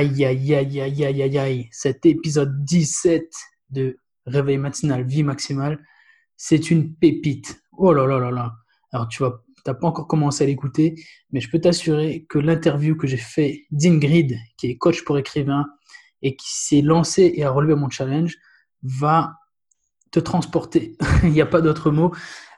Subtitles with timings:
[0.00, 1.68] Aïe, aïe, aïe, aïe, aïe, aïe, aïe.
[1.72, 3.30] Cet épisode 17
[3.68, 5.78] de Réveil matinal, vie maximale,
[6.38, 7.62] c'est une pépite.
[7.76, 8.54] Oh là là là là.
[8.92, 10.94] Alors, tu vas, t'as pas encore commencé à l'écouter,
[11.32, 15.66] mais je peux t'assurer que l'interview que j'ai fait d'Ingrid, qui est coach pour écrivain
[16.22, 18.38] et qui s'est lancée et a relevé mon challenge,
[18.82, 19.34] va
[20.12, 20.96] te transporter.
[21.24, 22.14] Il n'y a pas d'autre mot.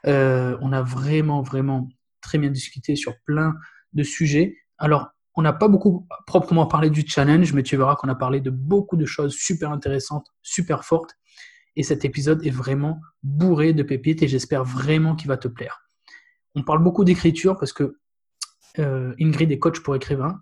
[0.07, 1.89] Euh, on a vraiment, vraiment
[2.21, 3.53] très bien discuté sur plein
[3.91, 4.55] de sujets.
[4.77, 8.39] Alors, on n'a pas beaucoup proprement parlé du challenge, mais tu verras qu'on a parlé
[8.39, 11.15] de beaucoup de choses super intéressantes, super fortes.
[11.75, 15.81] Et cet épisode est vraiment bourré de pépites et j'espère vraiment qu'il va te plaire.
[16.55, 17.97] On parle beaucoup d'écriture parce que
[18.77, 20.39] euh, Ingrid est coach pour écrivain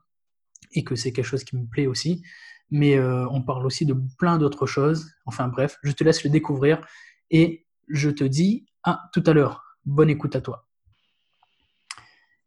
[0.74, 2.24] et que c'est quelque chose qui me plaît aussi.
[2.70, 5.10] Mais euh, on parle aussi de plein d'autres choses.
[5.26, 6.82] Enfin bref, je te laisse le découvrir
[7.30, 9.64] et je te dis à tout à l'heure.
[9.86, 10.68] Bonne écoute à toi.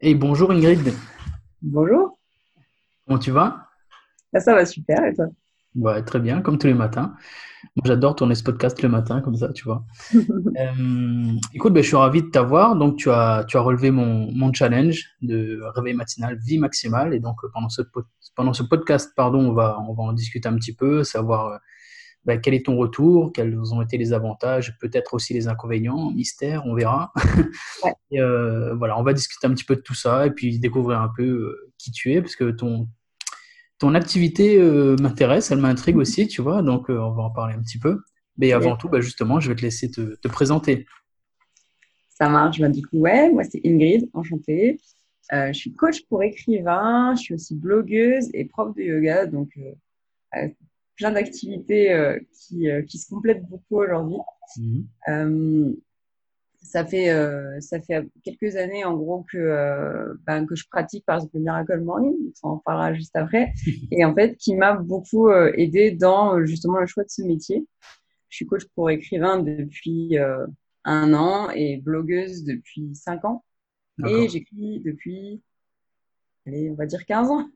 [0.00, 0.92] Et bonjour Ingrid.
[1.62, 2.13] Bonjour.
[3.06, 3.68] Comment tu vas?
[4.34, 5.26] Ah, Ça va super, et toi?
[5.74, 7.14] Ouais, très bien, comme tous les matins.
[7.76, 9.84] Moi, j'adore tourner ce podcast le matin, comme ça, tu vois.
[10.14, 12.76] euh, écoute, ben, je suis ravi de t'avoir.
[12.76, 17.12] Donc, tu as, tu as relevé mon, mon challenge de réveil matinal, vie maximale.
[17.12, 17.82] Et donc, pendant ce,
[18.36, 21.58] pendant ce podcast, pardon, on va, on va en discuter un petit peu, savoir
[22.24, 26.66] ben, quel est ton retour, quels ont été les avantages, peut-être aussi les inconvénients, mystère,
[26.66, 27.12] on verra.
[27.84, 27.92] Ouais.
[28.10, 31.00] et, euh, voilà, on va discuter un petit peu de tout ça et puis découvrir
[31.00, 32.88] un peu euh, qui tu es, parce que ton,
[33.78, 37.54] ton activité euh, m'intéresse, elle m'intrigue aussi, tu vois, donc euh, on va en parler
[37.54, 38.00] un petit peu.
[38.38, 40.86] Mais avant tout, bah, justement, je vais te laisser te, te présenter.
[42.08, 44.80] Ça marche, bah, du coup, ouais, moi c'est Ingrid, enchantée.
[45.30, 49.50] Je suis coach pour écrivain, je suis aussi blogueuse et prof de yoga, donc
[50.96, 54.18] plein d'activités euh, qui, qui, se complètent beaucoup aujourd'hui.
[54.56, 55.72] Mmh
[56.64, 61.04] ça fait euh, ça fait quelques années en gros que euh, ben, que je pratique
[61.04, 63.52] par exemple le Miracle Morning, on en parlera juste après,
[63.92, 67.66] et en fait qui m'a beaucoup euh, aidé dans justement le choix de ce métier.
[68.30, 70.16] Je suis coach pour écrivain depuis
[70.82, 73.44] un an et blogueuse depuis cinq ans,
[74.04, 75.40] et j'écris depuis
[76.44, 77.48] allez on va dire 15 ans.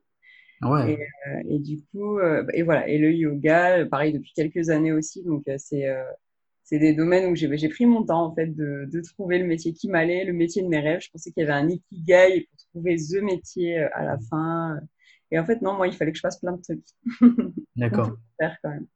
[0.63, 0.99] Ouais.
[1.47, 2.19] Et, et, du coup,
[2.53, 5.87] et voilà, et le yoga, pareil depuis quelques années aussi, donc c'est
[6.69, 9.73] c'est des domaines où j'ai pris mon temps en fait de, de trouver le métier
[9.73, 11.01] qui m'allait, le métier de mes rêves.
[11.01, 14.79] Je pensais qu'il y avait un ikigai pour trouver the métier euh, à la fin.
[15.31, 16.85] Et en fait, non, moi, il fallait que je fasse plein de trucs.
[17.77, 18.19] D'accord.
[18.39, 18.87] quand même.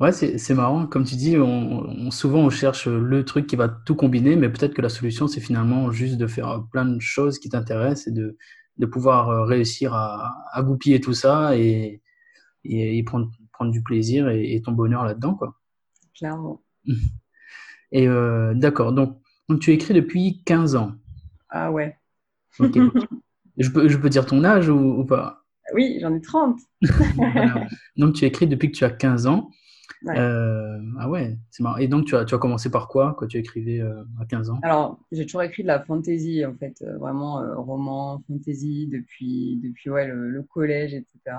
[0.00, 0.86] Ouais, c'est marrant.
[0.86, 4.72] Comme tu dis, on, souvent on cherche le truc qui va tout combiner, mais peut-être
[4.72, 8.38] que la solution, c'est finalement juste de faire plein de choses qui t'intéressent et de,
[8.78, 12.02] de pouvoir euh, réussir à, à goupiller tout ça et,
[12.64, 15.34] et, prendre, prendre du plaisir et, et ton bonheur là-dedans.
[15.34, 15.56] quoi.
[16.14, 16.62] Clairement.
[17.92, 20.92] Et euh, d'accord, donc, donc tu écris depuis 15 ans.
[21.48, 21.96] Ah ouais.
[23.58, 25.46] Je, peux, je peux dire ton âge ou, pas?
[25.72, 26.58] Oui, j'en ai 30.
[27.96, 29.50] Donc tu écris depuis que tu as 15 ans.
[30.08, 31.76] Euh, ah ouais, c'est marrant.
[31.78, 34.50] Et donc tu as, tu as commencé par quoi quand tu écrivais euh, à 15
[34.50, 34.58] ans?
[34.62, 40.06] Alors j'ai toujours écrit de la fantasy en fait, vraiment roman, fantasy depuis, depuis ouais,
[40.06, 41.36] le, le collège, etc.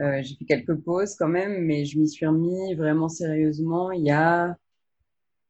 [0.00, 4.04] Euh, j'ai fait quelques pauses quand même, mais je m'y suis remis vraiment sérieusement il
[4.04, 4.56] y a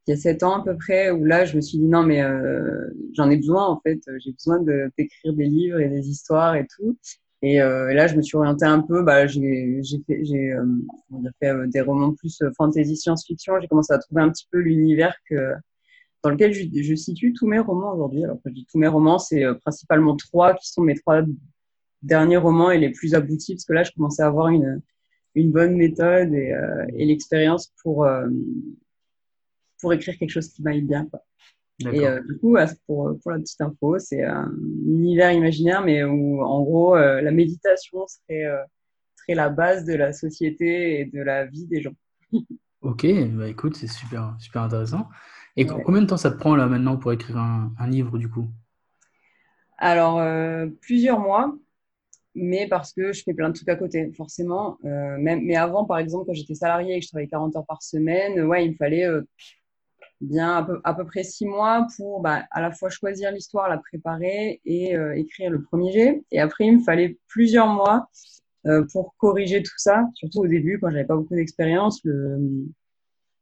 [0.06, 2.02] il y a sept ans à peu près, où là je me suis dit non
[2.02, 6.08] mais euh, j'en ai besoin en fait, j'ai besoin de d'écrire des livres et des
[6.08, 6.98] histoires et tout.
[7.42, 10.64] Et, euh, et là je me suis orientée un peu, bah j'ai fait j'ai euh,
[11.40, 13.60] fait euh, des romans plus euh, fantasy science-fiction.
[13.60, 15.54] J'ai commencé à trouver un petit peu l'univers que
[16.22, 18.24] dans lequel je, je, situe tous mes romans aujourd'hui.
[18.24, 21.22] Alors quand je dis tous mes romans, c'est principalement trois qui sont mes trois
[22.02, 24.82] derniers romans et les plus aboutis, parce que là, je commençais à avoir une,
[25.34, 28.28] une bonne méthode et, euh, et l'expérience pour, euh,
[29.80, 31.06] pour écrire quelque chose qui m'aille bien.
[31.06, 31.24] Quoi.
[31.80, 32.56] Et euh, du coup,
[32.86, 34.52] pour, pour la petite info, c'est un
[34.86, 38.62] univers imaginaire, mais où en gros, euh, la méditation serait, euh,
[39.16, 41.94] serait la base de la société et de la vie des gens.
[42.82, 45.08] ok, bah écoute, c'est super, super intéressant.
[45.56, 45.82] Et ouais.
[45.82, 48.48] combien de temps ça te prend là maintenant pour écrire un, un livre du coup?
[49.78, 50.22] Alors,
[50.80, 51.54] plusieurs mois
[52.34, 54.78] mais parce que je fais plein de trucs à côté, forcément.
[54.82, 57.82] Même, mais avant, par exemple, quand j'étais salariée et que je travaillais 40 heures par
[57.82, 59.06] semaine, ouais, il me fallait
[60.22, 63.68] bien à peu, à peu, près six mois pour bah, à la fois choisir l'histoire,
[63.68, 66.22] la préparer et euh, écrire le premier jet.
[66.30, 68.08] Et après, il me fallait plusieurs mois
[68.66, 72.00] euh, pour corriger tout ça, surtout au début, quand j'avais pas beaucoup d'expérience.
[72.04, 72.66] Le,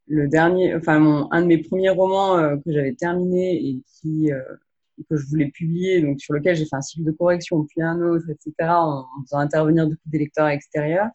[0.07, 4.31] le dernier, enfin, mon, un de mes premiers romans euh, que j'avais terminé et qui
[5.09, 8.03] que je voulais publier, donc sur lequel j'ai fait un cycle de correction, puis un
[8.03, 11.09] autre, etc., en, faisant intervenir beaucoup des lecteurs extérieurs.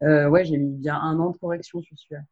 [0.00, 2.22] Ouais, j'ai mis bien un an de correction sur celui-là.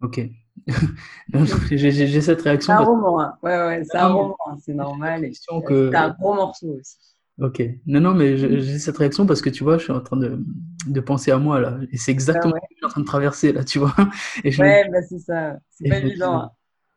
[0.00, 0.20] Ok.
[1.70, 2.72] j'ai cette réaction.
[2.74, 3.34] C'est un roman, hein.
[3.42, 4.56] ouais, ouais, c'est un roman, hein.
[4.64, 5.24] c'est normal.
[5.24, 5.32] Et,
[5.66, 5.90] que...
[5.90, 6.96] C'est un gros morceau aussi.
[7.40, 7.62] Ok.
[7.86, 10.38] Non, non, mais j'ai cette réaction parce que tu vois, je suis en train de,
[10.86, 11.78] de penser à moi là.
[11.92, 13.78] Et c'est Ah exactement ce ouais, que je suis en train de traverser là, tu
[13.78, 13.94] vois.
[14.44, 15.58] Et je ouais, bah c'est ça.
[15.70, 16.40] C'est pas évident.
[16.40, 16.50] hein.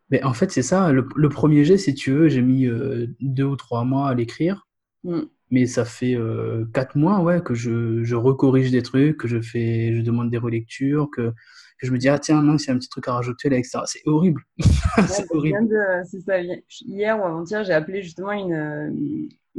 [0.09, 0.91] mais en fait, c'est ça.
[0.91, 4.13] Le, le premier jet, si tu veux, j'ai mis euh, deux ou trois mois à
[4.15, 4.67] l'écrire.
[5.03, 5.21] Mm.
[5.51, 9.41] Mais ça fait euh, quatre mois, ouais, que je, je recorrige des trucs, que je
[9.41, 11.33] fais, je demande des relectures, que,
[11.79, 13.79] que je me dis, ah tiens, y a un petit truc à rajouter là, etc.
[13.85, 14.43] C'est horrible.
[14.97, 15.67] Ouais, C'est horrible.
[15.67, 16.35] de, c'est ça,
[16.85, 18.91] hier ou avant-hier, j'ai appelé justement une, euh,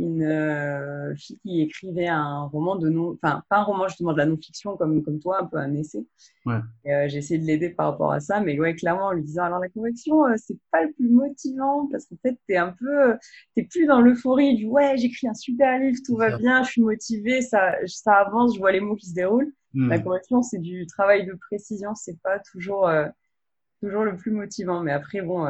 [0.01, 4.19] une euh, fille qui écrivait un roman de non, enfin, pas un roman justement de
[4.19, 6.07] la non-fiction comme, comme toi, un peu un essai.
[6.45, 9.23] Ouais, euh, j'ai essayé de l'aider par rapport à ça, mais ouais, clairement, en lui
[9.23, 12.73] disant, alors la correction, euh, c'est pas le plus motivant parce qu'en fait, t'es un
[12.73, 13.17] peu, euh,
[13.55, 16.83] t'es plus dans l'euphorie du ouais, j'écris un super livre, tout va bien, je suis
[16.83, 19.53] motivée, ça, ça avance, je vois les mots qui se déroulent.
[19.89, 20.03] La Hmm.
[20.03, 23.07] correction, c'est du travail de précision, c'est pas toujours, euh,
[23.81, 24.83] toujours le plus motivant.
[24.83, 25.49] Mais après, bon,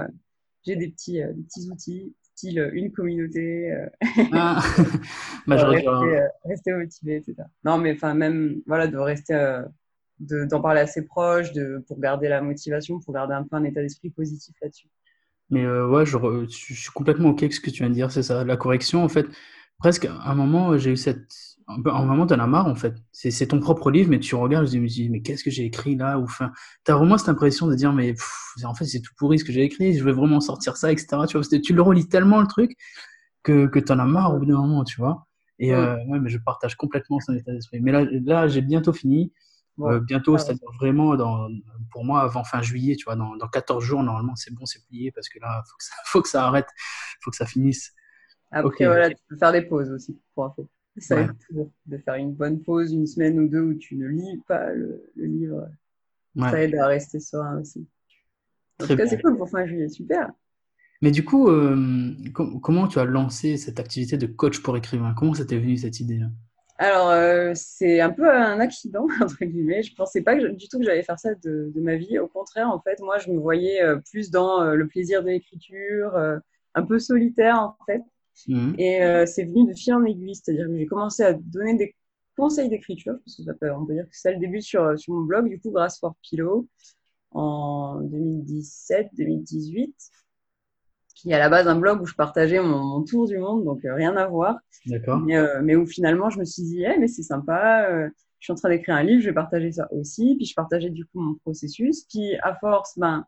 [0.67, 3.87] j'ai des petits, des petits outils, style euh, une communauté, euh,
[4.33, 4.63] Ah,
[5.47, 7.37] bah, je rester, euh, rester motivé, etc.
[7.65, 9.63] Non, mais enfin, même, voilà, de rester, euh,
[10.19, 13.57] de, d'en parler à ses proches, de, pour garder la motivation, pour garder un peu
[13.57, 14.89] un état d'esprit positif là-dessus.
[15.51, 16.17] Mais euh, ouais, je,
[16.49, 18.45] je suis complètement OK avec ce que tu viens de dire, c'est ça.
[18.45, 19.27] La correction, en fait,
[19.79, 21.50] presque à un moment, j'ai eu cette.
[21.83, 22.95] Peu- À un moment, t'en as marre, en fait.
[23.13, 25.65] C'est c'est ton propre livre, mais tu regardes, je me dis, mais qu'est-ce que j'ai
[25.65, 26.19] écrit là?
[26.19, 26.53] Ou enfin,
[26.85, 29.53] t'as vraiment cette impression de dire, mais pff, en fait, c'est tout pourri ce que
[29.53, 31.27] j'ai écrit, je vais vraiment sortir ça, etc.
[31.27, 32.77] Tu vois, tu le relis tellement, le truc,
[33.43, 35.27] que, que t'en as marre au bout d'un moment, tu vois.
[35.59, 37.81] Et euh, ouais, mais je partage complètement son état d'esprit.
[37.81, 39.33] Mais là, là j'ai bientôt fini.
[39.85, 40.39] Euh, bientôt, va.
[40.39, 41.49] c'est-à-dire vraiment dans,
[41.91, 44.85] pour moi avant fin juillet, tu vois, dans, dans 14 jours, normalement, c'est bon, c'est
[44.87, 46.69] plié parce que là, faut que ça, faut que ça arrête,
[47.23, 47.93] faut que ça finisse.
[48.63, 50.69] Ok, Après, voilà, tu peux faire des pauses aussi, pour info.
[50.99, 53.97] Ça ouais, aide toujours de faire une bonne pause, une semaine ou deux où tu
[53.97, 55.69] ne lis pas le, le livre.
[56.37, 57.89] ouais, Ça aide à rester serein aussi.
[58.81, 60.33] En tout cas, c'est cool pour fin juillet, super.
[61.03, 65.13] Mais du coup, euh, com- comment tu as lancé cette activité de coach pour écrivain?
[65.15, 66.27] Comment ça t'est venu cette idée-là?
[66.79, 69.83] Alors, euh, c'est un peu un accident, entre guillemets.
[69.83, 72.19] Je pensais pas que du tout que j'allais faire ça de, de ma vie.
[72.19, 76.17] Au contraire, en fait, moi, je me voyais euh, plus dans le plaisir de l'écriture,
[76.75, 78.03] un peu solitaire, en fait.
[78.49, 78.75] Mhm.
[78.79, 81.95] Et euh, c'est venu de fil en aiguille, c'est-à-dire que j'ai commencé à donner des
[82.37, 85.15] conseils d'écriture, parce que ça peut, on peut dire que c'est le début sur, sur
[85.15, 86.67] mon blog, du coup, grâce for Pillow,
[87.33, 89.93] en 2017-2018,
[91.15, 93.65] qui est à la base un blog où je partageais mon, mon tour du monde,
[93.65, 94.57] donc euh, rien à voir.
[94.87, 95.21] D'accord.
[95.21, 98.09] Mais, euh, mais où finalement, je me suis dit, eh, mais c'est sympa, euh,
[98.39, 100.35] je suis en train d'écrire un livre, je vais partager ça aussi.
[100.37, 102.07] Puis je partageais du coup mon processus.
[102.09, 103.27] Puis à force, ben,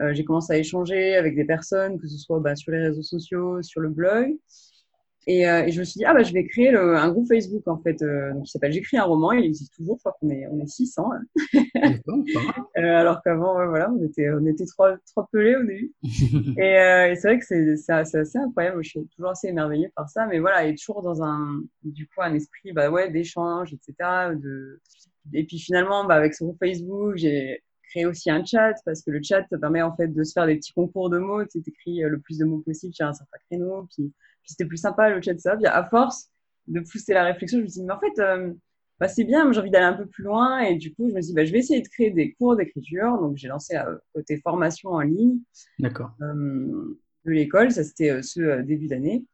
[0.00, 3.02] euh, j'ai commencé à échanger avec des personnes, que ce soit ben, sur les réseaux
[3.02, 4.34] sociaux, sur le blog.
[5.28, 7.28] Et, euh, et je me suis dit, ah bah, je vais créer le- un groupe
[7.28, 9.30] Facebook en fait, euh, donc, qui s'appelle J'écris un roman.
[9.30, 11.10] Il existe toujours, je crois qu'on est, on est 600.
[11.12, 11.20] là.
[11.74, 12.54] D'accord, pas mal.
[12.78, 15.92] Euh, alors qu'avant, voilà, on était, on était trois, trois pelés au début.
[16.58, 18.82] Et, et c'est vrai que c'est c'est- c'est assez incroyable.
[18.82, 20.26] Je suis toujours assez émerveillée par ça.
[20.26, 24.34] Mais voilà, et toujours dans un, du coup, un esprit bah, ouais, d'échange, etc.
[24.34, 24.80] De...
[25.34, 27.62] Et puis finalement, bah, avec ce groupe Facebook, j'ai
[28.06, 30.56] aussi un chat parce que le chat, ça permet en fait de se faire des
[30.56, 31.44] petits concours de mots.
[31.44, 33.86] Tu écris le plus de mots possible sur un certain créneau.
[33.94, 34.12] Puis,
[34.42, 35.56] puis c'était plus sympa le chat, ça.
[35.56, 36.28] Puis à force
[36.66, 38.52] de pousser la réflexion, je me suis dit, mais en fait, euh,
[39.00, 40.60] bah, c'est bien, j'ai envie d'aller un peu plus loin.
[40.60, 42.56] Et du coup, je me suis dit, bah, je vais essayer de créer des cours
[42.56, 43.18] d'écriture.
[43.20, 45.38] Donc, j'ai lancé euh, côté formation en ligne
[45.78, 46.12] D'accord.
[46.22, 47.70] euh, de l'école.
[47.72, 49.24] Ça, c'était euh, ce euh, début d'année.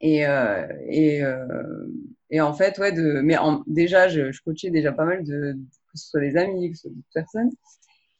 [0.00, 1.86] Et, euh, et, euh,
[2.30, 5.58] et en fait, ouais, de, mais en, déjà, je, je coachais déjà pas mal de,
[5.92, 7.50] que ce soit des amis, que ce soit d'autres personnes.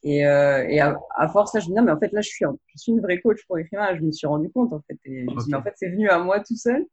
[0.05, 2.21] Et, euh, et à, à force, là, je me dis, non, mais en fait, là,
[2.21, 3.97] je suis, je suis une vraie coach pour écrivain.
[3.97, 4.97] Je me suis rendu compte, en fait.
[5.05, 6.85] Et je me suis dit, mais en fait, c'est venu à moi tout seul.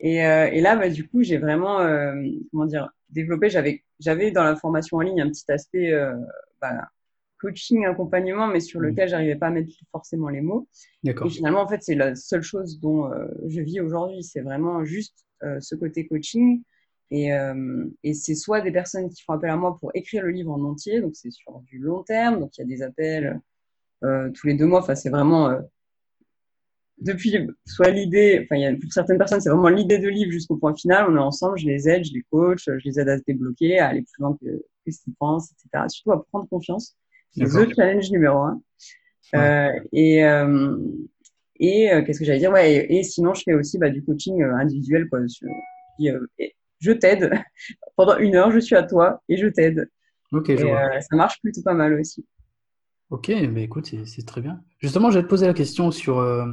[0.00, 2.14] Et, euh, et là, bah, du coup, j'ai vraiment, euh,
[2.50, 3.50] comment dire, développé.
[3.50, 5.92] J'avais, j'avais dans la formation en ligne un petit aspect
[6.60, 6.88] bah,
[7.40, 8.86] coaching, accompagnement, mais sur Mhm.
[8.88, 10.66] lequel j'arrivais pas à mettre forcément les mots.
[11.04, 13.10] Et finalement, en fait, c'est la seule chose dont
[13.46, 14.22] je vis aujourd'hui.
[14.22, 15.26] C'est vraiment juste
[15.60, 16.62] ce côté coaching.
[17.10, 20.30] Et, euh, et c'est soit des personnes qui font appel à moi pour écrire le
[20.30, 23.40] livre en entier, donc c'est sur du long terme, donc il y a des appels
[24.04, 24.80] euh, tous les deux mois.
[24.80, 25.60] Enfin, c'est vraiment euh,
[27.00, 27.34] depuis
[27.64, 30.56] soit l'idée, enfin, il y a, pour certaines personnes, c'est vraiment l'idée de livre jusqu'au
[30.56, 31.06] point final.
[31.08, 33.78] On est ensemble, je les aide, je les coach, je les aide à se débloquer,
[33.78, 35.84] à aller plus loin que, que ce qu'ils pensent, etc.
[35.88, 36.96] Surtout à prendre confiance.
[37.30, 38.60] C'est the challenge numéro un.
[39.32, 39.38] Ouais.
[39.38, 40.76] Euh, et euh,
[41.60, 42.50] et euh, qu'est-ce que j'allais dire?
[42.52, 45.08] Ouais, et, et sinon, je fais aussi bah, du coaching euh, individuel.
[45.08, 45.48] Quoi, sur-
[45.96, 46.26] qui, euh,
[46.80, 47.30] je t'aide.
[47.96, 49.90] Pendant une heure, je suis à toi et je t'aide.
[50.32, 50.80] Ok, je vois.
[50.80, 52.26] euh, ça marche plutôt pas mal aussi.
[53.10, 54.62] Ok, mais écoute, c'est très bien.
[54.80, 56.44] Justement, j'allais te poser la question sur euh,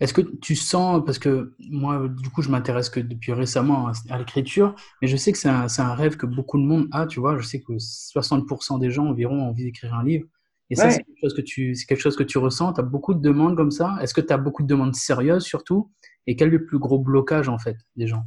[0.00, 4.18] est-ce que tu sens, parce que moi, du coup, je m'intéresse que depuis récemment à,
[4.18, 7.38] l'écriture, mais je sais que c'est un, rêve que beaucoup de monde a, tu vois.
[7.38, 10.26] Je sais que 60% des gens environ ont envie d'écrire un livre.
[10.68, 12.72] Et ça, c'est quelque chose que tu, quelque chose que tu ressens.
[12.72, 13.96] Tu as beaucoup de demandes comme ça.
[14.00, 15.92] Est-ce que tu as beaucoup de demandes sérieuses surtout?
[16.26, 18.24] Et quel est le plus gros blocage en fait des gens?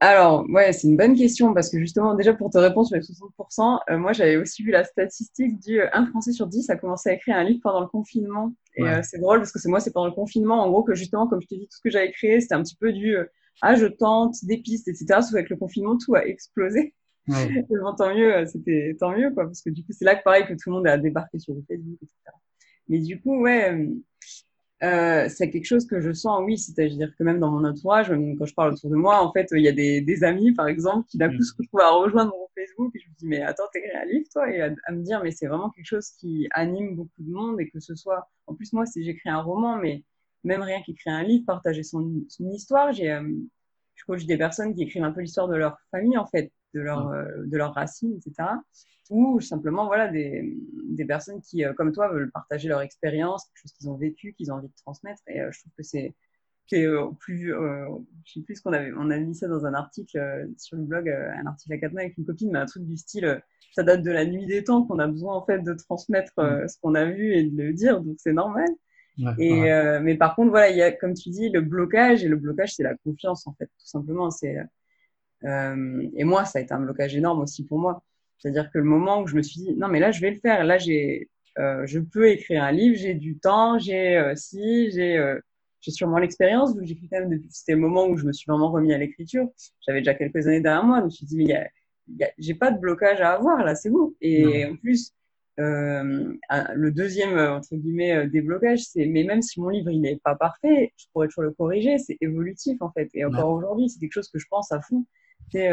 [0.00, 3.02] Alors, ouais, c'est une bonne question parce que justement, déjà pour te répondre sur les
[3.02, 6.76] 60%, euh, moi j'avais aussi vu la statistique du 1 euh, Français sur 10 a
[6.76, 8.52] commencé à écrire un livre pendant le confinement.
[8.76, 10.94] Et euh, c'est drôle parce que c'est moi, c'est pendant le confinement, en gros, que
[10.94, 13.16] justement, comme je t'ai dit, tout ce que j'avais créé, c'était un petit peu du
[13.62, 15.22] ah, je tente des pistes, etc.
[15.22, 16.94] Sauf avec le confinement, tout a explosé.
[17.28, 17.48] Ouais.
[17.50, 20.22] Et bon, tant mieux, c'était tant mieux, quoi, parce que du coup, c'est là que
[20.22, 22.36] pareil que tout le monde a débarqué sur Facebook, etc.
[22.90, 23.88] Mais du coup, ouais
[24.82, 28.36] euh, c'est quelque chose que je sens, oui, c'est-à-dire que même dans mon entourage, même
[28.36, 30.68] quand je parle autour de moi, en fait, il y a des, des amis, par
[30.68, 31.42] exemple, qui d'un coup mm.
[31.42, 34.28] se retrouvent à rejoindre mon Facebook et je me dis, mais attends, t'écris un livre,
[34.30, 37.58] toi, et à, me dire, mais c'est vraiment quelque chose qui anime beaucoup de monde
[37.60, 40.04] et que ce soit, en plus, moi, si j'écris un roman, mais
[40.44, 43.22] même rien qu'écrire un livre, partager son, son histoire, j'ai, euh,
[43.94, 46.80] je coach des personnes qui écrivent un peu l'histoire de leur famille, en fait, de
[46.80, 47.14] leur, mm.
[47.14, 48.48] euh, de leurs racines, etc
[49.10, 50.56] ou simplement voilà des,
[50.96, 54.34] des personnes qui, euh, comme toi, veulent partager leur expérience, quelque chose qu'ils ont vécu,
[54.34, 55.22] qu'ils ont envie de transmettre.
[55.28, 56.14] Et euh, je trouve que c'est
[56.72, 57.86] euh, plus, euh,
[58.24, 60.82] je sais plus ce qu'on avait, on a mis ça dans un article sur le
[60.82, 63.40] blog, un article à quatre mains avec une copine, mais un truc du style,
[63.72, 66.68] ça date de la nuit des temps qu'on a besoin en fait de transmettre mm.
[66.68, 68.68] ce qu'on a vu et de le dire, donc c'est normal.
[69.38, 69.70] et
[70.02, 72.74] mais par contre, voilà, il y a, comme tu dis, le blocage et le blocage,
[72.74, 74.30] c'est la confiance en fait, tout simplement.
[74.30, 74.56] C'est
[75.44, 78.02] et moi, ça a été un blocage énorme aussi pour moi.
[78.38, 80.36] C'est-à-dire que le moment où je me suis dit, non, mais là, je vais le
[80.36, 80.64] faire.
[80.64, 81.28] Là, j'ai,
[81.58, 85.40] euh, je peux écrire un livre, j'ai du temps, j'ai euh, si, j'ai, euh,
[85.80, 88.32] j'ai sûrement l'expérience, vu que j'écris quand même depuis, c'était le moment où je me
[88.32, 89.48] suis vraiment remis à l'écriture.
[89.86, 91.68] J'avais déjà quelques années derrière moi, donc je me suis dit, mais y a,
[92.08, 94.14] y a, j'ai pas de blocage à avoir, là, c'est bon.
[94.20, 95.12] Et en plus,
[95.58, 96.34] euh,
[96.74, 100.92] le deuxième, entre guillemets, déblocage, c'est, mais même si mon livre, il n'est pas parfait,
[100.96, 103.08] je pourrais toujours le corriger, c'est évolutif, en fait.
[103.14, 105.06] Et encore aujourd'hui, c'est quelque chose que je pense à fond.
[105.50, 105.70] C'est,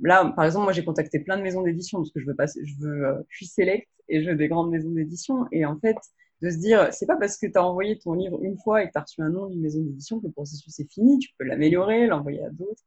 [0.00, 2.60] là, par exemple, moi, j'ai contacté plein de maisons d'édition parce que je veux passer,
[2.64, 5.46] je veux, euh, je suis select et je veux des grandes maisons d'édition.
[5.52, 5.96] Et en fait,
[6.42, 8.86] de se dire, c'est pas parce que tu as envoyé ton livre une fois et
[8.86, 11.18] que tu as reçu un nom d'une maison d'édition que le processus est fini.
[11.18, 12.82] Tu peux l'améliorer, l'envoyer à d'autres.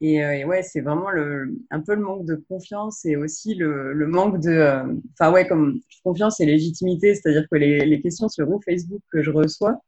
[0.00, 3.54] Et, euh, et, ouais, c'est vraiment le, un peu le manque de confiance et aussi
[3.54, 8.48] le, manque de, euh, enfin ouais, comme confiance et légitimité, c'est-à-dire que les, questions sur
[8.64, 9.80] Facebook que je reçois,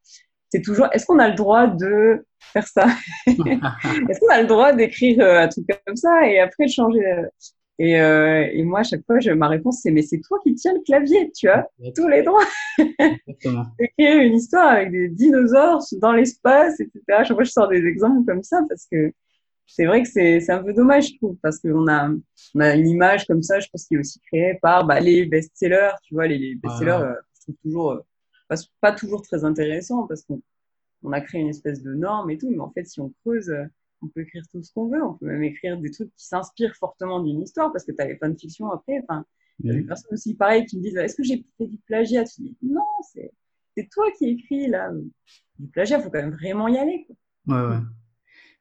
[0.55, 2.85] c'est toujours est-ce qu'on a le droit de faire ça?
[3.27, 7.01] Est-ce qu'on a le droit d'écrire euh, un truc comme ça et après de changer?
[7.77, 10.55] Et, euh, et moi, à chaque fois, je, ma réponse, c'est mais c'est toi qui
[10.55, 12.45] tiens le clavier, tu as tous les droits.
[12.77, 13.67] D'écrire
[14.21, 17.01] une histoire avec des dinosaures dans l'espace, etc.
[17.09, 19.11] À chaque fois, je sors des exemples comme ça parce que
[19.67, 22.09] c'est vrai que c'est un peu dommage, je trouve, parce qu'on a,
[22.53, 25.25] on a une image comme ça, je pense, qui est aussi créée par bah, les
[25.25, 28.05] best-sellers, tu vois, les, best-sellers, euh, je trouve toujours
[28.47, 30.41] pas, toujours très intéressant parce qu'on
[31.03, 33.49] on a créé une espèce de norme et tout, mais en fait, si on creuse,
[33.49, 33.65] euh,
[34.01, 35.03] on peut écrire tout ce qu'on veut.
[35.03, 38.07] On peut même écrire des trucs qui s'inspirent fortement d'une histoire parce que tu as
[38.07, 39.01] les de fiction après.
[39.03, 39.25] Enfin,
[39.59, 41.77] il y a des personnes aussi pareilles qui me disent Est-ce que j'ai fait du
[41.85, 42.23] plagiat?
[42.25, 44.91] Tu dis Non, c'est toi qui écris là.
[45.59, 47.07] Du plagiat, il faut quand même vraiment y aller.
[47.47, 47.79] Ouais, ouais.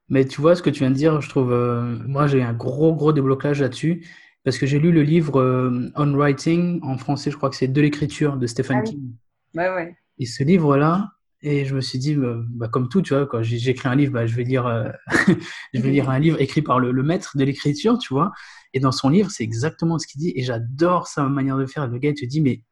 [0.08, 2.52] Mais tu vois, ce que tu viens de dire, je trouve, euh, moi j'ai un
[2.52, 4.06] gros, gros déblocage là-dessus.
[4.44, 7.68] Parce que j'ai lu le livre euh, On Writing, en français, je crois que c'est
[7.68, 9.14] De l'écriture de Stephen ah King.
[9.54, 9.96] Ouais, ouais.
[10.18, 11.10] Et ce livre-là,
[11.46, 14.12] et je me suis dit, bah, bah comme tout, tu vois, quand j'écris un livre,
[14.12, 14.88] bah, je vais lire, euh,
[15.74, 18.32] je vais lire un livre écrit par le, maître de l'écriture, tu vois.
[18.72, 20.32] Et dans son livre, c'est exactement ce qu'il dit.
[20.36, 21.86] Et j'adore sa manière de faire.
[21.86, 22.62] Le gars, il te dit, mais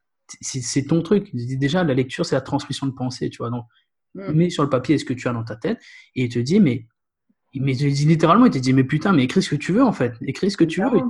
[0.40, 1.28] c'est ton truc.
[1.34, 3.50] Il dit déjà, la lecture, c'est la transmission de pensée, tu vois.
[3.50, 3.66] Donc,
[4.14, 4.32] mm.
[4.32, 5.78] mets sur le papier ce que tu as dans ta tête.
[6.16, 6.86] Et il te dit, mais,
[7.54, 10.14] mais littéralement, il te dit, mais putain, mais écris ce que tu veux, en fait.
[10.22, 11.02] Écris ce que tu veux.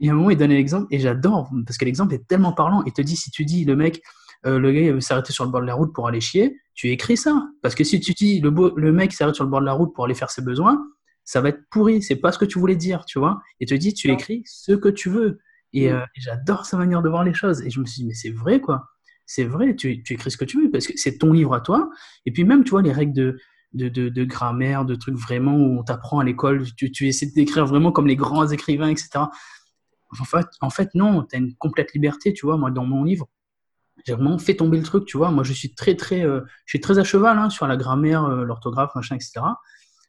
[0.00, 2.82] Et à un moment, il donne l'exemple, et j'adore, parce que l'exemple est tellement parlant.
[2.86, 4.02] Il te dit, si tu dis, le mec,
[4.46, 6.90] euh, le gars veut s'arrêter sur le bord de la route pour aller chier, tu
[6.90, 7.46] écris ça.
[7.62, 9.94] Parce que si tu dis le, le mec s'arrête sur le bord de la route
[9.94, 10.82] pour aller faire ses besoins,
[11.24, 12.02] ça va être pourri.
[12.02, 13.40] C'est pas ce que tu voulais dire, tu vois.
[13.60, 15.40] Et te dis, tu écris ce que tu veux.
[15.72, 17.62] Et, euh, j'adore sa manière de voir les choses.
[17.62, 18.86] Et je me suis dit, mais c'est vrai, quoi.
[19.26, 21.60] C'est vrai, tu, tu, écris ce que tu veux parce que c'est ton livre à
[21.60, 21.88] toi.
[22.26, 23.38] Et puis même, tu vois, les règles de,
[23.72, 27.26] de, de, de grammaire, de trucs vraiment où on t'apprend à l'école, tu, tu essaies
[27.26, 29.10] d'écrire vraiment comme les grands écrivains, etc.
[30.18, 32.56] En fait, en fait non, tu as une complète liberté, tu vois.
[32.56, 33.28] Moi, dans mon livre,
[34.06, 35.30] j'ai vraiment fait tomber le truc, tu vois.
[35.30, 38.24] Moi, je suis très, très, euh, je suis très à cheval hein, sur la grammaire,
[38.24, 39.40] euh, l'orthographe, machin, etc.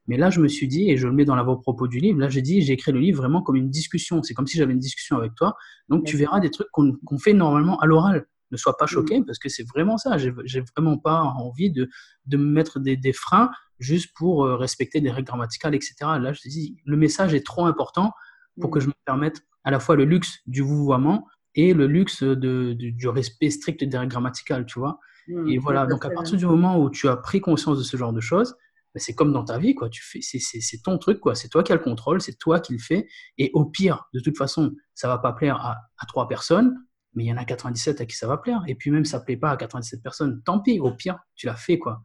[0.07, 2.29] Mais là, je me suis dit, et je le mets dans l'avant-propos du livre, là,
[2.29, 4.23] j'ai dit, j'ai écrit le livre vraiment comme une discussion.
[4.23, 5.55] C'est comme si j'avais une discussion avec toi.
[5.89, 8.25] Donc, tu verras des trucs qu'on fait normalement à l'oral.
[8.51, 9.25] Ne sois pas choqué, mm.
[9.25, 10.17] parce que c'est vraiment ça.
[10.17, 11.89] J'ai vraiment pas envie de,
[12.25, 15.95] de me mettre des, des freins juste pour euh, respecter des règles grammaticales, etc.
[16.01, 18.13] Là, je te dis, le message est trop important
[18.59, 22.23] pour que je me permette à la fois le luxe du vouvoiement, et le luxe
[22.23, 24.99] de, du respect strict des règles grammaticales, tu vois.
[25.27, 27.97] Mmh, et voilà, donc à partir du moment où tu as pris conscience de ce
[27.97, 28.55] genre de choses,
[28.93, 29.89] bah, c'est comme dans ta vie, quoi.
[29.89, 31.35] Tu fais, c'est ton truc, quoi.
[31.35, 33.07] C'est toi qui as le contrôle, c'est toi qui le fais.
[33.37, 36.75] Et au pire, de toute façon, ça va pas plaire à, à trois personnes,
[37.13, 38.63] mais il y en a 97 à qui ça va plaire.
[38.67, 40.41] Et puis même, ça plaît pas à 97 personnes.
[40.45, 42.01] Tant pis, au pire, tu l'as fait, quoi.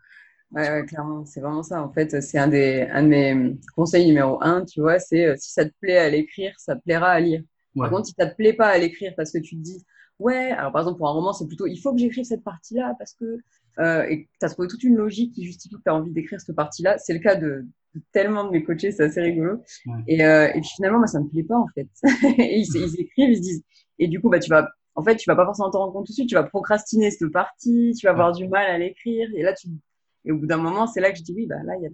[0.52, 1.82] Ouais, clairement, c'est vraiment ça.
[1.82, 5.34] En fait, c'est un des, un de mes conseils numéro un, tu vois, c'est euh,
[5.38, 7.42] si ça te plaît à l'écrire, ça te plaira à lire.
[7.76, 9.84] Par contre, si ça te plaît pas à l'écrire parce que tu te dis,
[10.18, 12.94] ouais, alors par exemple, pour un roman, c'est plutôt, il faut que j'écrive cette partie-là
[12.98, 13.38] parce que,
[13.80, 16.40] euh, et tu as trouvé toute une logique qui justifie que tu as envie d'écrire
[16.40, 16.96] cette partie-là.
[16.96, 17.66] C'est le cas de,
[18.12, 19.62] tellement de mes coachés, c'est assez rigolo.
[20.06, 21.88] Et, euh, et puis finalement, moi, ça me plaît pas, en fait.
[22.38, 23.64] et ils, ils, écrivent, ils se disent,
[23.98, 26.06] et du coup, bah, tu vas, en fait, tu vas pas forcément te rendre compte
[26.06, 29.28] tout de suite, tu vas procrastiner cette partie, tu vas avoir du mal à l'écrire,
[29.34, 29.68] et là, tu,
[30.24, 31.86] et au bout d'un moment, c'est là que je dis, oui, bah, là, il y
[31.86, 31.90] a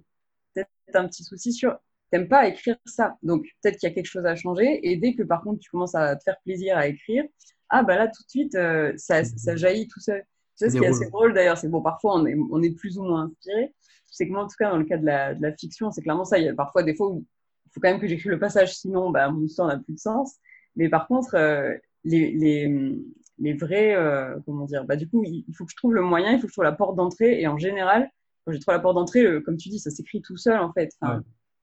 [0.55, 1.77] peut-être un petit souci sur,
[2.11, 3.17] t'aimes pas écrire ça.
[3.21, 5.69] Donc, peut-être qu'il y a quelque chose à changer, et dès que, par contre, tu
[5.69, 7.25] commences à te faire plaisir à écrire,
[7.69, 10.21] ah, bah là, tout de suite, euh, ça, ça jaillit tout seul.
[10.57, 12.75] Tu sais, ce qui est assez drôle d'ailleurs, c'est bon, parfois on est, on est
[12.75, 13.73] plus ou moins inspiré.
[14.05, 16.03] C'est que moi, en tout cas, dans le cas de la, de la fiction, c'est
[16.03, 16.37] clairement ça.
[16.37, 17.25] Il y a parfois des fois où
[17.65, 19.99] il faut quand même que j'écrive le passage, sinon bah, mon histoire n'a plus de
[19.99, 20.35] sens.
[20.75, 22.95] Mais par contre, euh, les, les,
[23.39, 26.31] les, vrais, euh, comment dire, bah, du coup, il faut que je trouve le moyen,
[26.31, 27.41] il faut que je trouve la porte d'entrée.
[27.41, 28.09] Et en général,
[28.45, 30.91] quand j'ai trouvé la porte d'entrée, comme tu dis, ça s'écrit tout seul en fait.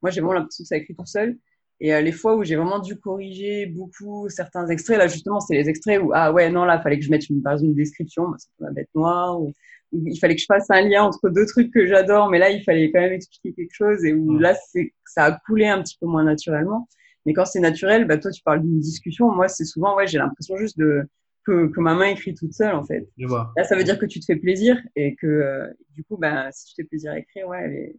[0.02, 1.36] Moi, j'ai vraiment l'impression que ça écrit tout seul.
[1.80, 5.54] Et euh, les fois où j'ai vraiment dû corriger beaucoup certains extraits, là justement, c'est
[5.54, 7.74] les extraits où, ah ouais, non, là, il fallait que je mette une, par une
[7.74, 9.52] description, bah, c'est ma bête noire, ou,
[9.92, 12.62] il fallait que je fasse un lien entre deux trucs que j'adore, mais là, il
[12.62, 15.96] fallait quand même expliquer quelque chose, et où là, c'est, ça a coulé un petit
[15.98, 16.86] peu moins naturellement.
[17.26, 19.30] Mais quand c'est naturel, bah, toi, tu parles d'une discussion.
[19.32, 21.02] Moi, c'est souvent, ouais, j'ai l'impression juste de,
[21.44, 23.08] que, que, ma main écrit toute seule, en fait.
[23.18, 23.52] Je vois.
[23.56, 26.50] Là, ça veut dire que tu te fais plaisir, et que, euh, du coup, bah,
[26.52, 27.94] si tu te fais plaisir à écrire, ouais,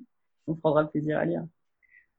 [0.48, 1.44] on prendra plaisir à lire.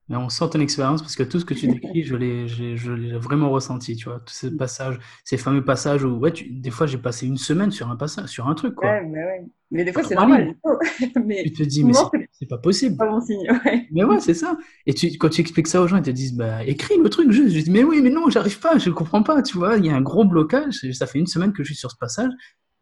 [0.08, 2.92] Mais on sent ton expérience parce que tout ce que tu décris, je l'ai, je
[2.92, 4.20] l'ai vraiment ressenti, tu vois.
[4.20, 7.70] Tous ces passages, ces fameux passages où, ouais, tu, des fois, j'ai passé une semaine
[7.70, 8.90] sur un passage, sur un truc, quoi.
[8.90, 9.44] Ouais, mais, ouais.
[9.70, 10.54] mais des fois, c'est normal.
[11.24, 12.96] mais tu te dis, mais c'est pas possible.
[12.96, 13.88] Pas bon signe, ouais.
[13.90, 14.56] Mais ouais, c'est ça.
[14.86, 17.30] Et tu, quand tu expliques ça aux gens, ils te disent, bah, écris le truc
[17.30, 17.54] juste.
[17.54, 19.76] Je dis, mais oui, mais non, j'arrive pas, je comprends pas, tu vois.
[19.76, 20.80] Il y a un gros blocage.
[20.92, 22.30] Ça fait une semaine que je suis sur ce passage.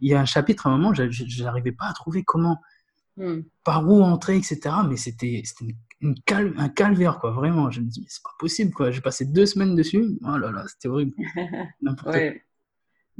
[0.00, 2.58] Il y a un chapitre, à un moment, je n'arrivais pas à trouver comment,
[3.16, 3.40] hmm.
[3.64, 4.60] par où entrer, etc.
[4.88, 5.42] Mais c'était,
[6.00, 6.14] une
[6.56, 7.70] un calvaire, quoi, vraiment.
[7.70, 8.90] Je me dis, mais c'est pas possible, quoi.
[8.90, 10.04] J'ai passé deux semaines dessus.
[10.22, 11.12] Oh là là, c'était horrible.
[12.06, 12.42] ouais.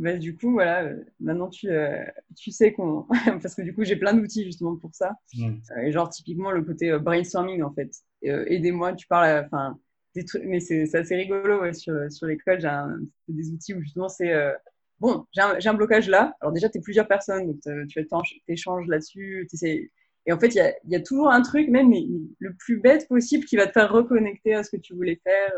[0.00, 2.02] Bah, du coup, voilà, euh, maintenant tu, euh,
[2.34, 3.06] tu sais qu'on.
[3.42, 5.12] Parce que du coup, j'ai plein d'outils justement pour ça.
[5.38, 7.90] Euh, et genre, typiquement, le côté brainstorming, en fait.
[8.22, 9.78] Aidez-moi, tu parles, enfin,
[10.14, 12.60] des trucs, mais c'est assez rigolo ouais, sur, sur l'école.
[12.60, 14.32] J'ai des outils où justement c'est.
[15.00, 16.34] bon, j'ai un, un, blocage là.
[16.40, 18.08] Alors, déjà, tu es plusieurs personnes, donc tu
[18.48, 19.46] échanges là-dessus.
[20.26, 21.92] Et en fait, il y a, toujours un truc, même
[22.38, 25.52] le plus bête possible, qui va te faire reconnecter à ce que tu voulais faire.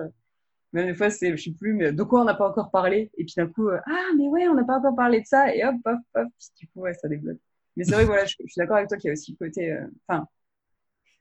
[0.73, 3.11] Même des fois, c'est, je sais plus, mais de quoi on n'a pas encore parlé?
[3.19, 5.55] Et puis d'un coup, euh, ah, mais ouais, on n'a pas encore parlé de ça.
[5.55, 6.29] Et hop, hop, hop.
[6.57, 7.39] du coup, ouais, ça débloque.
[7.77, 9.73] Mais c'est vrai, voilà, je, suis d'accord avec toi qu'il y a aussi le côté,
[9.73, 10.27] euh, enfin,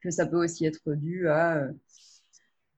[0.02, 1.68] que ça peut aussi être dû à,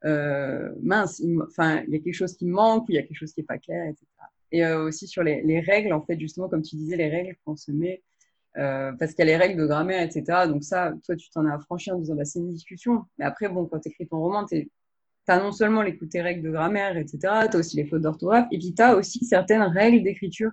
[0.05, 3.17] euh, mince, enfin, il y a quelque chose qui manque ou il y a quelque
[3.17, 4.05] chose qui n'est pas clair, etc.
[4.51, 7.55] Et aussi sur les, les, règles, en fait, justement, comme tu disais, les règles qu'on
[7.55, 8.03] se met
[8.55, 10.47] parce qu'il y a les règles de grammaire, etc.
[10.47, 13.05] Donc ça, toi, tu t'en as affranchi en disant, bah, c'est une discussion.
[13.17, 14.69] Mais après, bon, quand tu écris ton roman, tu
[15.31, 18.57] as non seulement les règles de grammaire, etc., tu as aussi les fautes d'orthographe, et
[18.57, 20.51] puis tu as aussi certaines règles d'écriture,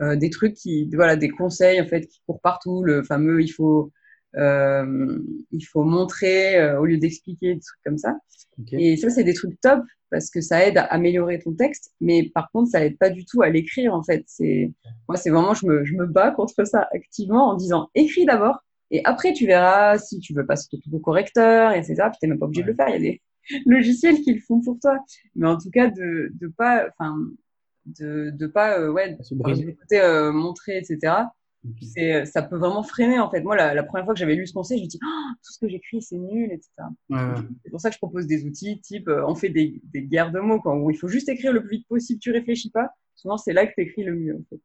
[0.00, 3.48] euh, des trucs qui, voilà, des conseils, en fait, qui courent partout, le fameux, il
[3.48, 3.92] faut
[4.36, 5.18] euh,
[5.50, 8.16] il faut montrer euh, au lieu d'expliquer, des trucs comme ça.
[8.72, 12.30] Et ça, c'est des trucs top parce que ça aide à améliorer ton texte, mais
[12.34, 14.24] par contre, ça aide pas du tout à l'écrire en fait.
[14.26, 14.72] C'est
[15.08, 18.62] moi, c'est vraiment, je me, je me bats contre ça activement en disant écris d'abord
[18.90, 21.94] et après tu verras si tu veux passer ton correcteur, etc.
[22.10, 22.88] Puis t'es même pas obligé de le faire.
[22.88, 23.22] Il y a des
[23.66, 24.98] logiciels qui le font pour toi.
[25.34, 27.16] Mais en tout cas, de de pas, enfin,
[27.86, 31.26] de de pas, euh, ouais, de montrer, etc.
[31.98, 33.40] Euh, ça peut vraiment freiner en fait.
[33.42, 35.58] Moi, la, première fois que j'avais lu ce conseil, je me dis oh, tout ce
[35.58, 36.70] que j'écris c'est nul, etc.
[37.64, 40.30] C'est pour ça que je propose des outils type euh, on fait des, des, guerres
[40.30, 42.90] de mots quoi, où il faut juste écrire le plus vite possible, tu réfléchis pas.
[43.14, 44.60] Souvent, c'est là que tu écris le mieux en fait.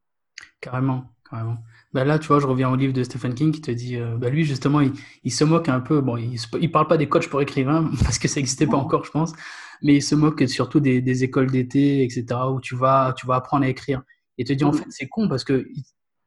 [0.59, 1.57] Carrément, carrément.
[1.93, 4.15] Bah là, tu vois, je reviens au livre de Stephen King qui te dit, euh,
[4.17, 5.99] bah lui justement, il, il, se moque un peu.
[5.99, 9.03] Bon, il, il parle pas des coachs pour écrivains parce que ça n'existait pas encore,
[9.03, 9.33] je pense,
[9.81, 12.25] mais il se moque surtout des, des écoles d'été, etc.
[12.49, 14.03] où tu vas, tu vas apprendre à écrire.
[14.37, 14.75] Et te dit en mm.
[14.75, 15.67] fait, c'est con parce que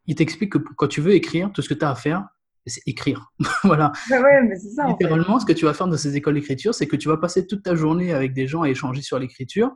[0.07, 2.27] il t'explique que quand tu veux écrire, tout ce que tu as à faire,
[2.66, 3.33] c'est écrire.
[3.64, 3.92] voilà.
[4.11, 4.87] Bah ouais, mais c'est ça.
[4.87, 7.46] Littéralement, ce que tu vas faire dans ces écoles d'écriture, c'est que tu vas passer
[7.46, 9.70] toute ta journée avec des gens à échanger sur l'écriture.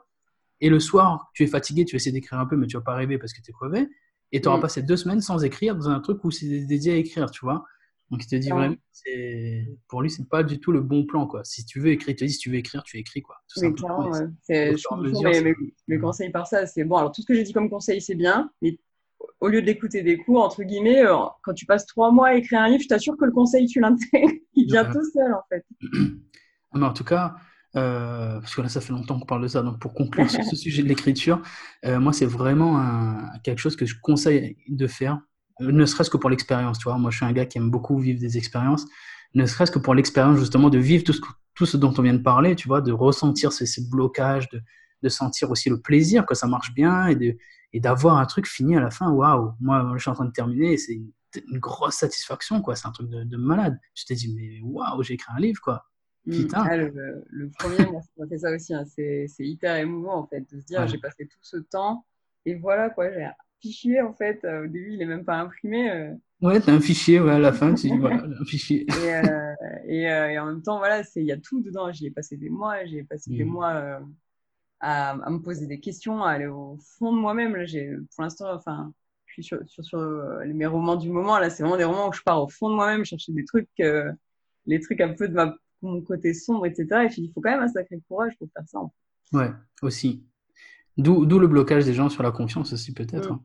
[0.60, 2.82] Et le soir, tu es fatigué, tu vas essayer d'écrire un peu, mais tu vas
[2.82, 3.88] pas rêver parce que tu es crevé.
[4.32, 4.62] Et tu auras mm.
[4.62, 7.64] passé deux semaines sans écrire dans un truc où c'est dédié à écrire, tu vois.
[8.10, 8.74] Donc il te dit vraiment,
[9.88, 11.44] pour lui, c'est pas du tout le bon plan, quoi.
[11.44, 13.36] Si tu veux écrire, il te dit si tu veux écrire, tu écris, quoi.
[13.48, 14.26] Tout oui, clairement, ouais.
[14.48, 15.54] je mes,
[15.88, 16.96] mes, conseils par ça, c'est bon.
[16.96, 18.78] Alors tout ce que j'ai dit comme conseil, c'est bien, mais
[19.40, 22.60] au lieu d'écouter des cours, entre guillemets, euh, quand tu passes trois mois à écrire
[22.60, 24.32] un livre, je t'assure que le conseil, tu l'intègres.
[24.54, 25.64] Il vient tout seul, en fait.
[26.74, 27.36] Mais en tout cas,
[27.76, 29.62] euh, parce que là, ça fait longtemps qu'on parle de ça.
[29.62, 31.40] Donc, pour conclure sur ce sujet de l'écriture,
[31.84, 32.82] euh, moi, c'est vraiment
[33.44, 35.20] quelque chose que je conseille de faire,
[35.60, 36.78] ne serait-ce que pour l'expérience.
[36.78, 38.86] Tu vois, moi, je suis un gars qui aime beaucoup vivre des expériences.
[39.34, 41.20] ne serait-ce que pour l'expérience justement de vivre tout ce,
[41.54, 44.62] tout ce dont on vient de parler, tu vois, de ressentir ces, ces blocages, de,
[45.02, 47.36] de, sentir aussi le plaisir que ça marche bien et de
[47.74, 49.10] et d'avoir un truc fini à la fin.
[49.10, 51.10] Waouh, moi je suis en train de terminer, c'est une,
[51.50, 53.78] une, grosse satisfaction quoi, c'est un truc de, de malade.
[53.94, 55.84] Je t'ai dit mais waouh, j'ai écrit un livre quoi.
[56.30, 56.66] Putain.
[56.68, 58.74] Ah, le, le, premier, moi, ça fait ça aussi.
[58.74, 58.84] Hein.
[58.86, 60.88] C'est hyper émouvant en fait de se dire ouais.
[60.88, 62.04] j'ai passé tout ce temps
[62.44, 64.44] et voilà quoi, j'ai un fichier en fait.
[64.44, 65.90] Au début, il est même pas imprimé.
[65.90, 66.14] Euh...
[66.40, 68.86] Ouais, t'as un fichier, ouais, à la fin, tu dis, voilà, un fichier.
[68.88, 69.54] et, euh,
[69.86, 71.90] et, euh, et, en même temps, voilà, il y a tout dedans.
[71.90, 73.36] J'y ai passé des mois, j'ai passé mmh.
[73.36, 73.98] des mois euh,
[74.80, 77.56] à, à, me poser des questions, à aller au fond de moi-même.
[77.56, 78.92] Là, j'ai, pour l'instant, enfin,
[79.26, 81.38] je suis sur, sur, sur euh, mes romans du moment.
[81.38, 83.68] Là, c'est vraiment des romans où je pars au fond de moi-même, chercher des trucs,
[83.80, 84.12] euh,
[84.66, 86.86] les trucs un peu de ma, mon côté sombre, etc.
[87.04, 88.78] Et puis, il faut quand même un sacré courage pour faire ça.
[88.78, 89.36] En fait.
[89.36, 89.50] Ouais,
[89.82, 90.24] aussi.
[90.96, 93.30] D'où le blocage des gens sur la confiance aussi, peut-être.
[93.30, 93.34] Mmh.
[93.34, 93.44] Hein.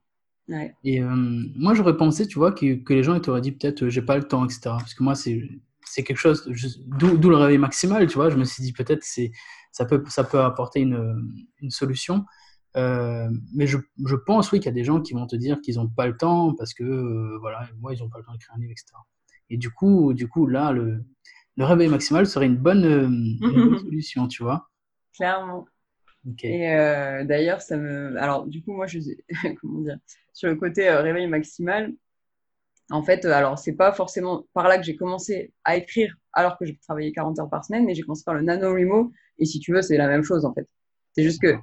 [0.49, 0.75] Ouais.
[0.83, 1.15] Et euh,
[1.55, 4.17] moi, j'aurais pensé, tu vois, que, que les gens ils t'auraient dit peut-être j'ai pas
[4.17, 4.61] le temps, etc.
[4.63, 5.41] Parce que moi, c'est
[5.85, 6.49] c'est quelque chose,
[6.87, 8.29] d'où le réveil maximal, tu vois.
[8.29, 9.31] Je me suis dit peut-être c'est
[9.71, 12.25] ça peut ça peut apporter une, une solution.
[12.75, 15.61] Euh, mais je, je, pense oui qu'il y a des gens qui vont te dire
[15.61, 18.31] qu'ils n'ont pas le temps parce que euh, voilà, moi ils n'ont pas le temps
[18.31, 18.93] d'écrire un livre, etc.
[19.51, 21.05] Et du coup, du coup là, le,
[21.57, 24.69] le réveil maximal serait une bonne, une bonne solution, tu vois.
[25.15, 25.65] Clairement.
[26.31, 26.47] Okay.
[26.47, 28.17] Et euh, d'ailleurs, ça me.
[28.17, 28.99] Alors, du coup, moi, je.
[29.61, 29.97] Comment dire
[30.31, 31.93] Sur le côté euh, réveil maximal,
[32.89, 36.57] en fait, euh, alors, c'est pas forcément par là que j'ai commencé à écrire alors
[36.57, 39.11] que je travaillais 40 heures par semaine, mais j'ai commencé par le NaNoWriMo.
[39.39, 40.67] Et si tu veux, c'est la même chose, en fait.
[41.15, 41.55] C'est juste que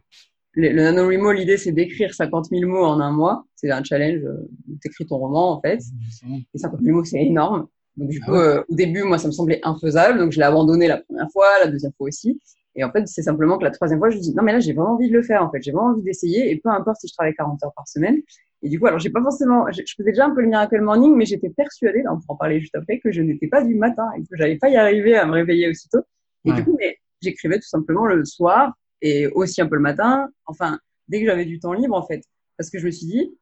[0.52, 3.46] le, le NaNoWriMo, l'idée, c'est d'écrire 50 000 mots en un mois.
[3.56, 4.20] C'est un challenge
[4.80, 5.80] tu écris ton roman, en fait.
[6.54, 7.66] Et 50 000 mots, c'est énorme.
[7.96, 8.38] Donc, du coup, ah ouais.
[8.38, 10.18] euh, au début, moi, ça me semblait infaisable.
[10.18, 12.40] Donc, je l'ai abandonné la première fois, la deuxième fois aussi.
[12.76, 14.60] Et en fait, c'est simplement que la troisième fois, je me dis, non, mais là,
[14.60, 15.60] j'ai vraiment envie de le faire, en fait.
[15.62, 16.50] J'ai vraiment envie d'essayer.
[16.50, 18.18] Et peu importe si je travaille 40 heures par semaine.
[18.62, 20.80] Et du coup, alors, j'ai pas forcément, je, je, faisais déjà un peu le miracle
[20.80, 23.62] morning, mais j'étais persuadée, là, on pourra en parler juste après, que je n'étais pas
[23.64, 26.00] du matin et que j'allais pas y arriver à me réveiller aussitôt.
[26.44, 26.56] Et ouais.
[26.56, 30.28] du coup, mais j'écrivais tout simplement le soir et aussi un peu le matin.
[30.46, 32.22] Enfin, dès que j'avais du temps libre, en fait.
[32.56, 33.34] Parce que je me suis dit,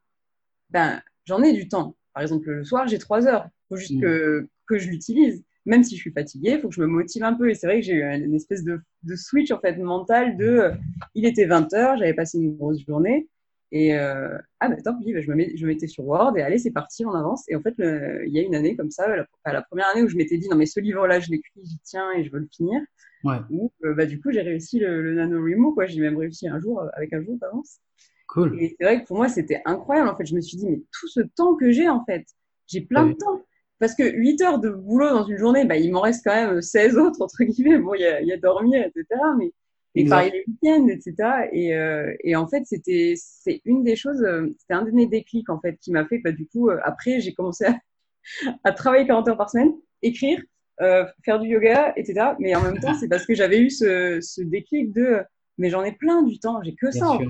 [0.69, 1.95] ben, j'en ai du temps.
[2.13, 3.47] Par exemple, le soir, j'ai trois heures.
[3.69, 4.01] Faut juste mmh.
[4.01, 7.23] que, que je l'utilise même si je suis fatiguée, il faut que je me motive
[7.23, 7.49] un peu.
[7.49, 10.45] Et c'est vrai que j'ai eu une espèce de, de, switch en fait mental de,
[10.45, 10.71] euh,
[11.15, 13.27] il était 20 heures, j'avais passé une grosse journée.
[13.71, 16.35] Et euh, ah bah tant pis, bah, je, me mets, je me mettais sur Word
[16.37, 17.43] et allez, c'est parti, on avance.
[17.49, 20.01] Et en fait, le, il y a une année comme ça, la, la première année
[20.01, 22.39] où je m'étais dit non mais ce livre-là, je l'écris, j'y tiens et je veux
[22.39, 22.81] le finir.
[23.23, 23.37] Ouais.
[23.51, 25.85] Où, euh, bah, du coup, j'ai réussi le, le NaNoWriMo, quoi.
[25.85, 27.79] J'ai même réussi un jour avec un jour d'avance.
[28.27, 28.59] Cool.
[28.59, 30.09] Et c'est vrai que pour moi, c'était incroyable.
[30.09, 32.25] En fait, je me suis dit mais tout ce temps que j'ai, en fait,
[32.65, 33.13] j'ai plein ouais.
[33.13, 33.45] de temps.
[33.79, 36.61] Parce que 8 heures de boulot dans une journée, bah, il m'en reste quand même
[36.61, 37.79] 16 autres, entre guillemets.
[37.79, 39.05] Bon, il y a, y a dormir, etc.
[39.37, 39.51] Mais
[39.95, 41.49] et pareil les week-ends, etc.
[41.51, 45.07] Et, euh, et en fait, c'était c'est une des choses, euh, c'était un de mes
[45.07, 46.19] déclics en fait qui m'a fait.
[46.19, 47.75] Bah, du coup, euh, après, j'ai commencé à,
[48.63, 50.41] à, travailler 40 heures par semaine, écrire,
[50.81, 52.33] euh, faire du yoga, etc.
[52.39, 55.21] Mais en même temps, c'est parce que j'avais eu ce, ce, déclic de,
[55.57, 57.09] mais j'en ai plein du temps, j'ai que Bien ça.
[57.09, 57.25] En fait.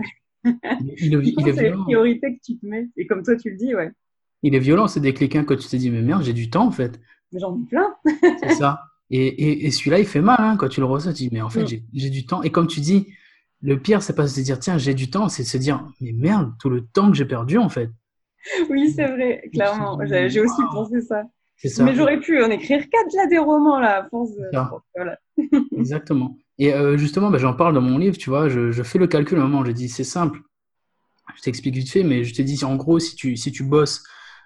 [0.98, 2.88] il, il, il c'est les priorités que tu te mets?
[2.98, 3.92] Et comme toi, tu le dis, ouais.
[4.44, 6.66] Il est violent, ce déclic hein, quand tu te dis, mais merde, j'ai du temps
[6.66, 7.00] en fait.
[7.34, 7.94] J'en ai plein.
[8.40, 8.82] c'est ça.
[9.12, 11.14] Et, et, et celui-là, il fait mal hein, quand tu le ressens.
[11.14, 11.82] Tu dis, mais en fait, mm.
[11.94, 12.44] j'ai du temps.
[12.44, 13.08] Et comme tu dis,
[13.62, 15.86] le pire, c'est pas de se dire, tiens, j'ai du temps, c'est de se dire,
[16.00, 17.90] mais merde, tout le temps que j'ai perdu en fait.
[18.70, 20.00] Oui, c'est vrai, clairement.
[20.06, 21.24] J'ai aussi pensé ça.
[21.64, 21.84] ça.
[21.84, 24.32] Mais j'aurais pu en écrire quatre là des romans là, à force
[24.96, 25.20] voilà.
[25.78, 26.38] Exactement.
[26.58, 29.08] Et euh, justement, bah, j'en parle dans mon livre, tu vois, je, je fais le
[29.08, 30.42] calcul à un moment, j'ai dit, c'est simple.
[31.36, 34.04] Je t'explique vite fait, mais je te dis, en gros, si tu, si tu bosses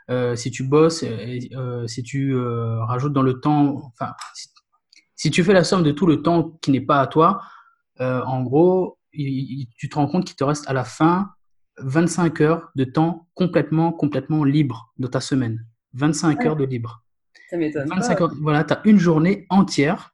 [0.09, 4.49] euh, si tu bosses, euh, si tu euh, rajoutes dans le temps, enfin, si,
[5.15, 7.41] si, tu fais la somme de tout le temps qui n'est pas à toi,
[8.01, 11.31] euh, en gros, il, tu te rends compte qu'il te reste à la fin
[11.79, 15.65] 25 heures de temps complètement, complètement libre de ta semaine.
[15.93, 16.47] 25 ouais.
[16.47, 17.03] heures de libre.
[17.49, 17.87] Ça m'étonne.
[17.87, 20.12] 25 heures, voilà, tu as une journée entière.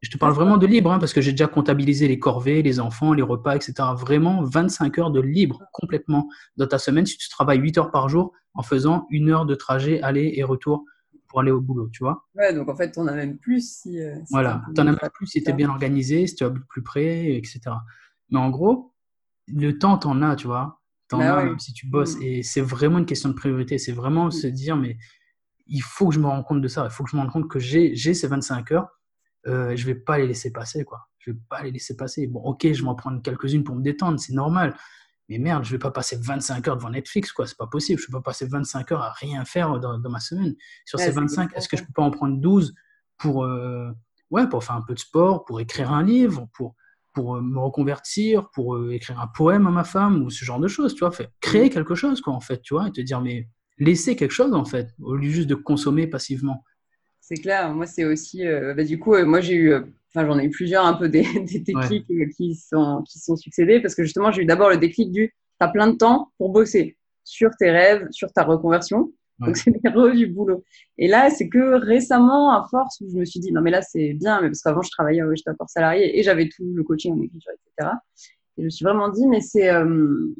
[0.00, 2.80] Je te parle vraiment de libre, hein, parce que j'ai déjà comptabilisé les corvées, les
[2.80, 3.74] enfants, les repas, etc.
[3.96, 8.08] Vraiment 25 heures de libre complètement dans ta semaine si tu travailles 8 heures par
[8.08, 10.84] jour en faisant une heure de trajet aller et retour
[11.28, 12.26] pour aller au boulot, tu vois.
[12.34, 14.00] Ouais, donc en fait, tu en as même plus si.
[14.00, 16.44] Euh, si voilà, tu en as même plus si tu es bien organisé, si tu
[16.44, 17.60] es plus près, etc.
[18.30, 18.92] Mais en gros,
[19.46, 20.80] le temps, tu en as, tu vois.
[21.08, 21.44] Tu en bah as ouais.
[21.44, 22.16] même si tu bosses.
[22.16, 22.22] Mm.
[22.22, 23.78] Et c'est vraiment une question de priorité.
[23.78, 24.32] C'est vraiment mm.
[24.32, 24.96] se dire, mais
[25.66, 26.84] il faut que je me rende compte de ça.
[26.84, 28.88] Il faut que je me rende compte que j'ai ces 25 heures
[29.46, 31.08] euh, je vais pas les laisser passer, quoi.
[31.18, 32.26] Je vais pas les laisser passer.
[32.26, 34.76] Bon, ok, je vais en prendre quelques-unes pour me détendre, c'est normal.
[35.28, 37.46] Mais merde, je vais pas passer 25 heures devant Netflix, quoi.
[37.46, 38.00] C'est pas possible.
[38.00, 40.56] Je vais pas passer 25 heures à rien faire dans, dans ma semaine.
[40.84, 42.74] Sur ouais, ces 25, est-ce que je peux pas en prendre 12
[43.16, 43.92] pour, euh,
[44.30, 46.74] ouais, pour faire un peu de sport, pour écrire un livre, pour,
[47.12, 50.58] pour euh, me reconvertir, pour euh, écrire un poème à ma femme ou ce genre
[50.58, 51.12] de choses, tu vois.
[51.12, 51.70] Fait, créer mmh.
[51.70, 53.48] quelque chose, quoi, en fait, tu vois, et te dire, mais
[53.78, 56.64] laisser quelque chose, en fait, au lieu juste de consommer passivement.
[57.30, 57.72] C'est clair.
[57.72, 58.42] Moi, c'est aussi.
[58.44, 59.74] Bah, du coup, moi, j'ai eu.
[59.74, 63.80] Enfin, j'en ai eu plusieurs un peu des, des déclics qui, sont, qui sont succédés
[63.80, 66.50] parce que justement, j'ai eu d'abord le déclic du tu as plein de temps pour
[66.50, 69.12] bosser sur tes rêves, sur ta reconversion.
[69.38, 70.64] Donc, c'est des héros du boulot.
[70.98, 73.82] Et là, c'est que récemment, à force, où je me suis dit, non, mais là,
[73.82, 77.14] c'est bien, mais parce qu'avant, je travaillais, j'étais encore salarié et j'avais tout le coaching
[77.14, 77.92] en écriture, etc.
[78.56, 80.34] Et je me suis vraiment dit, mais c'est, euh,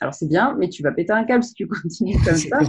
[0.00, 2.60] alors c'est bien, mais tu vas péter un câble si tu continues comme ça.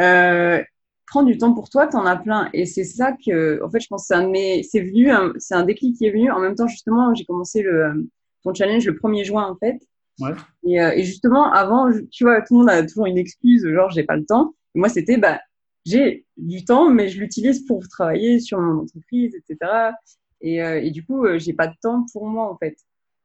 [0.00, 0.62] Euh,
[1.06, 2.48] prends du temps pour toi, tu en as plein.
[2.52, 5.10] Et c'est ça que, en fait, je pense que c'est un de mes, c'est venu,
[5.38, 6.30] c'est un déclic qui est venu.
[6.30, 8.08] En même temps, justement, j'ai commencé le,
[8.42, 9.80] ton challenge le 1er juin, en fait.
[10.20, 10.32] Ouais.
[10.64, 13.90] Et, euh, et, justement, avant, tu vois, tout le monde a toujours une excuse, genre,
[13.90, 14.54] j'ai pas le temps.
[14.74, 15.40] moi, c'était, bah,
[15.84, 19.92] j'ai du temps, mais je l'utilise pour travailler sur mon entreprise, etc.
[20.40, 22.76] Et, euh, et du coup, j'ai pas de temps pour moi, en fait.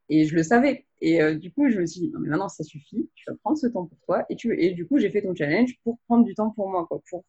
[0.09, 0.85] Et je le savais.
[1.01, 3.09] Et euh, du coup, je me suis dit, non, mais maintenant, ça suffit.
[3.15, 4.25] Tu vas prendre ce temps pour toi.
[4.29, 4.59] Et, tu...
[4.59, 7.23] et du coup, j'ai fait ton challenge pour prendre du temps pour moi, quoi, pour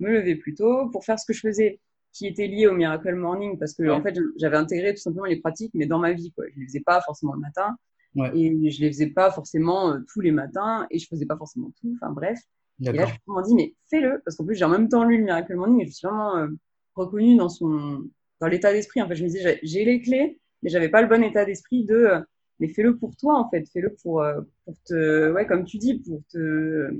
[0.00, 1.80] me lever plus tôt, pour faire ce que je faisais
[2.12, 5.40] qui était lié au Miracle Morning, parce que, en fait, j'avais intégré tout simplement les
[5.40, 6.44] pratiques, mais dans ma vie, quoi.
[6.54, 7.76] Je les faisais pas forcément le matin.
[8.14, 8.30] Ouais.
[8.36, 10.86] Et je les faisais pas forcément euh, tous les matins.
[10.90, 11.96] Et je faisais pas forcément tout.
[11.96, 12.38] Enfin, bref.
[12.80, 14.20] Et là, je me suis dit, mais fais-le.
[14.24, 16.36] Parce qu'en plus, j'ai en même temps lu le Miracle Morning et je suis vraiment
[16.36, 16.48] euh,
[16.94, 18.04] reconnue dans son,
[18.40, 19.00] dans l'état d'esprit.
[19.00, 21.84] En fait, je me disais, j'ai les clés, mais j'avais pas le bon état d'esprit
[21.84, 22.20] de euh,
[22.60, 24.24] mais fais-le pour toi en fait fais-le pour
[24.64, 26.94] pour te ouais comme tu dis pour te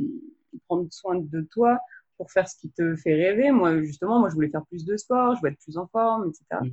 [0.66, 1.78] prendre soin de toi
[2.22, 4.96] pour faire ce qui te fait rêver moi justement moi je voulais faire plus de
[4.96, 6.70] sport je voulais être plus en forme etc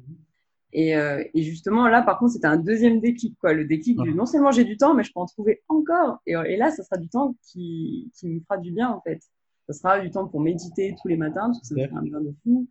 [0.72, 1.30] et, mm-hmm.
[1.34, 4.52] et, justement là par contre c'était un deuxième déclic quoi le déclic du non seulement
[4.52, 7.10] j'ai du temps mais je peux en trouver encore et, et là ça sera du
[7.10, 9.20] temps qui qui me fera du bien en fait
[9.68, 12.02] ça sera du temps pour méditer tous les matins parce que ça me fait un
[12.04, 12.68] bien de fou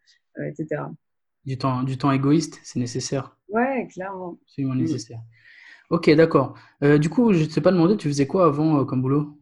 [0.46, 0.82] etc
[1.48, 3.36] du temps, du temps égoïste, c'est nécessaire.
[3.48, 4.38] Ouais, clairement.
[4.46, 4.74] C'est mm.
[4.74, 5.20] nécessaire.
[5.90, 6.54] Ok, d'accord.
[6.82, 9.38] Euh, du coup, je ne t'ai pas demandé, tu faisais quoi avant euh, comme boulot?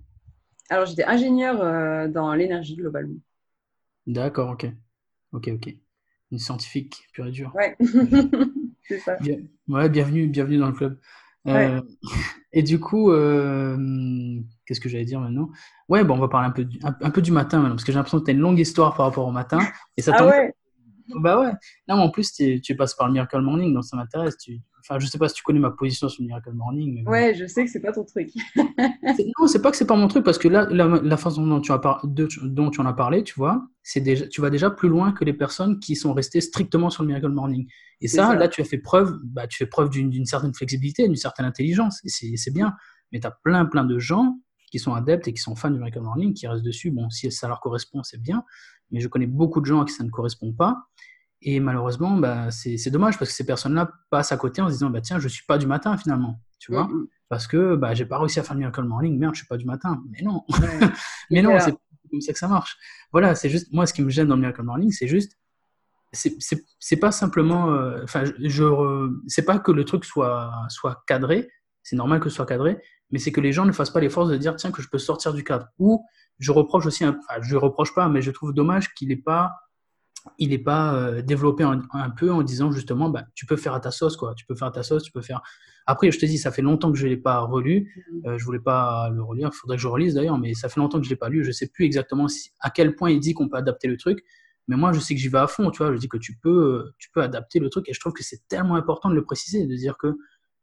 [0.70, 3.18] Alors, j'étais ingénieur euh, dans l'énergie globalement.
[4.06, 4.66] D'accord, ok.
[5.32, 5.74] Ok, ok.
[6.32, 7.54] Une scientifique pure et dure.
[7.54, 7.76] Ouais,
[8.88, 9.16] c'est ça.
[9.68, 10.98] Ouais, bienvenue, bienvenue dans le club.
[12.52, 13.10] et du coup,
[14.66, 15.50] qu'est-ce que j'allais dire maintenant?
[15.88, 17.92] Ouais, bon, on va parler un peu du, un, peu du matin maintenant, parce que
[17.92, 19.60] j'ai l'impression que tu as une longue histoire par rapport au matin.
[19.96, 20.55] Et ça ah ouais
[21.14, 21.52] bah ouais.
[21.88, 24.36] Non, en plus, tu passes par le Miracle Morning, donc ça m'intéresse.
[24.36, 24.60] Tu...
[24.80, 27.02] Enfin, je sais pas si tu connais ma position sur le Miracle Morning.
[27.04, 28.30] Mais ouais, je sais que c'est pas ton truc.
[28.56, 31.72] non, c'est pas que c'est pas mon truc, parce que là, la, façon dont tu,
[31.72, 32.06] as par...
[32.06, 35.24] dont tu en as parlé, tu vois, c'est déjà, tu vas déjà plus loin que
[35.24, 37.66] les personnes qui sont restées strictement sur le Miracle Morning.
[38.00, 41.16] Et ça, là, tu as fait preuve, bah, tu fais preuve d'une certaine flexibilité, d'une
[41.16, 42.74] certaine intelligence, et c'est bien.
[43.12, 44.38] Mais tu as plein, plein de gens
[44.70, 46.90] qui sont adeptes et qui sont fans du Miracle Morning, qui restent dessus.
[46.90, 48.42] Bon, si ça leur correspond, c'est bien
[48.90, 50.86] mais je connais beaucoup de gens à qui ça ne correspond pas.
[51.42, 54.90] Et malheureusement, bah, c'est dommage parce que ces personnes-là passent à côté en se disant
[54.90, 56.40] bah, Tiens, je ne suis pas du matin finalement.
[56.58, 56.86] Tu vois?
[56.86, 57.06] Mm, mm.
[57.28, 59.56] Parce que bah, j'ai pas réussi à faire le Miracle Morning, merde, je suis pas
[59.56, 60.02] du matin.
[60.10, 60.44] Mais non,
[61.30, 61.74] mais non, c'est
[62.10, 62.76] comme ça que ça marche.
[63.12, 65.36] Voilà, c'est juste, moi, ce qui me gêne dans le Miracle Morning, c'est juste,
[66.12, 71.50] c'est pas simplement, euh, enfin, je, c'est pas que le truc soit, soit cadré,
[71.86, 74.26] c'est normal que ce soit cadré, mais c'est que les gens ne fassent pas l'effort
[74.26, 75.68] de dire Tiens, que je peux sortir du cadre.
[75.78, 76.04] Ou
[76.40, 79.52] je reproche aussi, enfin, je reproche pas, mais je trouve dommage qu'il n'ait pas,
[80.38, 83.78] il est pas euh, développé un, peu en disant justement, bah, tu peux faire à
[83.78, 84.34] ta sauce, quoi.
[84.34, 85.42] Tu peux faire à ta sauce, tu peux faire.
[85.86, 88.04] Après, je te dis, ça fait longtemps que je l'ai pas relu.
[88.10, 88.30] Mm-hmm.
[88.30, 89.50] Euh, je voulais pas le relire.
[89.52, 91.44] Il faudrait que je relise d'ailleurs, mais ça fait longtemps que je l'ai pas lu.
[91.44, 92.26] Je sais plus exactement
[92.58, 94.24] à quel point il dit qu'on peut adapter le truc.
[94.66, 95.92] Mais moi, je sais que j'y vais à fond, tu vois.
[95.92, 98.48] Je dis que tu peux, tu peux adapter le truc et je trouve que c'est
[98.48, 100.16] tellement important de le préciser, de dire que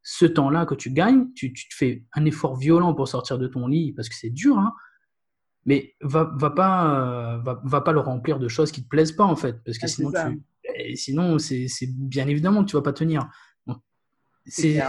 [0.03, 3.47] ce temps-là que tu gagnes, tu, tu, te fais un effort violent pour sortir de
[3.47, 4.73] ton lit parce que c'est dur, hein,
[5.65, 9.23] mais va, va pas, va, va, pas le remplir de choses qui te plaisent pas
[9.23, 10.41] en fait, parce que ah, sinon, tu,
[10.75, 13.29] eh, sinon c'est, bien évidemment que tu vas pas tenir.
[14.45, 14.81] C'est,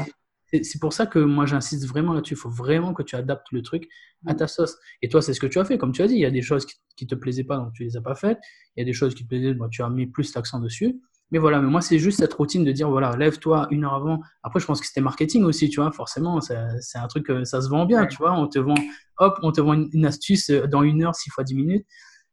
[0.63, 2.35] c'est pour ça que moi j'insiste vraiment là-dessus.
[2.35, 3.89] Il faut vraiment que tu adaptes le truc
[4.27, 4.37] à mm.
[4.37, 4.77] ta sauce.
[5.01, 5.79] Et toi, c'est ce que tu as fait.
[5.79, 7.73] Comme tu as dit, il y a des choses qui, qui te plaisaient pas, donc
[7.73, 8.39] tu les as pas faites.
[8.77, 11.01] Il y a des choses qui te plaisaient, donc tu as mis plus l'accent dessus.
[11.31, 14.21] Mais voilà, mais moi, c'est juste cette routine de dire, voilà, lève-toi une heure avant.
[14.43, 16.55] Après, je pense que c'était marketing aussi, tu vois, forcément, c'est
[16.99, 18.75] un truc, ça se vend bien, tu vois, on te vend,
[19.19, 21.87] hop, on te vend une, astuce euh, dans une heure, six fois dix minutes.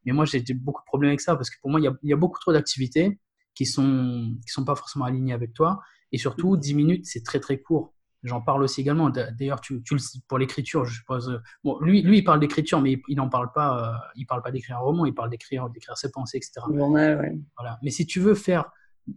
[0.06, 1.94] Mais moi, j'ai beaucoup de problèmes avec ça parce que pour moi, il y a,
[2.04, 3.20] y a, beaucoup trop d'activités
[3.54, 5.80] qui sont, qui sont pas forcément alignées avec toi.
[6.12, 7.94] Et surtout, dix minutes, c'est très, très court.
[8.24, 9.10] J'en parle aussi également.
[9.10, 9.96] D'ailleurs, tu, tu,
[10.28, 11.30] pour l'écriture, je suppose.
[11.30, 13.90] Euh, bon, lui, lui, il parle d'écriture, mais il n'en parle pas.
[13.90, 15.06] Euh, il parle pas d'écrire un roman.
[15.06, 16.62] Il parle d'écrire, d'écrire ses pensées, etc.
[16.70, 17.40] ouais.
[17.58, 17.80] Voilà.
[17.82, 18.72] Mais si tu veux faire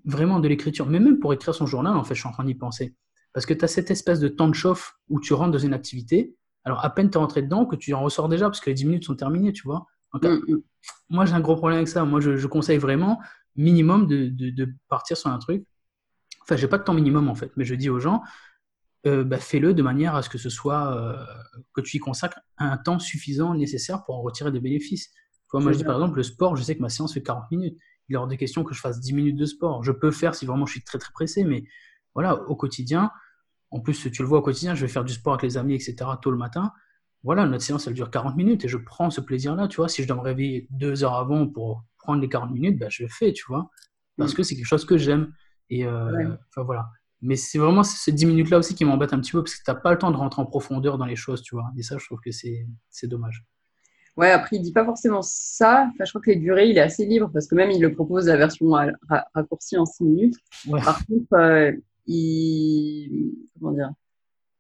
[0.05, 2.45] vraiment de l'écriture, mais même pour écrire son journal, en fait, je suis en train
[2.45, 2.95] d'y penser.
[3.33, 5.75] Parce que tu as cette espèce de temps de chauffe où tu rentres dans une
[5.75, 8.71] activité, alors à peine tu es rentré dedans que tu en ressors déjà parce que
[8.71, 9.87] les 10 minutes sont terminées, tu vois.
[10.15, 10.63] Mm, mm.
[11.11, 12.05] Moi, j'ai un gros problème avec ça.
[12.05, 13.21] Moi, je, conseille vraiment
[13.57, 15.67] minimum de, de, partir sur un truc.
[16.43, 18.23] Enfin, j'ai pas de temps minimum en fait, mais je dis aux gens,
[19.07, 21.25] euh, bah, fais-le de manière à ce que ce soit euh,
[21.75, 25.11] que tu y consacres un temps suffisant nécessaire pour en retirer des bénéfices.
[25.53, 27.79] moi, je dis par exemple, le sport, je sais que ma séance fait 40 minutes.
[28.09, 29.83] Il est hors de question que je fasse 10 minutes de sport.
[29.83, 31.65] Je peux faire si vraiment je suis très très pressé, mais
[32.15, 33.11] voilà, au quotidien,
[33.71, 35.75] en plus, tu le vois au quotidien, je vais faire du sport avec les amis,
[35.75, 36.73] etc., tôt le matin.
[37.25, 39.89] Voilà, notre séance, elle dure 40 minutes et je prends ce plaisir-là, tu vois.
[39.89, 43.03] Si je dois me réveiller deux heures avant pour prendre les 40 minutes, ben, je
[43.03, 43.71] le fais, tu vois.
[44.17, 44.37] Parce mm.
[44.37, 45.33] que c'est quelque chose que j'aime.
[45.71, 46.89] Et euh, enfin, voilà.
[47.23, 49.71] Mais c'est vraiment ces 10 minutes-là aussi qui m'embêtent un petit peu parce que tu
[49.71, 51.73] n'as pas le temps de rentrer en profondeur dans les choses, tu vois.
[51.77, 53.45] Et ça, je trouve que c'est dommage.
[54.17, 55.89] Ouais, après, il dit pas forcément ça.
[55.93, 57.93] Enfin, je crois que les durées, il est assez libre parce que même il le
[57.93, 58.71] propose la version
[59.35, 60.37] raccourcie en 6 minutes.
[60.71, 61.73] Par contre, euh,
[62.07, 63.33] il.
[63.59, 63.93] Comment dire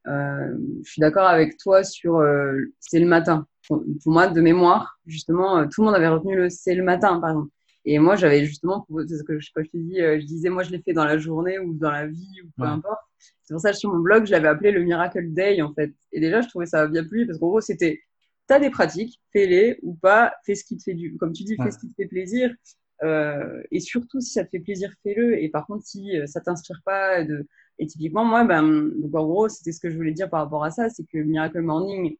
[0.08, 2.16] euh, Je suis d'accord avec toi sur.
[2.16, 3.46] Euh, c'est le matin.
[3.68, 7.30] Pour, moi, de mémoire, justement, tout le monde avait retenu le c'est le matin, par
[7.30, 7.50] exemple.
[7.86, 10.70] Et moi, j'avais justement, c'est ce que je, je te dis, je disais, moi, je
[10.70, 13.00] l'ai fait dans la journée ou dans la vie ou peu importe.
[13.42, 15.92] C'est pour ça que sur mon blog, je l'avais appelé le Miracle Day, en fait.
[16.12, 18.00] Et déjà, je trouvais ça bien plus parce qu'en gros, c'était
[18.48, 21.44] tu as des pratiques, fais-les ou pas, fais ce qui te fait du, comme tu
[21.44, 22.54] dis, fais ce qui te fait plaisir.
[23.02, 25.42] Euh, et surtout, si ça te fait plaisir, fais-le.
[25.42, 27.46] Et par contre, si euh, ça t'inspire pas, de...
[27.78, 30.64] et typiquement, moi, ben, donc en gros, c'était ce que je voulais dire par rapport
[30.64, 32.16] à ça, c'est que Miracle Morning,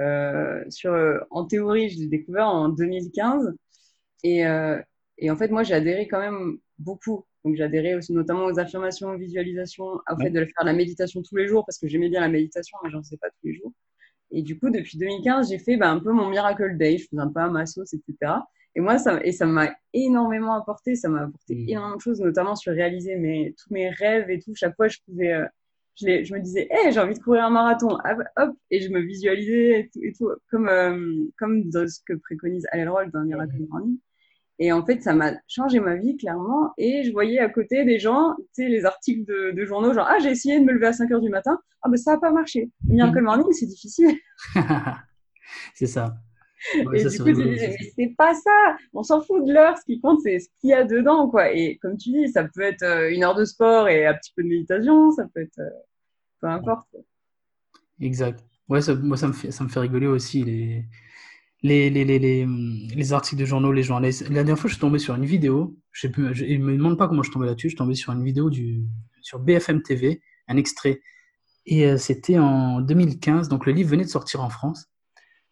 [0.00, 0.94] euh, sur,
[1.30, 3.54] en théorie, je l'ai découvert en 2015.
[4.24, 4.80] Et, euh,
[5.18, 7.24] et en fait, moi, j'ai adhéré quand même beaucoup.
[7.44, 11.22] Donc, j'ai adhéré aussi notamment aux affirmations, aux visualisations, au fait de faire la méditation
[11.22, 13.54] tous les jours, parce que j'aimais bien la méditation, mais j'en sais pas tous les
[13.54, 13.72] jours.
[14.32, 16.98] Et du coup, depuis 2015, j'ai fait bah, un peu mon Miracle Day.
[16.98, 18.32] Je faisais un peu à ma sauce, etc.
[18.74, 20.96] Et moi, ça, et ça m'a énormément apporté.
[20.96, 21.68] Ça m'a apporté mmh.
[21.68, 24.54] énormément de choses, notamment sur réaliser mes, tous mes rêves et tout.
[24.54, 25.46] Chaque fois, je pouvais, euh,
[26.00, 27.98] je, je, me disais, hey, j'ai envie de courir un marathon.
[28.36, 32.88] Hop, et je me visualisais et tout, comme, euh, comme dans ce que préconise Alel
[32.88, 33.98] Roll dans Miracle Morning.
[34.58, 36.72] Et en fait, ça m'a changé ma vie, clairement.
[36.76, 40.18] Et je voyais à côté des gens, tu sais, les articles de, journaux, genre, ah,
[40.20, 41.58] j'ai essayé de me lever à 5 heures du matin.
[41.82, 42.70] Ah, ben, ça n'a pas marché.
[42.84, 43.24] Miracle mhm.
[43.24, 44.16] Morning, c'est difficile.
[45.74, 46.14] c'est ça.
[46.74, 48.76] et du coup, tu disais, mais c'est pas ça.
[48.92, 49.76] On s'en fout de l'heure.
[49.78, 51.52] Ce qui compte, c'est ce qu'il y a dedans, quoi.
[51.52, 54.32] Et comme tu dis, ça peut être euh, une heure de sport et un petit
[54.36, 55.10] peu de méditation.
[55.10, 55.70] Ça peut être, euh,
[56.40, 56.94] peu importe.
[58.00, 58.44] Exact.
[58.68, 60.44] Ouais, ça, moi, ça me, fait, ça me fait rigoler aussi.
[60.44, 60.84] Les
[61.62, 64.22] les, les, les, les, articles de journaux, les journalistes.
[64.28, 65.76] La dernière fois, je suis tombé sur une vidéo.
[65.92, 67.68] Je ne me demande pas comment je suis tombé là-dessus.
[67.68, 68.82] Je suis tombé sur une vidéo du,
[69.20, 71.00] sur BFM TV, un extrait.
[71.66, 73.48] Et euh, c'était en 2015.
[73.48, 74.86] Donc le livre venait de sortir en France.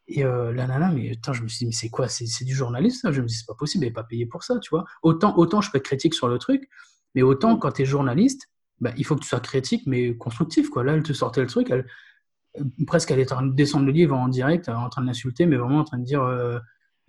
[0.08, 2.08] Et euh, la nana, mais attends, je me suis dit, mais c'est quoi?
[2.08, 3.12] C'est du journaliste ça?
[3.12, 4.84] Je me dis, c'est pas possible, elle n'est pas payée pour ça, tu vois.
[5.02, 6.68] Autant, autant je peux être critique sur le truc,
[7.14, 8.48] mais autant quand tu es journaliste,
[8.80, 10.82] bah, il faut que tu sois critique, mais constructif, quoi.
[10.82, 11.70] Là, elle te sortait le truc,
[12.86, 15.46] presque elle est en train de descendre le livre en direct, en train de l'insulter,
[15.46, 16.58] mais vraiment en train de dire euh,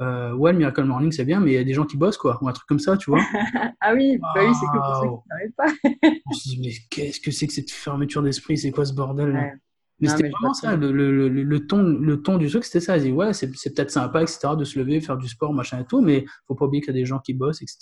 [0.02, 2.18] euh, ouais, le Miracle Morning c'est bien, mais il y a des gens qui bossent
[2.18, 3.22] quoi, ou un truc comme ça, tu vois.
[3.82, 5.90] ah oui, bah oui, c'est que pour ceux qui n'arrivent pas.
[5.94, 8.94] je me suis dit, mais qu'est-ce que c'est que cette fermeture d'esprit, c'est quoi ce
[8.94, 9.60] bordel
[10.00, 12.98] Mais c'était vraiment ça, le, le, le, ton, le ton du truc, c'était ça.
[12.98, 15.86] Il dit, ouais, c'est peut-être sympa, etc., de se lever, faire du sport, machin et
[15.86, 17.80] tout, mais faut pas oublier qu'il y a des gens qui bossent, etc.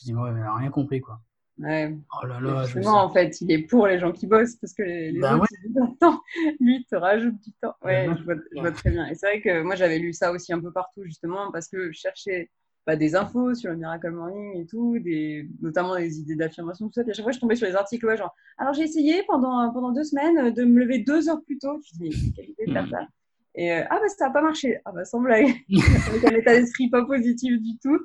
[0.00, 1.20] Je dis, ouais, mais elle n'a rien compris, quoi.
[1.58, 1.94] Ouais.
[2.22, 4.82] Oh là là, Justement, en fait, il est pour les gens qui bossent parce que
[4.82, 5.96] les, bah autres, ouais.
[6.00, 6.20] temps.
[6.60, 7.74] Lui, il te rajoute du temps.
[7.84, 9.06] Ouais, je, vois, je, vois, très bien.
[9.08, 11.92] Et c'est vrai que moi, j'avais lu ça aussi un peu partout, justement, parce que
[11.92, 12.50] je cherchais
[12.86, 16.94] bah, des infos sur le Miracle Morning et tout, des, notamment des idées d'affirmation, tout
[16.94, 17.02] ça.
[17.06, 19.70] Et à chaque fois, je tombais sur les articles, ouais, genre, alors j'ai essayé pendant,
[19.72, 21.80] pendant deux semaines de me lever deux heures plus tôt.
[21.84, 23.06] Je me dis, quelle idée de faire ça
[23.54, 24.78] et euh, ah bah ça n'a pas marché.
[24.84, 25.44] Ah bah sans blague.
[26.08, 27.98] Avec un état d'esprit pas positif du tout.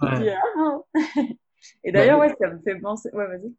[0.00, 0.18] Ouais.
[0.18, 0.78] dis, ah,
[1.84, 3.10] et d'ailleurs, bah, ouais, ça me fait penser.
[3.12, 3.52] Ouais, vas-y.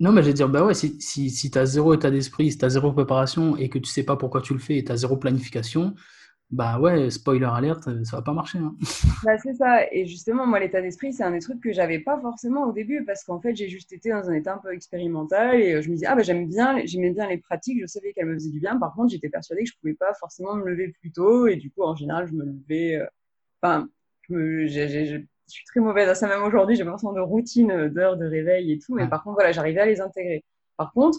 [0.00, 2.52] Non, mais je vais dire, bah ouais, si, si, si tu as zéro état d'esprit,
[2.52, 4.84] si tu as zéro préparation et que tu sais pas pourquoi tu le fais et
[4.84, 5.94] tu as zéro planification,
[6.50, 8.58] bah ouais, spoiler alerte, ça va pas marcher.
[8.58, 8.74] Hein.
[9.24, 9.92] Bah, c'est ça.
[9.92, 13.04] Et justement, moi, l'état d'esprit, c'est un des trucs que j'avais pas forcément au début
[13.04, 15.88] parce qu'en fait, j'ai juste été dans un état un peu expérimental et euh, je
[15.88, 18.50] me disais, ah bah j'aime bien, j'aimais bien les pratiques, je savais qu'elles me faisaient
[18.50, 18.78] du bien.
[18.78, 21.70] Par contre, j'étais persuadée que je pouvais pas forcément me lever plus tôt et du
[21.70, 22.96] coup, en général, je me levais.
[22.96, 23.06] Euh,
[23.60, 23.88] enfin,
[24.22, 24.66] je me,
[25.48, 26.76] je suis très mauvaise à ça même aujourd'hui.
[26.76, 28.94] J'ai pas de routine euh, d'heures de réveil et tout.
[28.94, 30.44] Mais par contre, voilà, j'arrivais à les intégrer.
[30.76, 31.18] Par contre,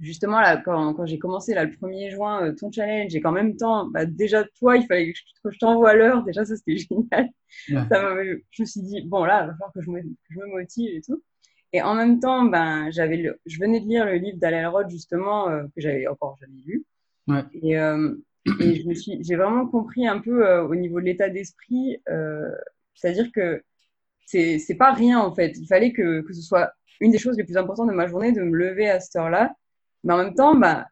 [0.00, 3.32] justement, là, quand, quand j'ai commencé là, le 1er juin, euh, ton challenge, et qu'en
[3.32, 5.18] même temps, bah, déjà, toi, il fallait que
[5.50, 6.22] je, t'envoie l'heure.
[6.24, 7.30] Déjà, ça, c'était génial.
[7.88, 8.14] Ça
[8.50, 10.46] je me suis dit, bon, là, il va falloir que je, me, que je me
[10.46, 11.22] motive et tout.
[11.72, 14.90] Et en même temps, ben, j'avais le, je venais de lire le livre d'Alain Roth,
[14.90, 16.84] justement, euh, que j'avais encore jamais lu.
[17.26, 17.42] Ouais.
[17.54, 17.72] Et,
[18.60, 21.96] et je me suis, j'ai vraiment compris un peu au niveau de l'état d'esprit
[22.94, 23.62] c'est-à-dire que
[24.26, 25.56] c'est, c'est pas rien en fait.
[25.58, 28.32] Il fallait que, que ce soit une des choses les plus importantes de ma journée
[28.32, 29.54] de me lever à cette heure-là.
[30.04, 30.86] Mais en même temps, bah,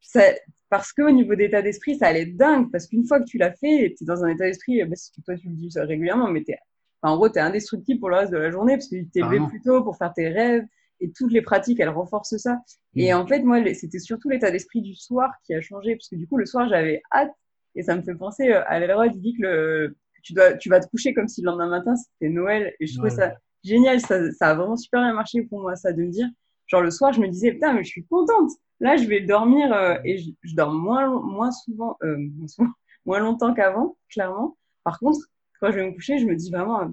[0.00, 0.22] ça,
[0.68, 2.70] parce qu'au niveau d'état d'esprit, ça allait être dingue.
[2.70, 5.36] Parce qu'une fois que tu l'as fait, tu es dans un état d'esprit, bah, toi
[5.36, 6.56] tu le dis régulièrement, mais t'es,
[7.02, 9.08] enfin, en gros, tu es indestructible pour le reste de la journée parce que tu
[9.08, 10.64] t'es levé plus tôt pour faire tes rêves
[11.00, 12.58] et toutes les pratiques, elles renforcent ça.
[12.94, 13.16] Et mmh.
[13.16, 16.26] en fait, moi, c'était surtout l'état d'esprit du soir qui a changé parce que du
[16.26, 17.32] coup, le soir, j'avais hâte
[17.74, 20.68] et ça me fait penser euh, à l'Elrod, il dit que le, tu, dois, tu
[20.68, 22.74] vas te coucher comme si le lendemain matin c'était Noël.
[22.80, 24.00] Et je trouvais ça génial.
[24.00, 26.28] Ça, ça a vraiment super bien marché pour moi, ça, de me dire,
[26.66, 28.50] genre le soir, je me disais, putain, mais je suis contente.
[28.80, 32.16] Là, je vais dormir euh, et je, je, dors moins, moins souvent, euh,
[33.04, 34.56] moins longtemps qu'avant, clairement.
[34.84, 35.18] Par contre,
[35.60, 36.90] quand je vais me coucher, je me dis vraiment,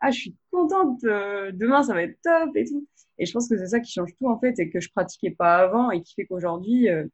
[0.00, 2.86] ah, je suis contente, euh, demain ça va être top et tout.
[3.18, 5.30] Et je pense que c'est ça qui change tout en fait, et que je pratiquais
[5.30, 7.06] pas avant et qui fait qu'aujourd'hui, euh,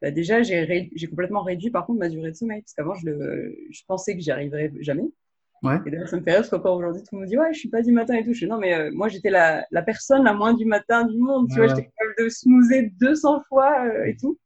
[0.00, 3.56] bah, déjà j'ai complètement réduit par contre ma durée de sommeil parce qu'avant je, le...
[3.70, 5.10] je pensais que j'y arriverais jamais.
[5.62, 5.76] Ouais.
[5.86, 7.52] Et d'ailleurs ça me fait rire parce qu'encore aujourd'hui tout le monde me dit ouais
[7.52, 8.32] je suis pas du matin et tout.
[8.32, 11.18] Je dis non mais euh, moi j'étais la, la personne la moins du matin du
[11.18, 14.38] monde, tu vois, j'étais capable de snoozer 200 fois et tout.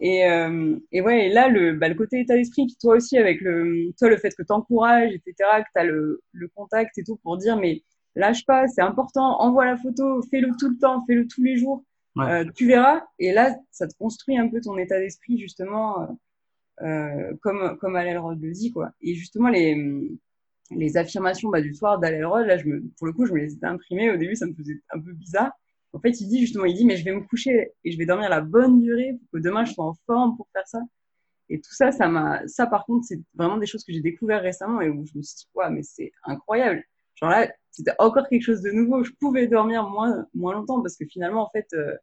[0.00, 3.18] Et, euh, et ouais, et là, le, bah, le côté état d'esprit, puis toi aussi,
[3.18, 6.96] avec le, toi, le fait que tu encourages, etc., que tu as le, le contact
[6.98, 7.82] et tout pour dire, mais
[8.14, 11.84] lâche pas, c'est important, envoie la photo, fais-le tout le temps, fais-le tous les jours,
[12.20, 13.02] euh, tu verras.
[13.18, 16.06] Et là, ça te construit un peu ton état d'esprit, justement, euh,
[16.82, 18.90] euh comme, comme Rod le dit, quoi.
[19.00, 20.10] Et justement, les,
[20.70, 23.54] les affirmations bah, du soir Rod là, je me, pour le coup, je me les
[23.54, 24.10] ai imprimées.
[24.10, 25.52] Au début, ça me faisait un peu bizarre.
[25.92, 28.06] En fait, il dit justement, il dit, mais je vais me coucher et je vais
[28.06, 30.80] dormir la bonne durée pour que demain je sois en forme pour faire ça.
[31.48, 34.42] Et tout ça, ça m'a, ça par contre, c'est vraiment des choses que j'ai découvert
[34.42, 36.84] récemment et où je me suis dit, ouais, mais c'est incroyable.
[37.14, 39.02] Genre là, c'était encore quelque chose de nouveau.
[39.02, 41.94] Je pouvais dormir moins, moins longtemps parce que finalement, en fait, euh,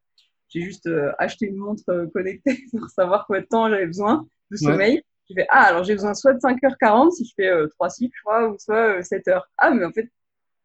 [0.48, 4.26] j'ai juste euh, acheté une montre euh, connectée pour savoir combien de temps j'avais besoin
[4.50, 5.02] de sommeil.
[5.28, 8.22] Je fais, ah, alors j'ai besoin soit de 5h40 si je fais 3 cycles, je
[8.22, 10.08] crois, ou soit 7 h Ah, mais en fait,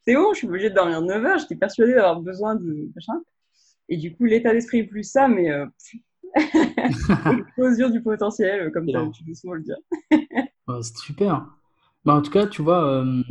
[0.05, 3.21] c'est bon, je suis obligée de dormir 9 heures, j'étais persuadée d'avoir besoin de machin.
[3.89, 5.65] Et du coup, l'état d'esprit plus ça, mais euh,
[7.91, 9.75] du potentiel, euh, comme tu veux souvent le dire.
[10.82, 11.45] c'est super.
[12.05, 13.21] Bah, en tout cas, tu vois, euh,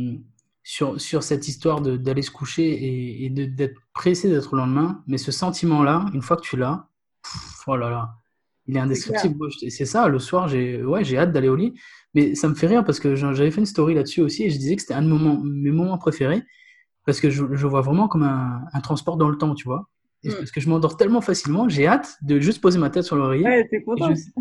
[0.63, 5.19] sur, sur cette histoire d'aller se coucher et, et d'être pressé d'être le lendemain, mais
[5.19, 6.87] ce sentiment-là, une fois que tu l'as,
[7.67, 8.15] oh là là,
[8.65, 9.37] il est indescriptible.
[9.69, 11.75] C'est ça, le soir, j'ai ouais, hâte d'aller au lit.
[12.15, 14.57] Mais ça me fait rire parce que j'avais fait une story là-dessus aussi et je
[14.57, 16.41] disais que c'était un de mes moments préférés
[17.05, 19.87] parce que je, je vois vraiment comme un, un, transport dans le temps, tu vois.
[20.23, 20.31] Mm.
[20.31, 23.45] Parce que je m'endors tellement facilement, j'ai hâte de juste poser ma tête sur l'oreiller.
[23.45, 23.69] Ouais,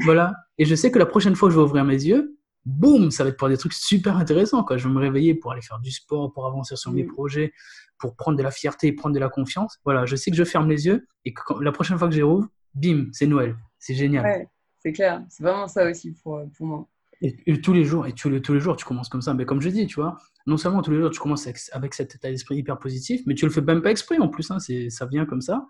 [0.04, 0.32] voilà.
[0.56, 3.24] Et je sais que la prochaine fois que je vais ouvrir mes yeux, boum, ça
[3.24, 4.64] va être pour des trucs super intéressants.
[4.64, 4.76] Quoi.
[4.76, 7.12] Je vais me réveiller pour aller faire du sport, pour avancer sur mes mm.
[7.12, 7.52] projets,
[7.98, 9.78] pour prendre de la fierté, prendre de la confiance.
[9.84, 12.22] Voilà, je sais que je ferme les yeux et que la prochaine fois que je
[12.22, 13.56] rouvre, bim, c'est Noël.
[13.78, 14.24] C'est génial.
[14.24, 14.48] Ouais,
[14.78, 15.22] c'est clair.
[15.28, 16.88] C'est vraiment ça aussi pour, pour moi.
[17.22, 19.34] Et, tous les jours, et tous les, tous les jours, tu commences comme ça.
[19.34, 22.14] Mais comme je dis, tu vois, non seulement tous les jours, tu commences avec, cet
[22.14, 24.50] état d'esprit hyper positif, mais tu le fais même pas exprès en plus.
[24.50, 25.66] Hein, ça vient comme ça.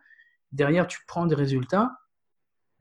[0.53, 1.91] Derrière, tu prends des résultats.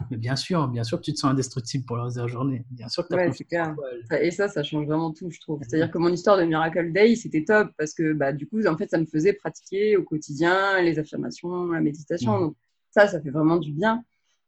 [0.09, 2.27] Mais bien sûr, bien sûr que tu te sens indestructible pour le reste de la
[2.27, 2.65] journée.
[2.71, 3.75] Bien sûr que ouais, clair.
[4.21, 5.61] Et ça, ça change vraiment tout, je trouve.
[5.61, 8.77] C'est-à-dire que mon histoire de Miracle Day, c'était top parce que bah, du coup, en
[8.77, 12.39] fait, ça me faisait pratiquer au quotidien les affirmations, la méditation.
[12.39, 12.55] Donc
[12.91, 14.03] ça, ça fait vraiment du bien.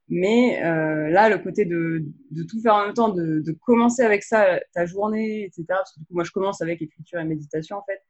[0.08, 4.02] Mais euh, là, le côté de, de, tout faire en même temps, de, de, commencer
[4.02, 5.66] avec ça ta journée, etc.
[5.70, 8.02] Parce que du coup, moi, je commence avec écriture et méditation, en fait.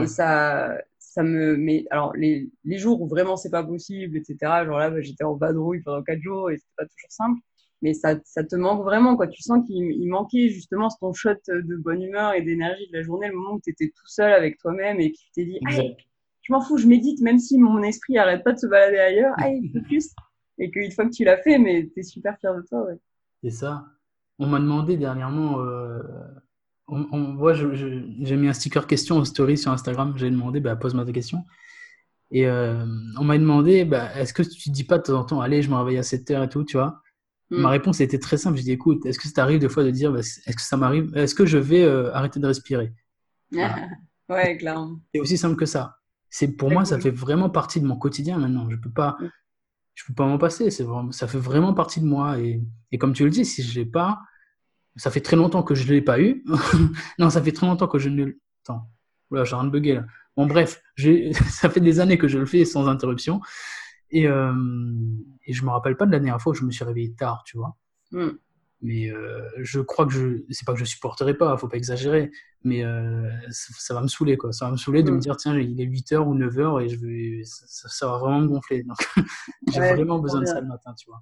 [0.00, 0.78] Et ça,
[1.08, 1.86] ça me met.
[1.90, 4.36] Alors, les, les jours où vraiment c'est pas possible, etc.
[4.64, 7.40] Genre là, bah, j'étais en vadrouille pendant quatre jours et c'était pas toujours simple.
[7.80, 9.28] Mais ça, ça te manque vraiment, quoi.
[9.28, 13.28] Tu sens qu'il manquait justement ton shot de bonne humeur et d'énergie de la journée,
[13.28, 16.52] le moment où tu étais tout seul avec toi-même et que tu t'es dit, je
[16.52, 19.34] m'en fou, je médite, même si mon esprit arrête pas de se balader ailleurs.
[19.46, 20.12] Il faut plus
[20.58, 22.84] et qu'une fois que tu l'as fait, mais tu es super fier de toi.
[22.84, 22.98] Ouais.
[23.42, 23.84] C'est ça.
[24.38, 26.02] On m'a demandé dernièrement, euh,
[26.88, 31.04] on, on, j'ai mis un sticker question en story sur Instagram, j'ai demandé, bah, pose-moi
[31.04, 31.44] des questions.
[32.30, 32.84] Et euh,
[33.18, 35.70] on m'a demandé, bah, est-ce que tu dis pas de temps en temps, allez, je
[35.70, 37.02] me réveille à 7 heures et tout, tu vois?
[37.50, 37.60] Mm.
[37.60, 38.56] Ma réponse était très simple.
[38.58, 40.76] J'ai dit, écoute, est-ce que ça t'arrive des fois de dire, bah, est-ce que ça
[40.76, 42.92] m'arrive, est-ce que je vais euh, arrêter de respirer?
[44.30, 45.00] Ouais, clairement.
[45.14, 45.96] C'est aussi simple que ça.
[46.28, 48.68] C'est pour moi, ça fait vraiment partie de mon quotidien maintenant.
[48.68, 49.30] Je peux pas, mm
[49.98, 50.70] je peux pas m'en passer.
[50.70, 52.38] C'est vraiment, ça fait vraiment partie de moi.
[52.38, 52.62] Et,
[52.92, 54.20] et comme tu le dis, si je l'ai pas,
[54.98, 56.44] ça fait très longtemps que je l'ai pas eu.
[57.18, 58.32] non, ça fait très longtemps que je ne.
[58.64, 58.82] Attends,
[59.30, 60.04] là, j'ai rien de bugué là.
[60.36, 60.82] Bon, bref,
[61.50, 63.40] ça fait des années que je le fais sans interruption.
[64.10, 64.52] Et, euh,
[65.46, 67.42] et je me rappelle pas de la dernière fois où je me suis réveillé tard,
[67.44, 67.76] tu vois.
[68.10, 68.30] Hmm.
[68.80, 70.44] Mais euh, je crois que je.
[70.50, 72.30] C'est pas que je supporterai pas, faut pas exagérer.
[72.62, 74.52] Mais euh, ça, va me saouler, quoi.
[74.52, 75.20] Ça va me saouler de me mm.
[75.20, 78.82] dire, tiens, il est 8h ou 9h et je vais, ça, va vraiment me gonfler.
[78.84, 78.98] Donc,
[79.72, 81.20] j'ai vraiment besoin de ça le matin, tu vois.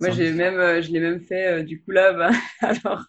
[0.00, 2.30] Moi, j'ai même, euh, je l'ai même fait, du coup, là, bah,
[2.60, 3.04] alors,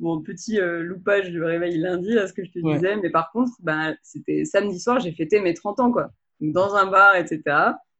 [0.00, 2.96] mon petit loupage de réveil lundi, là, ce que je te disais.
[2.96, 6.10] Mais par contre, bah, c'était samedi soir, j'ai fêté mes 30 ans, quoi.
[6.40, 7.42] dans un bar, etc.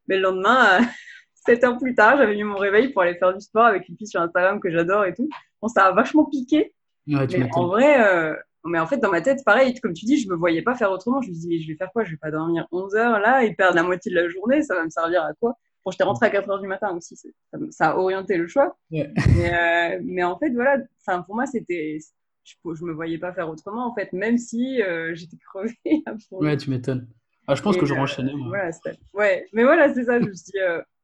[0.08, 0.78] Mais le lendemain,
[1.46, 3.96] 7 heures plus tard, j'avais mis mon réveil pour aller faire du sport avec une
[3.96, 5.28] fille sur Instagram que j'adore et tout.
[5.62, 6.74] Bon, ça a vachement piqué.
[7.06, 8.34] mais en vrai, euh,
[8.64, 10.90] mais en fait, dans ma tête, pareil, comme tu dis, je me voyais pas faire
[10.90, 11.20] autrement.
[11.22, 12.04] Je me dis, je vais faire quoi?
[12.04, 14.62] Je vais pas dormir 11 heures là et perdre la moitié de la journée.
[14.62, 15.56] Ça va me servir à quoi?
[15.86, 17.16] Bon, j'étais rentrée à 4 heures du matin aussi.
[17.16, 17.30] Ça,
[17.70, 18.76] ça, a orienté le choix.
[18.90, 20.78] Mais, euh, mais, en fait, voilà,
[21.24, 21.98] pour moi, c'était
[22.44, 24.80] je, je me voyais pas faire autrement en fait, même si
[25.12, 26.02] j'étais crevée.
[26.32, 27.08] ouais, tu m'étonnes.
[27.46, 28.32] Ah, je pense que je renchaînais.
[28.48, 28.70] Voilà,
[29.14, 30.20] ouais, mais voilà, c'est ça.
[30.20, 30.58] Je me suis dit,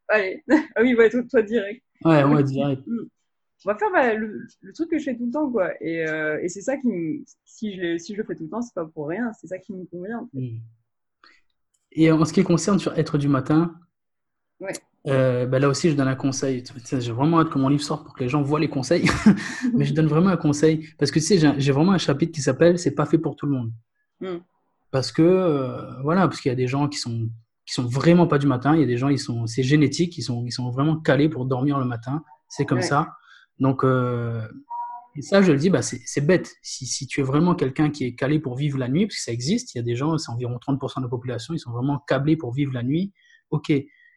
[0.09, 0.43] allez,
[0.75, 1.83] ah oui, ouais, toi, toi direct.
[2.05, 2.83] Ouais, moi direct.
[2.87, 3.07] Mm
[3.65, 5.73] on va faire bah, le, truc que je fais tout le temps, quoi.
[5.81, 8.45] Et, euh, et c'est ça qui me, si je, le, si je le fais tout
[8.45, 10.29] le temps, c'est pas pour rien, c'est ça qui me convient.
[10.33, 10.59] Mm.
[11.93, 13.75] Et en ce qui concerne sur être du matin,
[14.63, 14.73] ouais.
[15.09, 16.63] Euh, bah là aussi, je donne un conseil.
[16.91, 19.05] J'ai vraiment hâte que mon livre sorte pour que les gens voient les conseils.
[19.75, 20.89] Mais je donne vraiment un conseil.
[20.99, 23.47] Parce que tu sais, j'ai vraiment un chapitre qui s'appelle C'est pas fait pour tout
[23.47, 23.73] le monde.
[24.21, 24.39] Mm.
[24.91, 27.29] Parce que, euh, voilà, parce qu'il y a des gens qui sont,
[27.67, 28.75] qui sont vraiment pas du matin.
[28.75, 31.29] Il y a des gens, ils sont, c'est génétique, ils sont, ils sont vraiment calés
[31.29, 32.23] pour dormir le matin.
[32.49, 33.17] C'est comme ça.
[33.59, 34.47] Donc, euh,
[35.17, 36.55] et ça, je le dis, bah, c'est bête.
[36.63, 39.23] Si, si, tu es vraiment quelqu'un qui est calé pour vivre la nuit, parce que
[39.23, 41.71] ça existe, il y a des gens, c'est environ 30% de la population, ils sont
[41.71, 43.13] vraiment câblés pour vivre la nuit.
[43.51, 43.73] Ok,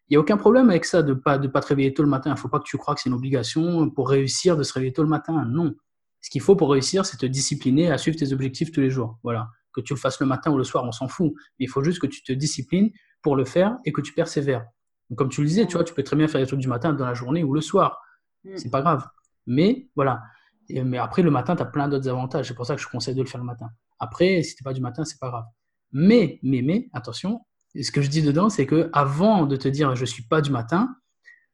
[0.07, 2.03] il n'y a aucun problème avec ça de ne pas, de pas te réveiller tôt
[2.03, 2.29] le matin.
[2.29, 4.71] Il ne faut pas que tu crois que c'est une obligation pour réussir de se
[4.73, 5.45] réveiller tôt le matin.
[5.45, 5.73] Non.
[6.21, 9.17] Ce qu'il faut pour réussir, c'est te discipliner à suivre tes objectifs tous les jours.
[9.23, 9.49] Voilà.
[9.73, 11.33] Que tu le fasses le matin ou le soir, on s'en fout.
[11.59, 12.91] Mais il faut juste que tu te disciplines
[13.21, 14.65] pour le faire et que tu persévères.
[15.09, 16.67] Donc, comme tu le disais, tu vois, tu peux très bien faire les trucs du
[16.67, 17.99] matin dans la journée ou le soir.
[18.43, 18.57] Mm.
[18.57, 19.07] C'est pas grave.
[19.47, 20.21] Mais voilà.
[20.69, 22.47] mais après, le matin, tu as plein d'autres avantages.
[22.47, 23.69] C'est pour ça que je conseille de le faire le matin.
[23.99, 25.45] Après, si tu pas du matin, c'est pas grave.
[25.91, 27.41] Mais, mais, mais, attention,
[27.83, 30.51] ce que je dis dedans, c'est que avant de te dire je suis pas du
[30.51, 30.95] matin,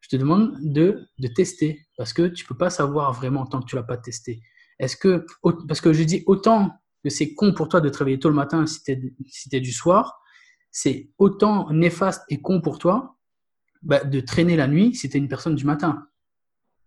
[0.02, 1.88] je te demande de, de tester.
[1.98, 4.42] Parce que tu peux pas savoir vraiment tant que tu l'as pas testé.
[4.80, 5.26] Est-ce que,
[5.68, 6.72] parce que je dis autant
[7.04, 9.50] que c'est con pour toi de te réveiller tôt le matin si tu es, si
[9.52, 10.20] es du soir,
[10.72, 13.18] c'est autant néfaste et con pour toi
[13.82, 16.08] bah, de traîner la nuit si tu es une personne du matin.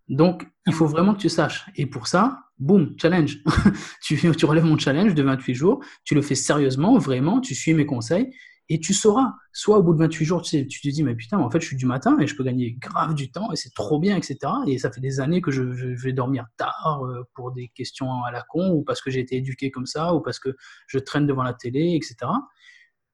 [0.08, 1.66] Donc, il faut vraiment que tu saches.
[1.76, 3.38] Et pour ça, boum, challenge.
[4.02, 7.74] tu, tu relèves mon challenge de 28 jours, tu le fais sérieusement, vraiment, tu suis
[7.74, 8.34] mes conseils
[8.68, 9.34] et tu sauras.
[9.52, 11.76] Soit au bout de 28 jours, tu, te dis, mais putain, en fait, je suis
[11.76, 14.38] du matin et je peux gagner grave du temps et c'est trop bien, etc.
[14.66, 18.30] Et ça fait des années que je, vais dormir tard euh, pour des questions à
[18.30, 20.56] la con ou parce que j'ai été éduqué comme ça ou parce que
[20.86, 22.30] je traîne devant la télé, etc.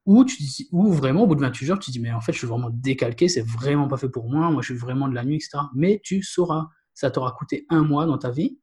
[0.06, 0.36] Ou, tu
[0.72, 2.46] ou vraiment, au bout de 28 jours, tu te dis, mais en fait, je suis
[2.46, 5.36] vraiment décalqué, c'est vraiment pas fait pour moi, moi, je suis vraiment de la nuit,
[5.36, 5.58] etc.
[5.74, 6.68] Mais tu sauras
[7.00, 8.58] ça t'aura coûté un mois dans ta vie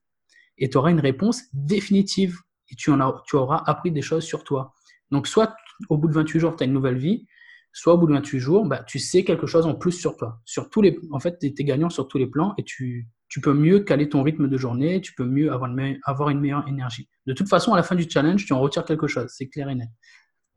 [0.57, 4.23] et tu auras une réponse définitive et tu, en as, tu auras appris des choses
[4.23, 4.73] sur toi.
[5.09, 5.55] Donc, soit
[5.89, 7.27] au bout de 28 jours, tu as une nouvelle vie,
[7.73, 10.41] soit au bout de 28 jours, bah, tu sais quelque chose en plus sur toi.
[10.45, 13.41] Sur tous les, en fait, tu es gagnant sur tous les plans et tu, tu
[13.41, 16.67] peux mieux caler ton rythme de journée, tu peux mieux avoir une, avoir une meilleure
[16.67, 17.09] énergie.
[17.25, 19.69] De toute façon, à la fin du challenge, tu en retires quelque chose, c'est clair
[19.69, 19.89] et net.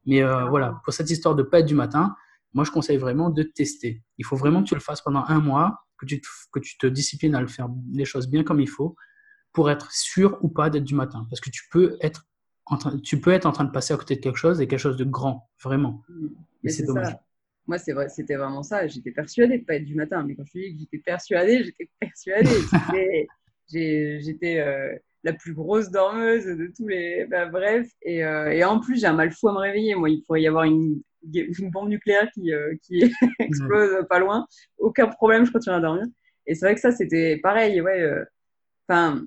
[0.06, 2.14] Mais euh, voilà, pour cette histoire de pas être du matin,
[2.54, 4.02] moi, je conseille vraiment de tester.
[4.18, 6.78] Il faut vraiment que tu le fasses pendant un mois que tu, te, que tu
[6.78, 8.96] te disciplines à le faire les choses bien comme il faut
[9.52, 11.26] pour être sûr ou pas d'être du matin.
[11.28, 12.24] Parce que tu peux être
[12.70, 14.68] en train, tu peux être en train de passer à côté de quelque chose et
[14.68, 16.02] quelque chose de grand, vraiment.
[16.62, 17.14] Mais c'est dommage.
[17.66, 18.86] Moi, c'est vrai, c'était vraiment ça.
[18.86, 20.24] J'étais persuadée de pas être du matin.
[20.26, 23.28] Mais quand je te dis que j'étais persuadée, j'étais persuadée.
[24.20, 27.26] j'étais euh, la plus grosse dormeuse de tous les.
[27.26, 27.88] Bah, bref.
[28.02, 29.94] Et, euh, et, en plus, j'ai un mal fou à me réveiller.
[29.94, 31.00] Moi, il pourrait y avoir une,
[31.32, 33.04] une bombe nucléaire qui, euh, qui
[33.38, 34.46] explose pas loin.
[34.78, 36.06] Aucun problème, je continue à dormir.
[36.46, 37.80] Et c'est vrai que ça, c'était pareil.
[37.80, 38.10] Ouais,
[38.88, 39.24] enfin,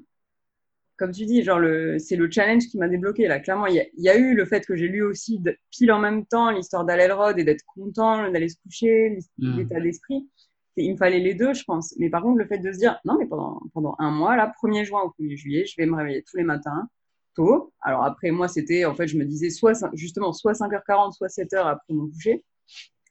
[1.03, 3.41] comme tu dis, genre le, c'est le challenge qui m'a débloqué là.
[3.41, 5.37] Clairement, il y, a eu le fait que j'ai lu aussi
[5.69, 9.57] pile en même temps l'histoire d'Alelrod et d'être content d'aller se coucher, mm.
[9.57, 10.29] l'état d'esprit.
[10.77, 11.93] Il me fallait les deux, je pense.
[11.99, 14.49] Mais par contre, le fait de se dire, non, mais pendant, pendant un mois, là,
[14.63, 16.87] 1er juin au 1er juillet, je vais me réveiller tous les matins
[17.35, 17.73] tôt.
[17.81, 21.67] Alors après, moi, c'était, en fait, je me disais soit, justement, soit 5h40, soit 7h
[21.67, 22.45] après mon coucher.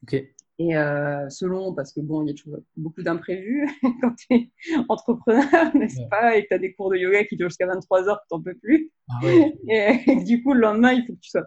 [0.03, 0.17] Ok.
[0.59, 3.69] Et euh, selon, parce que bon, il y a toujours beaucoup d'imprévus
[4.01, 4.51] quand tu es
[4.89, 5.43] entrepreneur,
[5.75, 8.21] n'est-ce pas, et que tu as des cours de yoga qui durent jusqu'à 23 heures,
[8.29, 8.91] tu n'en peux plus.
[9.09, 9.21] Ah
[9.69, 11.47] et, du coup, le lendemain, il faut que tu sois.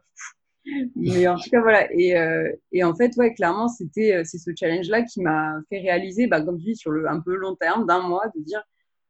[0.95, 1.87] Mais en tout cas, voilà.
[1.93, 5.79] Et, euh, et en fait, ouais, clairement, c'était euh, c'est ce challenge-là qui m'a fait
[5.79, 8.63] réaliser, bah, comme tu dis, sur le un peu long terme, d'un mois, de dire,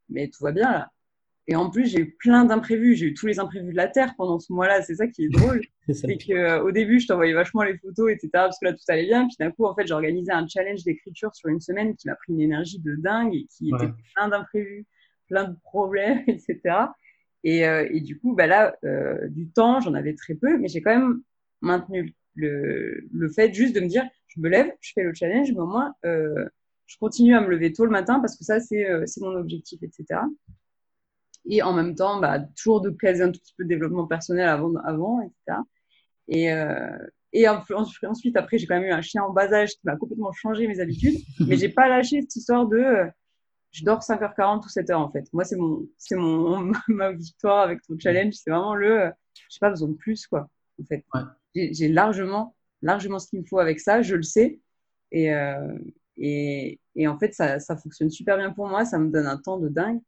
[0.10, 0.92] mais tout va bien là.
[1.48, 2.96] Et en plus, j'ai eu plein d'imprévus.
[2.96, 4.82] J'ai eu tous les imprévus de la Terre pendant ce mois-là.
[4.82, 5.62] C'est ça qui est drôle.
[5.94, 8.30] c'est qu'au euh, début, je t'envoyais vachement les photos, etc.
[8.34, 9.28] Parce que là, tout allait bien.
[9.28, 12.16] Puis d'un coup, en fait, j'ai organisé un challenge d'écriture sur une semaine qui m'a
[12.16, 14.86] pris une énergie de dingue et qui était plein d'imprévus,
[15.28, 16.60] plein de problèmes, etc.
[17.44, 20.68] Et, euh, et du coup, bah là, euh, du temps, j'en avais très peu, mais
[20.68, 21.22] j'ai quand même
[21.62, 25.52] maintenu le, le fait juste de me dire, je me lève, je fais le challenge,
[25.52, 29.22] mais au moins, je continue à me lever tôt le matin parce que ça, c'est
[29.22, 30.22] mon objectif, etc
[31.48, 34.48] et en même temps, bah, toujours de caser un tout petit peu de développement personnel
[34.48, 35.60] avant, avant etc.
[36.28, 36.98] Et, euh,
[37.34, 40.32] et ensuite, après, j'ai quand même eu un chien en bas âge qui m'a complètement
[40.32, 41.18] changé mes habitudes,
[41.48, 43.06] mais j'ai pas lâché cette histoire de euh,
[43.72, 45.26] je dors 5h40 ou 7h en fait.
[45.34, 49.12] Moi, c'est mon, c'est mon, ma victoire avec ton challenge, c'est vraiment le, euh,
[49.50, 50.50] j'ai pas besoin de plus quoi.
[50.82, 51.06] En fait,
[51.54, 54.60] j'ai largement, largement ce qu'il me faut avec ça, je le sais,
[55.12, 55.78] et euh,
[56.18, 59.38] et, et en fait, ça, ça fonctionne super bien pour moi, ça me donne un
[59.38, 60.00] temps de dingue.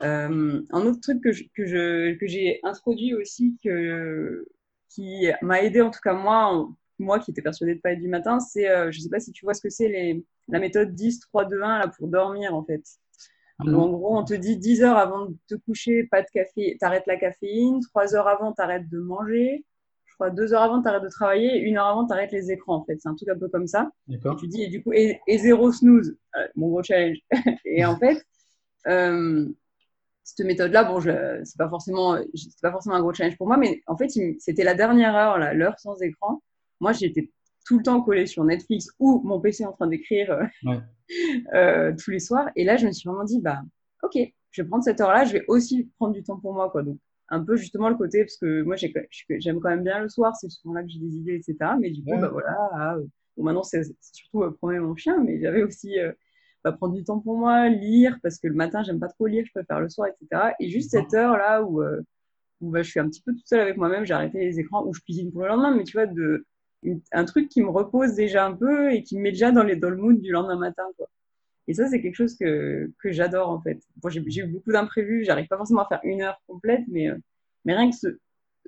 [0.00, 4.46] Un autre truc que, que, je, que j'ai introduit aussi, que,
[4.88, 6.68] qui m'a aidé en tout cas moi,
[6.98, 9.44] moi qui étais persuadée de pas être du matin, c'est, je sais pas si tu
[9.44, 12.64] vois ce que c'est les, la méthode 10, 3, 2, 1 là, pour dormir en
[12.64, 12.82] fait.
[13.60, 16.76] Ah en gros, on te dit 10 heures avant de te coucher, pas de café,
[16.78, 19.64] t'arrêtes la caféine, 3 heures avant, t'arrêtes de manger,
[20.06, 22.84] je crois 2 heures avant, t'arrêtes de travailler, 1 heure avant, t'arrêtes les écrans en
[22.84, 22.98] fait.
[23.00, 23.90] C'est un truc un peu comme ça.
[24.08, 27.18] Et tu dis, et du coup, et, zéro snooze, euh, mon gros challenge.
[27.64, 28.24] et en fait,
[28.86, 29.48] euh,
[30.28, 33.82] cette méthode-là, bon, c'est pas forcément, c'est pas forcément un gros challenge pour moi, mais
[33.86, 34.08] en fait,
[34.38, 36.42] c'était la dernière heure, l'heure sans écran.
[36.80, 37.30] Moi, j'étais
[37.66, 40.30] tout le temps collé sur Netflix ou mon PC en train d'écrire.
[40.66, 40.76] Euh,
[41.54, 42.50] euh, tous les soirs.
[42.56, 43.62] Et là, je me suis vraiment dit, bah,
[44.02, 44.18] ok,
[44.50, 46.82] je vais prendre cette heure-là, je vais aussi prendre du temps pour moi, quoi.
[46.82, 46.98] Donc,
[47.30, 50.50] un peu justement le côté, parce que moi, j'aime quand même bien le soir, c'est
[50.50, 51.72] souvent là que j'ai des idées, etc.
[51.80, 53.04] Mais du coup, bah voilà, ah, euh,
[53.38, 55.94] maintenant, c'est surtout promener mon chien, mais j'avais aussi
[56.66, 59.26] euh, bah, prendre du temps pour moi, lire, parce que le matin, j'aime pas trop
[59.26, 60.54] lire, je préfère le soir, etc.
[60.60, 61.82] Et juste cette heure-là où,
[62.60, 64.84] où bah, je suis un petit peu toute seule avec moi-même, j'ai arrêté les écrans,
[64.86, 66.44] où je cuisine pour le lendemain, mais tu vois, de,
[67.12, 69.76] un truc qui me repose déjà un peu et qui me met déjà dans, les,
[69.76, 70.84] dans le mood du lendemain matin.
[70.96, 71.08] Quoi.
[71.66, 73.80] Et ça, c'est quelque chose que, que j'adore en fait.
[73.96, 77.16] Bon, j'ai, eu beaucoup d'imprévus, j'arrive pas forcément à faire une heure complète, mais, euh,
[77.64, 78.18] mais rien que ce,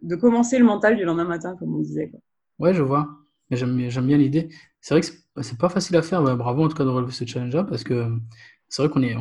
[0.02, 2.08] de commencer le mental du lendemain matin, comme on disait.
[2.08, 2.20] Quoi.
[2.58, 3.08] Ouais, je vois.
[3.50, 4.48] J'aime bien l'idée.
[4.80, 6.22] C'est vrai que c'est, pas facile à faire.
[6.36, 8.10] bravo en tout cas de relever ce challenge-là parce que
[8.68, 9.16] c'est vrai qu'on est,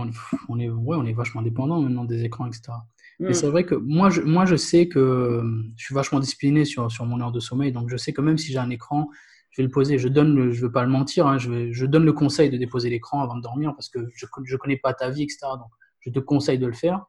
[0.48, 2.72] on, est, ouais, on est vachement dépendant maintenant des écrans, etc.
[3.20, 3.34] Mais mm.
[3.34, 5.44] c'est vrai que moi je, moi, je sais que
[5.76, 7.72] je suis vachement discipliné sur, sur mon heure de sommeil.
[7.72, 9.10] Donc, je sais que même si j'ai un écran,
[9.52, 9.98] je vais le poser.
[9.98, 12.90] Je donne, je veux pas le mentir, hein, je, je, donne le conseil de déposer
[12.90, 15.40] l'écran avant de dormir parce que je ne connais pas ta vie, etc.
[15.58, 17.06] Donc, je te conseille de le faire.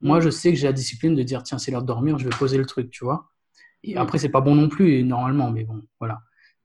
[0.00, 0.22] Moi, mm.
[0.22, 2.36] je sais que j'ai la discipline de dire tiens, c'est l'heure de dormir, je vais
[2.36, 3.30] poser le truc, tu vois.
[3.82, 3.98] Et mm.
[3.98, 6.20] après, c'est pas bon non plus, normalement, mais bon, voilà.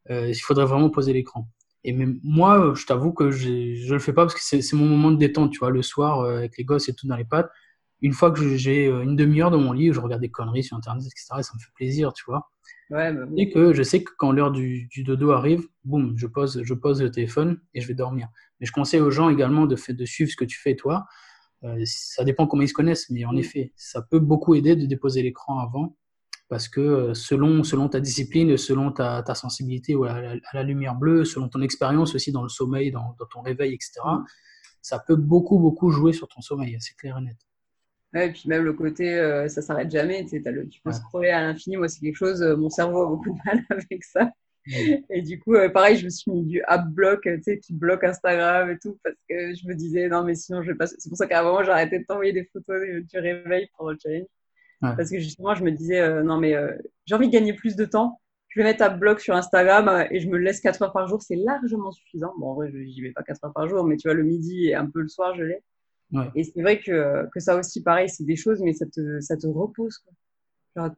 [0.09, 1.47] Euh, il faudrait vraiment poser l'écran.
[1.83, 5.11] Et même moi, je t'avoue que je le fais pas parce que c'est mon moment
[5.11, 7.51] de détente, tu vois, le soir, euh, avec les gosses et tout dans les pattes
[8.01, 10.63] une fois que j'ai euh, une demi-heure dans mon lit où je regarde des conneries
[10.63, 12.51] sur Internet, etc., ça me fait plaisir, tu vois.
[12.91, 16.61] Ouais, bah Et que je sais que quand l'heure du, dodo arrive, boum, je pose,
[16.63, 18.29] je pose le téléphone et je vais dormir.
[18.59, 21.05] Mais je conseille aux gens également de, de suivre ce que tu fais toi.
[21.63, 23.39] Euh, ça dépend comment ils se connaissent, mais en mm.
[23.39, 25.97] effet, ça peut beaucoup aider de déposer l'écran avant
[26.47, 31.25] parce que euh, selon, selon ta discipline, selon ta, ta sensibilité à, la, lumière bleue,
[31.25, 34.25] selon ton expérience aussi dans le sommeil, dans, dans ton réveil, etc., mm.
[34.81, 37.37] ça peut beaucoup, beaucoup jouer sur ton sommeil, c'est clair et net.
[38.15, 40.23] Ouais, et puis même le côté, euh, ça s'arrête jamais.
[40.23, 41.75] Tu, sais, le, tu peux scroller à l'infini.
[41.75, 44.31] Moi, c'est quelque chose, euh, mon cerveau a beaucoup de mal avec ça.
[45.09, 47.73] Et du coup, euh, pareil, je me suis mis du app block, tu sais, qui
[47.73, 50.87] bloque Instagram et tout, parce que je me disais, non, mais sinon, je vais pas.
[50.87, 53.91] C'est pour ça qu'à un moment, j'ai arrêté de t'envoyer des photos du réveil pour
[53.91, 54.27] le challenge.
[54.95, 56.55] Parce que justement, je me disais, non, mais
[57.05, 58.21] j'ai envie de gagner plus de temps.
[58.49, 61.21] Je vais mettre app block sur Instagram et je me laisse 4 heures par jour.
[61.21, 62.33] C'est largement suffisant.
[62.37, 64.67] Bon, en vrai, j'y vais pas 4 heures par jour, mais tu vois, le midi
[64.67, 65.61] et un peu le soir, je l'ai.
[66.35, 69.35] Et c'est vrai que, que, ça aussi, pareil, c'est des choses, mais ça te, ça
[69.35, 69.97] te repose.
[69.97, 70.13] Quoi.
[70.75, 70.95] Genre,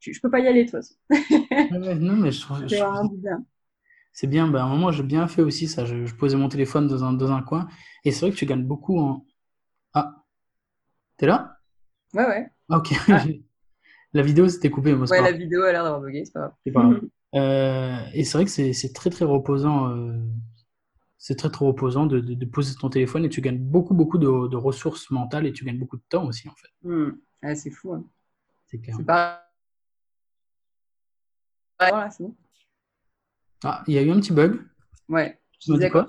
[0.00, 0.94] je, je peux pas y aller, de toute façon.
[2.00, 2.58] non, mais je trouve.
[2.68, 3.44] C'est bien.
[4.12, 4.48] C'est bien.
[4.48, 5.84] Ben, à un moment, j'ai bien fait aussi ça.
[5.84, 7.68] Je, posais mon téléphone dans un, dans un coin.
[8.04, 9.24] Et c'est vrai que tu gagnes beaucoup en.
[9.94, 10.24] Ah
[11.16, 11.56] T'es là?
[12.14, 12.50] Ouais, ouais.
[12.70, 12.92] Ok.
[13.08, 13.24] Ah.
[14.12, 14.94] la vidéo s'était coupée.
[14.94, 16.52] Moi, ouais, la vidéo a l'air d'avoir bugué, c'est pas grave.
[16.64, 17.00] C'est pas grave.
[17.34, 19.90] euh, et c'est vrai que c'est très, très reposant.
[19.90, 20.18] Euh
[21.22, 24.48] c'est très très reposant de, de, poser ton téléphone et tu gagnes beaucoup beaucoup de,
[24.48, 26.68] de, ressources mentales et tu gagnes beaucoup de temps aussi en fait.
[26.82, 27.10] Hmm.
[27.54, 27.92] c'est fou.
[27.92, 28.04] Hein.
[28.68, 28.96] C'est clair.
[29.06, 29.46] Pas...
[31.78, 32.34] Voilà, c'est bon.
[33.64, 34.62] Ah, il y a eu un petit bug.
[35.10, 35.38] Ouais.
[35.60, 36.06] Je disais, quand,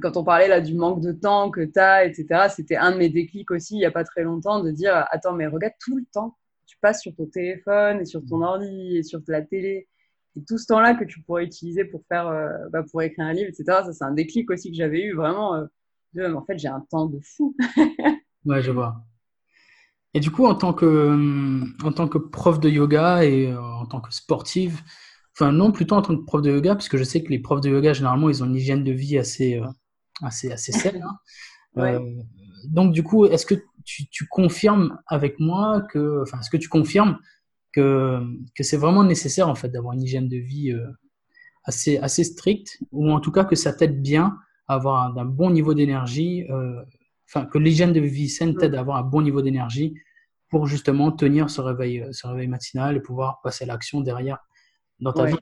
[0.00, 2.96] quand, on parlait là du manque de temps que tu as, etc., c'était un de
[2.96, 5.96] mes déclics aussi il n'y a pas très longtemps de dire Attends, mais regarde tout
[5.96, 6.36] le temps.
[6.66, 8.42] Tu passes sur ton téléphone et sur ton hmm.
[8.42, 9.88] ordi et sur la télé
[10.36, 13.32] et tout ce temps-là que tu pourrais utiliser pour faire, euh, bah, pour écrire un
[13.32, 13.64] livre, etc.
[13.84, 15.54] Ça, c'est un déclic aussi que j'avais eu vraiment.
[15.54, 15.64] Euh,
[16.14, 17.56] de, en fait, j'ai un temps de fou.
[18.44, 19.04] ouais, je vois.
[20.12, 23.86] Et du coup, en tant que, en tant que prof de yoga et euh, en
[23.86, 24.80] tant que sportive,
[25.32, 27.40] enfin non, plutôt en tant que prof de yoga, parce que je sais que les
[27.40, 29.60] profs de yoga, généralement, ils ont une hygiène de vie assez,
[30.26, 31.04] assez, assez saine.
[31.76, 32.00] Hein.
[32.68, 33.54] donc, du coup, est-ce que
[33.84, 37.18] tu, tu, confirmes avec moi que, enfin, est-ce que tu confirmes
[37.74, 38.22] que,
[38.54, 40.86] que c'est vraiment nécessaire en fait d'avoir une hygiène de vie euh,
[41.64, 45.50] assez, assez stricte, ou en tout cas que ça t'aide bien à avoir un, bon
[45.50, 46.82] niveau d'énergie, euh,
[47.28, 49.94] enfin que l'hygiène de vie saine t'aide à avoir un bon niveau d'énergie
[50.48, 54.38] pour justement tenir ce réveil, euh, ce réveil matinal et pouvoir passer à l'action derrière
[55.00, 55.36] dans ta vie?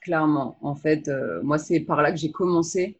[0.00, 1.10] Clairement, en fait,
[1.42, 2.99] moi c'est par là que j'ai commencé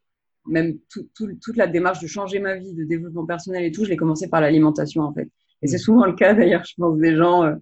[0.51, 3.97] même toute la démarche de changer ma vie, de développement personnel et tout, je l'ai
[3.97, 5.29] commencé par l'alimentation en fait.
[5.63, 5.81] Et c'est mm.
[5.81, 7.55] souvent le cas d'ailleurs, je pense, des gens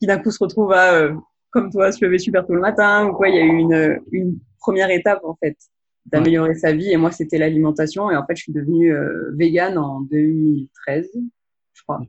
[0.00, 1.14] qui d'un coup se retrouve à, euh,
[1.50, 3.28] comme toi, se lever super tôt le matin ou quoi.
[3.28, 5.56] Il y a eu une, une première étape, en fait,
[6.06, 6.90] d'améliorer sa vie.
[6.90, 8.10] Et moi, c'était l'alimentation.
[8.10, 11.10] Et en fait, je suis devenue euh, végane en 2013,
[11.72, 12.00] je crois.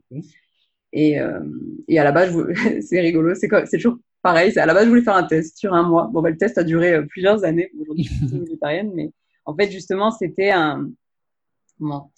[0.92, 1.40] Et, euh,
[1.88, 2.36] et, à la base,
[2.82, 4.56] c'est rigolo, c'est toujours pareil.
[4.58, 6.08] À la base, je voulais faire un test sur un mois.
[6.12, 7.70] Bon, bah, le test a duré euh, plusieurs années.
[7.80, 9.10] Aujourd'hui, je suis végétarienne, mais
[9.48, 10.90] en fait, justement, c'était un.
[11.78, 12.12] Comment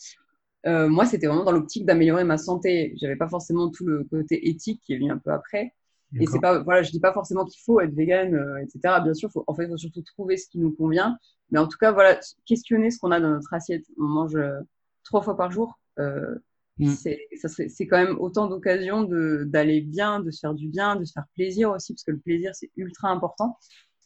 [0.67, 2.93] euh, moi, c'était vraiment dans l'optique d'améliorer ma santé.
[2.97, 5.73] J'avais pas forcément tout le côté éthique qui est venu un peu après.
[6.19, 9.01] Et c'est pas, voilà, je dis pas forcément qu'il faut être vegan, euh, etc.
[9.03, 11.17] Bien sûr, faut, en fait, il faut surtout trouver ce qui nous convient.
[11.51, 13.87] Mais en tout cas, voilà, questionner ce qu'on a dans notre assiette.
[13.97, 14.61] On mange euh,
[15.05, 15.79] trois fois par jour.
[16.01, 16.35] Euh,
[16.79, 16.89] mm.
[16.89, 21.27] C'est quand même autant d'occasions d'aller bien, de se faire du bien, de se faire
[21.37, 23.57] plaisir aussi, parce que le plaisir, c'est ultra important.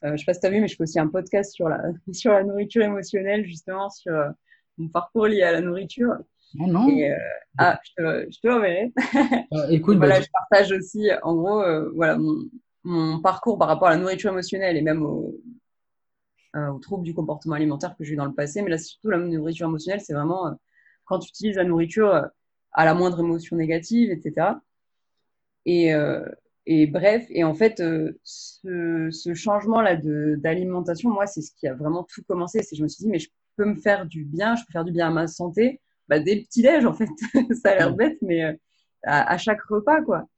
[0.05, 1.69] Euh, je sais pas si tu as vu, mais je fais aussi un podcast sur
[1.69, 1.81] la,
[2.13, 4.31] sur la nourriture émotionnelle, justement, sur euh,
[4.79, 6.17] mon parcours lié à la nourriture.
[6.55, 6.89] Non, non.
[6.89, 7.15] Euh,
[7.59, 8.93] ah, je te, je te l'enverrai.
[9.53, 12.45] Ah, écoute, voilà, bah, je partage aussi, en gros, euh, voilà, mon,
[12.85, 15.35] mon, parcours par rapport à la nourriture émotionnelle et même au,
[16.55, 18.63] euh, aux troubles du comportement alimentaire que j'ai eu dans le passé.
[18.63, 20.57] Mais là, surtout la nourriture émotionnelle, c'est vraiment
[21.05, 22.29] quand tu utilises la nourriture
[22.73, 24.53] à la moindre émotion négative, etc.
[25.67, 25.93] Et,
[26.67, 27.83] et bref, et en fait,
[28.23, 32.63] ce, ce changement-là d'alimentation, moi, c'est ce qui a vraiment tout commencé.
[32.63, 34.85] C'est je me suis dit, mais je peux me faire du bien, je peux faire
[34.85, 37.09] du bien à ma santé bah, dès le petit-déj, en fait.
[37.63, 38.53] ça a l'air bête, mais euh,
[39.05, 40.29] à, à, chaque repas, quoi.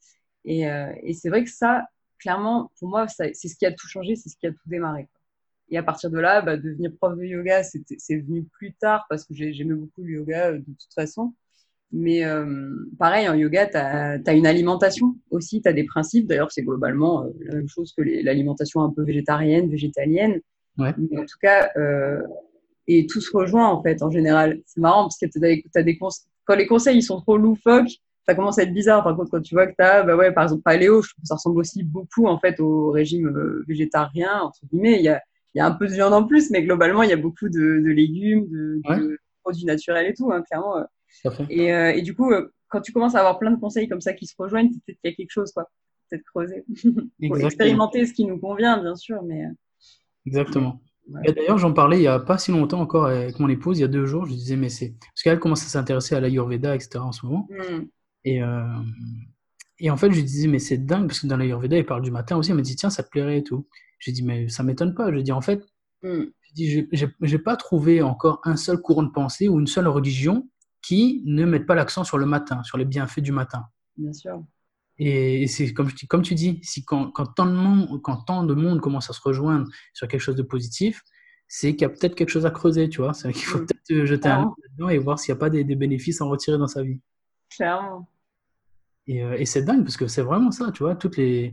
[0.45, 1.87] Et, euh, et c'est vrai que ça,
[2.19, 5.07] clairement, pour moi, c'est ce qui a tout changé, c'est ce qui a tout démarré.
[5.07, 5.21] Quoi.
[5.69, 9.25] Et à partir de là, bah, devenir prof de yoga, c'est venu plus tard parce
[9.25, 11.35] que j'aimais beaucoup le yoga euh, de toute façon.
[11.99, 16.27] Mais euh, pareil, en yoga, tu as, as, une alimentation aussi, tu as des principes.
[16.27, 20.41] D'ailleurs, c'est globalement euh, la même chose que l'alimentation un peu végétarienne, végétalienne.
[20.77, 20.93] Ouais.
[20.99, 22.21] Mais en tout cas, euh,
[22.87, 24.61] et tout se rejoint en fait en général.
[24.67, 25.99] C'est marrant parce que as des
[26.45, 27.91] quand les conseils ils sont trop loufoques,
[28.27, 29.03] ça commence à être bizarre.
[29.03, 31.23] Par contre, quand tu vois que tu as, bah ouais, par exemple, paléo, je trouve
[31.23, 34.99] que ça ressemble aussi beaucoup en fait au régime euh, végétarien entre guillemets.
[34.99, 35.23] Il y a,
[35.55, 37.49] il y a un peu de viande en plus, mais globalement, il y a beaucoup
[37.49, 38.99] de, de légumes, de, Ouais.
[38.99, 40.85] de produits naturels et tout, hein, clairement.
[41.49, 44.01] Et, euh, et du coup, euh, quand tu commences à avoir plein de conseils comme
[44.01, 45.71] ça qui se rejoignent, peut-être qu'il y a quelque chose, quoi.
[46.11, 46.65] Peut-être creuser.
[47.23, 49.45] Expérimenter ce qui nous convient, bien sûr, mais.
[49.45, 49.51] euh,
[50.27, 50.81] Exactement.
[51.09, 51.21] Ouais.
[51.25, 53.83] Et D'ailleurs, j'en parlais il y a pas si longtemps encore avec mon épouse, il
[53.83, 54.95] y a deux jours, je disais, mais c'est.
[54.99, 57.05] Parce qu'elle commence à s'intéresser à l'Ayurveda, etc.
[57.05, 57.49] en ce moment.
[57.51, 57.85] hmm,
[58.25, 58.63] Et, euh,
[59.79, 62.11] et en fait, je disais, mais c'est dingue, parce que dans l'Ayurveda, il parle du
[62.11, 62.51] matin aussi.
[62.51, 63.67] Elle me dit, tiens, ça te plairait et tout.
[63.99, 65.13] J'ai dit, mais ça m'étonne pas.
[65.13, 65.63] Je dis, en fait,
[66.03, 66.89] hmm, je dis,
[67.21, 70.49] j'ai pas trouvé encore un seul courant de pensée ou une seule religion
[70.87, 73.67] qui ne mette pas l'accent sur le matin, sur les bienfaits du matin.
[73.97, 74.45] bien sûr.
[74.99, 78.81] Et, c'est comme, tu dis, si quand, quand, tant de monde, quand tant de monde
[78.81, 81.03] commence à se rejoindre sur quelque chose de positif,
[81.49, 83.15] c'est qu'il y a peut-être quelque chose à creuser, tu vois.
[83.15, 83.67] C'est qu'il faut Mm.
[83.67, 86.21] peut-être euh, jeter un œil là-dedans et voir s'il n'y a pas des, des bénéfices
[86.21, 87.01] à en retirer dans sa vie.
[87.51, 88.09] Clairement.
[89.09, 90.95] Et, euh, et c'est dingue parce que c'est vraiment ça, tu vois.
[90.95, 91.53] Toutes les,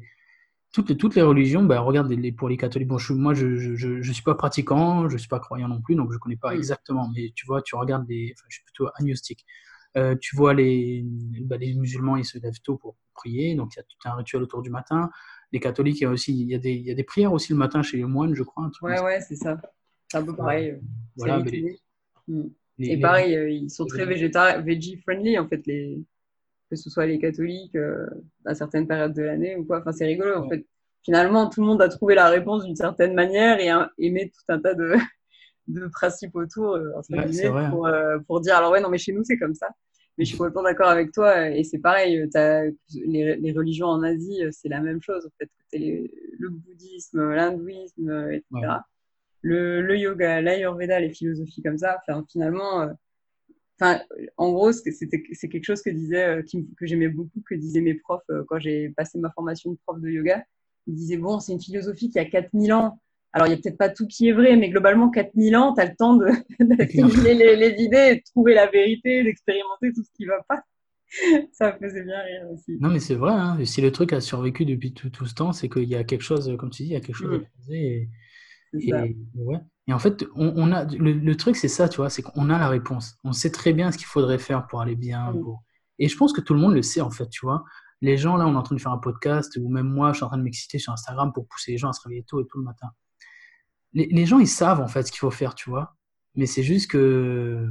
[0.73, 3.47] toutes les, toutes les religions, bah, regarde, les, pour les catholiques, bon, je, moi, je
[3.47, 6.35] ne je, je suis pas pratiquant, je suis pas croyant non plus, donc je connais
[6.35, 6.57] pas Mm.
[6.57, 7.09] exactement.
[7.15, 8.33] Mais tu vois, tu regardes les.
[8.35, 9.45] Enfin, je suis plutôt agnostique.
[9.95, 11.05] Euh, tu vois, les,
[11.41, 14.15] bah, les musulmans, ils se lèvent tôt pour prier, donc il y a tout un
[14.15, 15.09] rituel autour du matin.
[15.51, 17.31] Les catholiques, il y a aussi il y a des, il y a des prières
[17.31, 18.65] aussi le matin chez les moines, je crois.
[18.65, 19.61] un truc Ouais, ouais, c'est ça.
[20.11, 20.79] C'est un peu pareil.
[21.15, 21.79] Voilà, les-
[22.79, 26.01] Et les- pareil, euh, ils sont très végéta veggie friendly en fait, les...
[26.75, 28.07] que ce soit les catholiques euh,
[28.45, 29.79] à certaines périodes de l'année ou quoi.
[29.79, 30.57] Enfin, c'est rigolo en Ouais.
[30.57, 30.65] fait.
[31.03, 34.29] Finalement, tout le monde a trouvé la réponse d'une certaine manière et, un- et met
[34.29, 34.93] tout un tas de,
[35.67, 37.69] de principes autour euh, entre Ouais, c'est guillemets, vrai, hein.
[37.71, 39.67] pour, euh, pour dire alors ouais, non, mais chez nous c'est comme ça.
[40.17, 42.29] Mais je suis complètement d'accord avec toi et c'est pareil.
[42.31, 45.49] t'as- les, les religions en Asie, c'est la même chose en fait.
[45.73, 48.43] Les- le bouddhisme, l'hindouisme, etc.
[48.51, 48.67] Ouais.
[49.41, 51.97] Le, le yoga, l'ayurveda, les philosophies comme ça.
[52.07, 52.89] Enfin, finalement,
[53.83, 54.01] enfin,
[54.37, 55.07] en gros, c'est
[55.49, 58.59] quelque chose que disait, euh, qui que j'aimais beaucoup, que disaient mes profs euh, quand
[58.59, 60.43] j'ai passé ma formation de prof de yoga.
[60.87, 62.99] Ils disaient bon, c'est une philosophie qui a 4000 ans.
[63.31, 65.81] Alors, il n'y a peut-être pas tout qui est vrai, mais globalement, 4000 ans, tu
[65.81, 66.27] as le temps de-
[66.59, 70.63] d'assimiler les, les idées, de trouver la vérité, d'expérimenter tout ce qui va pas.
[71.51, 72.77] Ça me faisait bien rire aussi.
[72.79, 73.57] Non, mais c'est vrai, hein.
[73.65, 76.21] Si le truc a survécu depuis tout, tout ce temps, c'est qu'il y a quelque
[76.21, 77.73] chose, comme tu dis, il y a quelque chose à Mm.
[77.73, 78.09] Et,
[78.79, 79.59] et, ouais.
[79.87, 82.49] Et en fait, on, on a, le, le truc, c'est ça, tu vois, c'est qu'on
[82.49, 83.17] a la réponse.
[83.23, 85.31] On sait très bien ce qu'il faudrait faire pour aller bien.
[85.31, 85.41] Mm.
[85.41, 85.63] Pour...
[85.99, 87.63] Et je pense que tout le monde le sait, en fait, tu vois.
[88.01, 90.17] Les gens, là, on est en train de faire un podcast, ou même moi, je
[90.17, 92.41] suis en train de m'exciter sur Instagram pour pousser les gens à se réveiller tôt
[92.41, 92.87] et tout le matin.
[93.93, 95.95] Les, les gens, ils savent, en fait, ce qu'il faut faire, tu vois.
[96.35, 97.69] Mais c'est juste que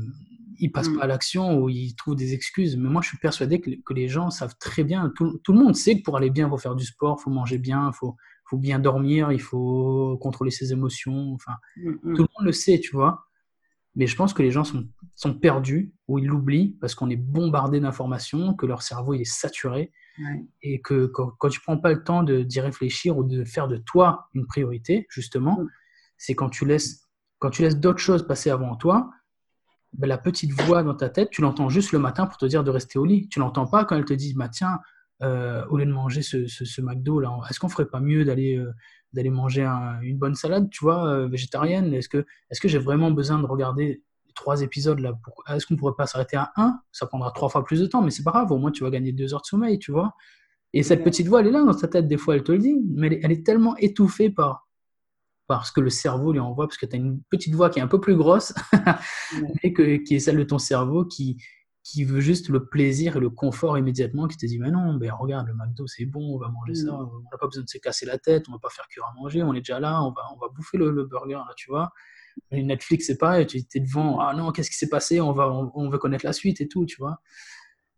[0.58, 0.98] ils passent Mm.
[0.98, 2.76] pas à l'action ou ils trouvent des excuses.
[2.76, 5.10] Mais moi, je suis persuadé que, que les gens savent très bien.
[5.16, 7.22] Tout, tout le monde sait que pour aller bien, il faut faire du sport, il
[7.24, 8.16] faut manger bien, il faut,
[8.52, 11.32] faut bien dormir, il faut contrôler ses émotions.
[11.34, 12.14] Enfin, Mm, mm.
[12.16, 13.24] tout le monde le sait, tu vois.
[13.94, 14.86] Mais je pense que les gens sont,
[15.16, 19.24] sont perdus ou ils l'oublient parce qu'on est bombardé d'informations, que leur cerveau il est
[19.40, 20.44] saturé Ouais.
[20.60, 23.78] et que quand, quand tu prends pas le temps d'y réfléchir ou de faire de
[23.78, 25.68] toi une priorité, justement, Mm.
[26.18, 29.10] c'est quand tu laisses, quand tu laisses d'autres choses passer avant toi,
[29.94, 32.62] ben, la petite voix dans ta tête, tu l'entends juste le matin pour te dire
[32.64, 33.28] de rester au lit.
[33.28, 34.78] Tu l'entends pas quand elle te dit, bah, tiens,
[35.22, 38.56] euh, au lieu de manger ce, ce, McDo là, est-ce qu'on ferait pas mieux d'aller
[38.56, 38.72] euh,
[39.12, 39.62] d'aller manger
[40.02, 41.94] une bonne salade, tu vois, euh, végétarienne?
[41.94, 44.02] Est-ce que est-ce que j'ai vraiment besoin de regarder
[44.34, 45.12] trois épisodes là
[45.48, 46.80] Est-ce qu'on pourrait pas s'arrêter à un?
[46.90, 48.50] Ça prendra trois fois plus de temps, mais c'est pas grave.
[48.50, 50.14] Au moins tu vas gagner deux heures de sommeil, tu vois.
[50.72, 52.08] Et cette petite voix, elle est là dans ta tête.
[52.08, 54.66] Des fois, elle te le dit, mais elle est, tellement étouffée par
[55.46, 57.82] parce que le cerveau lui envoie, parce que tu as une petite voix qui est
[57.82, 58.54] un peu plus grosse,
[59.62, 61.36] et que, qui est celle de ton cerveau qui,
[61.84, 65.12] qui veut juste le plaisir et le confort immédiatement, qui te dit, mais non, ben
[65.12, 67.10] regarde, le McDo c'est bon, on va manger ça, mm.
[67.12, 69.14] on n'a pas besoin de se casser la tête, on va pas faire cuire à
[69.20, 71.90] manger, on est déjà là, on va, on va bouffer le, burger, là, tu vois.
[72.50, 75.90] Netflix, c'est pareil, tu es devant, ah non, qu'est-ce qui s'est passé, on, va, on,
[75.90, 77.20] veut connaître la suite et tout, tu vois.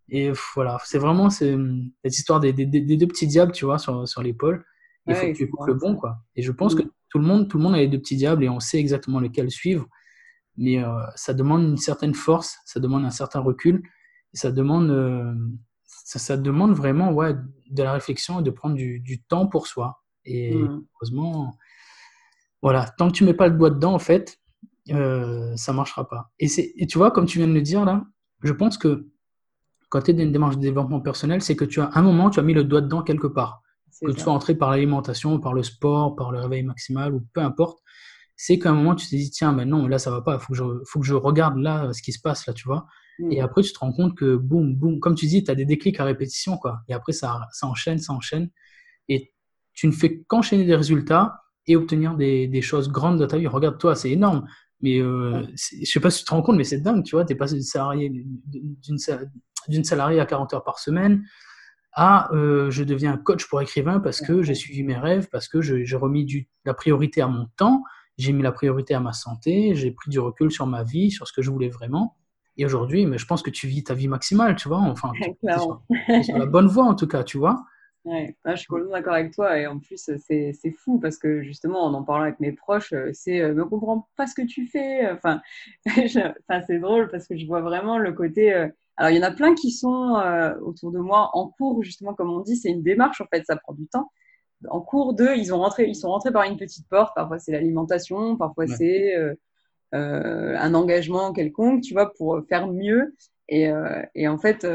[0.08, 1.58] Et voilà, c'est vraiment cette
[2.04, 4.64] histoire des, des, deux petits diables, tu vois, sur, sur l'épaule.
[5.06, 6.18] Il faut que tu écoutes le bon, quoi.
[6.34, 6.78] Et je pense mm.
[6.78, 8.78] que tout le monde, tout le monde a les deux petits diables et on sait
[8.78, 9.86] exactement lequel suivre
[10.56, 13.82] mais euh, ça demande une certaine force, ça demande un certain recul,
[14.32, 15.34] et ça demande, euh,
[15.84, 17.34] ça, demande vraiment ouais,
[17.70, 20.02] de la réflexion et de prendre du, du temps pour soi.
[20.24, 20.86] Et mmh.
[20.94, 21.56] heureusement,
[22.62, 24.38] voilà, tant que tu mets pas le doigt dedans, en fait,
[24.90, 26.30] euh, ça marchera pas.
[26.38, 26.46] Et,
[26.82, 28.04] et tu vois, comme tu viens de le dire là,
[28.42, 29.08] je pense que
[29.88, 32.30] quand tu es dans une démarche de développement personnel, c'est que tu as un moment,
[32.30, 33.62] tu as mis le doigt dedans quelque part.
[34.04, 37.40] Que tu sois entré par l'alimentation, par le sport, par le réveil maximal, ou peu
[37.40, 37.78] importe,
[38.36, 40.40] c'est qu'à un moment, tu te dis, tiens, mais non, là, ça va pas, il
[40.40, 42.86] faut, que je, faut que je regarde là ce qui se passe, là, tu vois.
[43.18, 43.32] Mm.
[43.32, 45.64] Et après, tu te rends compte que, boum, boum, comme tu dis, tu as des
[45.64, 46.80] déclics à répétition, quoi.
[46.88, 48.50] Et après, ça, ça enchaîne, ça enchaîne.
[49.08, 49.32] Et
[49.72, 53.46] tu ne fais qu'enchaîner des résultats et obtenir des, des, choses grandes dans ta vie.
[53.46, 54.46] Regarde, toi, c'est énorme.
[54.80, 57.24] Mais euh, je sais pas si tu te rends compte, mais c'est dingue, tu vois.
[57.24, 58.12] Tu es passé d'une salariée,
[59.68, 61.24] d'une salariée à 40 heures par semaine
[61.94, 65.60] à euh, je deviens coach pour écrivain parce que j'ai suivi mes rêves, parce que
[65.62, 67.82] j'ai remis du, la priorité à mon temps
[68.18, 71.26] j'ai mis la priorité à ma santé, j'ai pris du recul sur ma vie, sur
[71.26, 72.16] ce que je voulais vraiment.
[72.56, 74.78] Et aujourd'hui, mais je pense que tu vis ta vie maximale, tu vois.
[74.78, 75.12] Enfin,
[76.22, 77.64] sur, la bonne voie en tout cas, tu vois.
[78.04, 79.58] Ouais, je suis complètement d'accord avec toi.
[79.58, 83.10] Et en plus, c'est fou parce que justement, en en parlant avec mes proches, euh,
[83.12, 85.10] c'est euh, me comprends pas ce que tu fais.
[85.10, 85.40] Enfin,
[85.86, 88.52] enfin c'est drôle parce que je vois vraiment le côté.
[88.52, 90.22] Euh, alors, il y en a plein qui sont
[90.62, 93.56] autour de moi en cours, justement, comme on dit, c'est une démarche en fait, ça
[93.56, 94.12] prend du temps
[94.68, 97.14] en cours d'eux, ils, ont rentré, ils sont rentrés par une petite porte.
[97.14, 99.34] Parfois, c'est l'alimentation, parfois, c'est euh,
[99.94, 103.14] euh, un engagement quelconque, tu vois, pour faire mieux.
[103.48, 104.66] Et, euh, et en fait,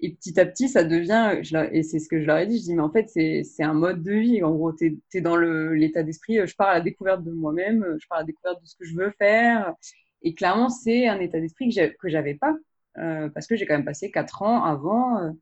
[0.00, 1.40] et petit à petit, ça devient,
[1.72, 3.74] et c'est ce que je leur ai dit, je dis, mais en fait, c'est un
[3.74, 4.42] mode de vie.
[4.42, 8.06] En gros, tu es, dans l'état d'esprit, je pars à la découverte de moi-même, je
[8.08, 9.74] pars à la découverte de ce que je veux faire.
[10.22, 12.54] Et clairement, c'est un état d'esprit que j'avais pas,
[12.94, 15.34] parce que j'ai quand même passé quatre ans avant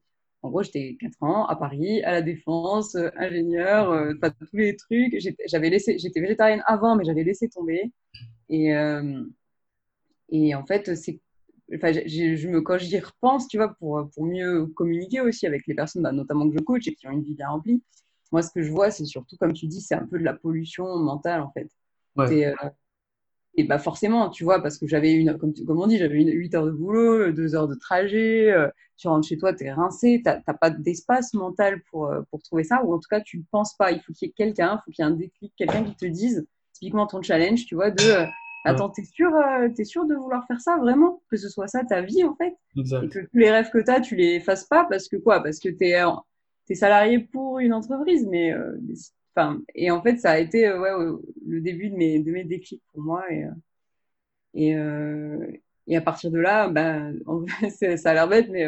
[0.43, 4.47] en gros, j'étais 4 ans à Paris, à la Défense, euh, ingénieur, euh, pas tous
[4.55, 5.17] les trucs.
[5.47, 7.93] J'avais laissé, j'étais végétarienne avant, mais j'avais laissé tomber.
[8.49, 9.23] Et, euh,
[10.31, 11.21] et en fait, c'est,
[11.75, 15.75] enfin, je me, quand j'y repense, tu vois, pour, pour mieux communiquer aussi avec les
[15.75, 17.83] personnes, bah, notamment que je coach et qui ont une vie bien remplie,
[18.33, 20.35] moi, ce que je vois, c'est surtout, comme tu dis, c'est un peu de la
[20.35, 21.69] pollution mentale, en fait.
[22.17, 22.55] Ouais.
[23.55, 26.55] Et bah forcément, tu vois, parce que j'avais une, comme, comme on dit, j'avais 8
[26.55, 30.23] heures de boulot, 2 heures de trajet, euh, tu rentres chez toi, tu es rincé,
[30.25, 33.39] tu n'as pas d'espace mental pour, euh, pour trouver ça, ou en tout cas, tu
[33.39, 33.91] ne penses pas.
[33.91, 35.97] Il faut qu'il y ait quelqu'un, il faut qu'il y ait un déclic, quelqu'un qui
[35.97, 38.27] te dise, typiquement ton challenge, tu vois, de euh,
[38.67, 39.33] Attends, t'es sûr,
[39.79, 41.23] es sûr de vouloir faire ça vraiment?
[41.31, 42.55] Que ce soit ça ta vie en fait?
[42.77, 45.43] Et que tous les rêves que tu as, tu les fasses pas parce que quoi?
[45.43, 45.99] Parce que tu es,
[46.69, 48.55] es, salarié pour une entreprise, mais
[49.35, 52.45] Enfin, et en fait, ça a été euh, ouais, le début de mes, de mes
[52.45, 53.25] déclics pour moi.
[53.31, 53.51] Et, euh,
[54.55, 55.47] et, euh,
[55.87, 57.11] et à partir de là, bah,
[57.97, 58.67] ça a l'air bête, mais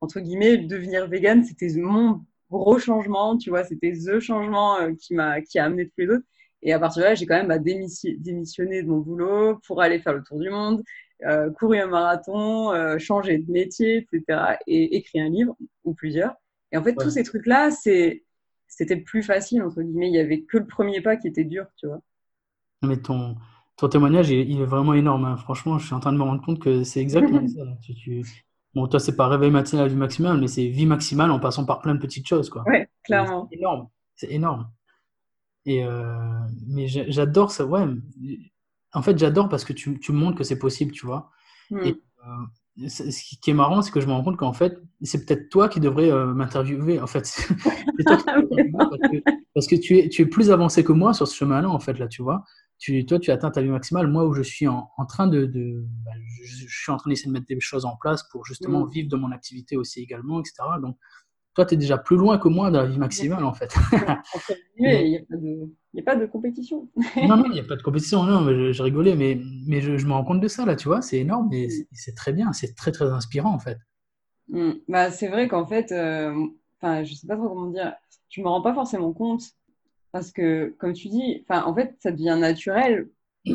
[0.00, 5.40] entre guillemets, devenir vegan, c'était mon gros changement, tu vois, c'était the changement qui m'a
[5.40, 6.24] qui a amené tous les autres.
[6.62, 9.98] Et à partir de là, j'ai quand même bah, démissionné de mon boulot pour aller
[10.00, 10.82] faire le tour du monde,
[11.56, 14.58] courir un marathon, changer de métier, etc.
[14.66, 16.34] Et écrire un livre ou plusieurs.
[16.72, 18.22] Et en fait, tous ces trucs-là, c'est
[18.74, 20.08] c'était plus facile, entre guillemets.
[20.08, 22.00] Il n'y avait que le premier pas qui était dur, tu vois.
[22.82, 23.36] Mais ton,
[23.76, 25.26] ton témoignage, il, est vraiment énorme.
[25.26, 25.36] Hein.
[25.36, 27.60] Franchement, je suis en train de me rendre compte que c'est exactement ça.
[28.74, 31.82] Bon, toi, c'est pas réveil matinal, vie maximale, mais c'est vie maximale en passant par
[31.82, 32.64] plein de petites choses, quoi.
[32.66, 33.46] Ouais, clairement.
[33.50, 33.88] C'est énorme.
[34.16, 34.70] C'est énorme.
[35.66, 37.84] Et euh, mais j'adore ça, ouais.
[38.94, 41.30] En fait, j'adore parce que tu, tu montres que c'est possible, tu vois.
[41.70, 41.82] Hmm.
[41.84, 42.46] Et euh,
[42.88, 45.68] ce qui est marrant, c'est que je me rends compte qu'en fait, c'est peut-être toi
[45.68, 47.00] qui devrais euh, m'interviewer.
[47.00, 47.30] En fait,
[49.54, 51.98] parce, que, tu es, tu es plus avancé que moi sur ce chemin-là, en fait,
[51.98, 52.44] là, tu vois.
[52.78, 54.08] Tu, toi, tu atteins ta vie maximale.
[54.08, 56.12] Moi, où je suis en, train de, de bah,
[56.44, 58.90] je, suis en train d'essayer de mettre des choses en place pour justement mm.
[58.90, 60.54] vivre de mon activité aussi également, etc.
[60.80, 60.96] Donc,
[61.54, 63.76] toi, tu es déjà plus loin que moi dans la vie maximale, en fait.
[64.78, 65.70] il n'y a, pas de
[66.30, 66.88] compétition.
[67.16, 68.22] non, non, il n'y a pas de compétition.
[68.24, 71.02] Non, mais je, rigolais, mais, mais je, me rends compte de ça, là, tu vois.
[71.02, 72.52] C'est énorme, mais c'est très bien.
[72.52, 73.78] C'est très, très inspirant, en fait.
[74.48, 74.72] Mm.
[74.88, 76.34] Bah, c'est vrai qu'en fait, euh,
[76.82, 77.94] je sais pas trop comment dire,
[78.28, 79.42] tu me rends pas forcément compte
[80.12, 83.08] parce que, comme tu dis, en fait, ça devient naturel.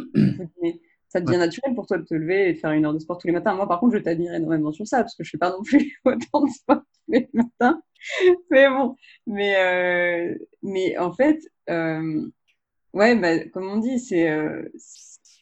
[1.09, 3.17] ça devient naturel pour toi de te lever et de faire une heure de sport
[3.17, 3.55] tous les matins.
[3.55, 5.99] Moi, par contre, je t'admire énormément sur ça parce que je fais pas non plus
[6.05, 7.81] autant de sport tous les matins.
[8.51, 14.27] Mais bon, mais, euh, mais en fait, ouais, bah, comme on dit, c'est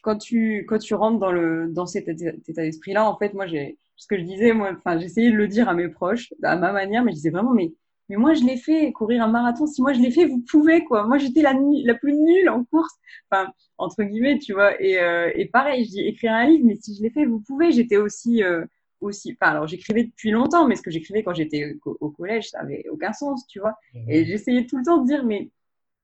[0.02, 3.78] quand tu quand tu rentres dans le dans cet état d'esprit-là, en fait, moi, j'ai
[3.96, 6.72] ce que je disais, moi, enfin, j'essayais de le dire à mes proches, à ma
[6.72, 7.72] manière, mais je disais vraiment, mais,
[8.08, 9.66] mais moi, je l'ai fait, courir un marathon.
[9.66, 11.06] Si moi, je l'ai fait, vous pouvez, quoi.
[11.06, 11.54] Moi, j'étais la,
[11.84, 12.94] la plus nulle en course.
[13.30, 14.80] Enfin, entre guillemets, tu vois.
[14.80, 17.40] Et, euh, et pareil, je dis, écrire un livre, mais si je l'ai fait, vous
[17.40, 17.72] pouvez.
[17.72, 18.64] J'étais aussi, euh,
[19.00, 22.60] aussi, enfin, alors, j'écrivais depuis longtemps, mais ce que j'écrivais quand j'étais au, collège, ça
[22.60, 23.74] avait aucun sens, tu vois.
[23.94, 24.10] Mmh.
[24.10, 25.50] Et j'essayais tout le temps de dire, mais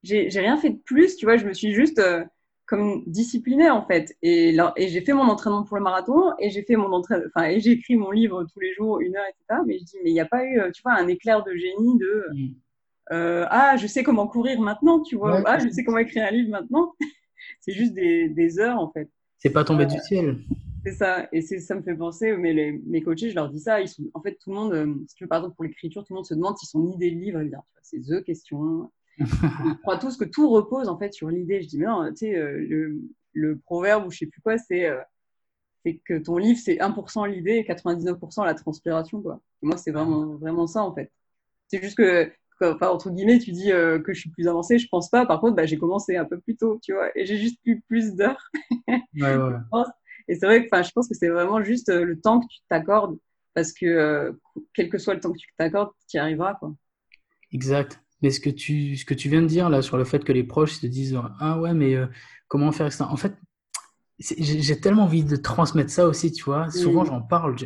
[0.02, 1.36] j'ai rien fait de plus, tu vois.
[1.36, 2.24] Je me suis juste, euh,
[2.66, 4.16] comme discipliné en fait.
[4.22, 7.48] Et, et j'ai fait mon entraînement pour le marathon et j'ai fait mon entraînement, enfin,
[7.48, 9.60] et j'ai écrit mon livre tous les jours, une heure, etc.
[9.66, 11.98] Mais je dis, mais il n'y a pas eu, tu vois, un éclair de génie
[11.98, 12.54] de mm.
[13.12, 16.30] euh, ah, je sais comment courir maintenant, tu vois, ah, je sais comment écrire un
[16.30, 16.94] livre maintenant.
[17.60, 19.10] c'est juste des, des, heures en fait.
[19.38, 20.38] C'est pas tombé du ciel.
[20.84, 23.80] C'est ça, et ça me fait penser, mais les, mes coachés, je leur dis ça,
[23.80, 26.02] ils sont, en fait, tout le monde, euh, si tu veux, par exemple, pour l'écriture,
[26.02, 27.40] tout le monde se demande s'ils sont ni des livres,
[27.82, 28.90] c'est The Question,
[29.20, 31.62] on croit tous que tout repose en fait sur l'idée.
[31.62, 33.00] Je dis, mais non, tu sais, euh, le,
[33.32, 35.00] le, proverbe ou je sais plus quoi, c'est euh,
[35.84, 39.20] c'est que ton livre, c'est 1% l'idée et 99% la transpiration.
[39.20, 39.40] Quoi.
[39.62, 41.10] moi, c'est vraiment, vraiment ça en fait.
[41.68, 44.88] C'est juste que, enfin, entre guillemets, tu dis euh, que je suis plus avancée, je
[44.88, 45.26] pense pas.
[45.26, 47.80] Par contre, bah, j'ai commencé un peu plus tôt, tu vois, et j'ai juste eu
[47.80, 48.50] plus d'heures.
[48.88, 49.84] ouais, ouais.
[50.28, 53.18] Et c'est vrai que je pense que c'est vraiment juste le temps que tu t'accordes
[53.54, 54.38] parce que
[54.72, 56.54] quel que soit le temps que tu t'accordes, tu y arriveras.
[56.54, 56.74] Quoi.
[57.52, 58.00] Exact.
[58.22, 60.32] Mais ce que tu, ce que tu viens de dire là sur le fait que
[60.32, 62.06] les proches se disent Ah ouais, mais euh,
[62.48, 62.92] comment faire?
[62.92, 63.34] Ça En fait,
[64.18, 66.70] j'ai tellement envie de transmettre ça aussi, tu vois.
[66.70, 67.56] Souvent, j'en parle.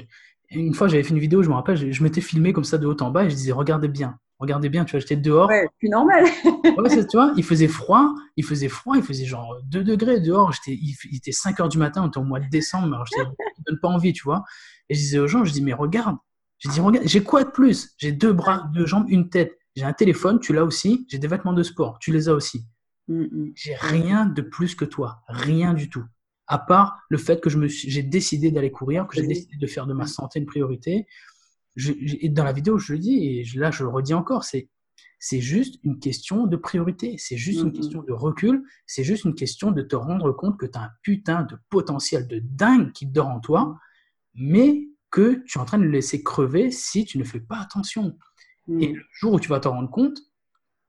[0.50, 2.86] Une fois, j'avais fait une vidéo, je me rappelle, je, m'étais filmé comme ça de
[2.86, 5.48] haut en bas et je disais Regardez bien, regardez bien, tu vois, j'étais dehors.
[5.48, 6.24] Ouais, plus normal.
[6.44, 10.54] ouais, tu vois, il faisait froid, il faisait froid, il faisait genre 2 degrés dehors.
[10.66, 13.20] Il, il était 5 heures du matin, on était au mois de décembre, alors je
[13.20, 13.24] ne
[13.66, 14.44] donne pas envie, tu vois.
[14.88, 16.16] Et je disais aux gens Je dis Mais regarde,
[16.59, 17.94] j'ai dit Regarde, j'ai quoi de plus?
[17.98, 19.59] J'ai deux bras, deux jambes, une tête.
[19.77, 21.07] J'ai un téléphone, tu l'as aussi.
[21.09, 22.66] J'ai des vêtements de sport, tu les as aussi.
[23.09, 23.53] Mm, mm.
[23.55, 26.05] J'ai rien de plus que toi, rien du tout.
[26.47, 29.66] À part le fait que je me j'ai décidé d'aller courir, que j'ai décidé de
[29.66, 31.07] faire de ma santé une priorité.
[31.77, 34.70] et dans la vidéo, je le dis, et là, je le redis encore, c'est
[35.18, 39.24] c'est juste une question de priorité, c'est juste une mm, question de recul, c'est juste
[39.24, 42.93] une question de te rendre compte que tu as un putain de potentiel de dingue
[42.93, 43.79] qui dort en toi,
[44.35, 47.59] mais que tu es en train de le laisser crever si tu ne fais pas
[47.59, 48.16] attention.
[48.68, 48.94] Et mm.
[48.94, 50.18] le jour où tu vas t'en rendre compte,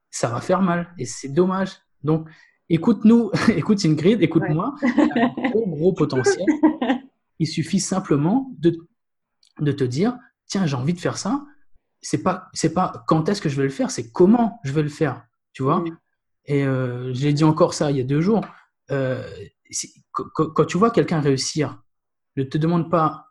[0.10, 0.94] ça va faire mal.
[0.98, 1.70] Et c'est dommage.
[2.04, 2.28] Donc,
[2.70, 4.76] écoute-nous, écoute Ingrid, écoute-moi.
[4.82, 6.46] un gros, gros potentiel.
[7.40, 8.76] Il suffit simplement de,
[9.60, 10.18] de te dire
[10.48, 11.46] tiens, j'ai envie de faire ça.
[12.02, 14.84] C'est pas, c'est pas quand est-ce que je vais le faire, c'est comment je vais
[14.84, 15.26] le faire.
[15.54, 15.98] Tu vois mm.
[16.46, 18.46] Et euh, j'ai dit encore ça il y a deux jours.
[18.92, 19.22] Euh,
[20.12, 21.82] quand, tu vois quelqu'un réussir,
[22.38, 23.28] ne te demande pas,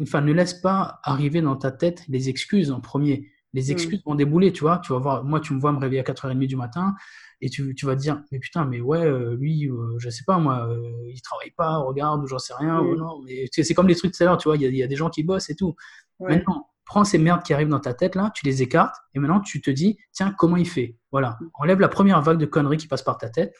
[0.00, 3.70] enfin, ne laisse pas arriver dans ta tête les excuses en premier les mmh.
[3.70, 4.78] excuses vont débouler, tu vois.
[4.78, 6.94] Tu vas voir, moi, tu me vois me réveiller à 4h30 du matin
[7.40, 10.24] et tu, tu vas te dire, mais putain, mais ouais, euh, lui, euh, je sais
[10.26, 12.98] pas, moi, euh, il travaille pas, regarde, ou j'en sais rien, ou mmh.
[12.98, 13.22] non.
[13.24, 15.10] Mais c'est comme les trucs tout à l'heure, tu vois, il y, a des gens
[15.10, 15.74] qui bossent et tout.
[16.20, 19.40] Maintenant, prends ces merdes qui arrivent dans ta tête là, tu les écartes et maintenant
[19.40, 20.98] tu te dis, tiens, comment il fait?
[21.12, 21.46] Voilà, mmh.
[21.54, 23.54] enlève la première vague de conneries qui passe par ta tête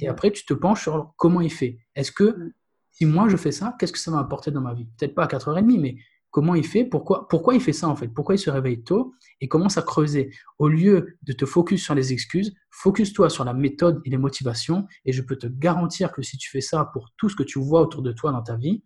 [0.00, 1.78] et après tu te penches sur comment il fait.
[1.94, 2.54] Est-ce que
[2.92, 4.86] si moi je fais ça, qu'est-ce que ça va apporter dans ma vie?
[4.98, 5.96] Peut-être pas à 4h30, mais
[6.30, 9.14] comment il fait, pourquoi, pourquoi il fait ça en fait, pourquoi il se réveille tôt
[9.40, 10.30] et commence à creuser?
[10.58, 14.86] Au lieu de te focus sur les excuses, focus-toi sur la méthode et les motivations
[15.04, 17.58] et je peux te garantir que si tu fais ça pour tout ce que tu
[17.58, 18.82] vois autour de toi dans ta vie,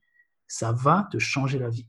[0.46, 1.86] ça va te changer la vie.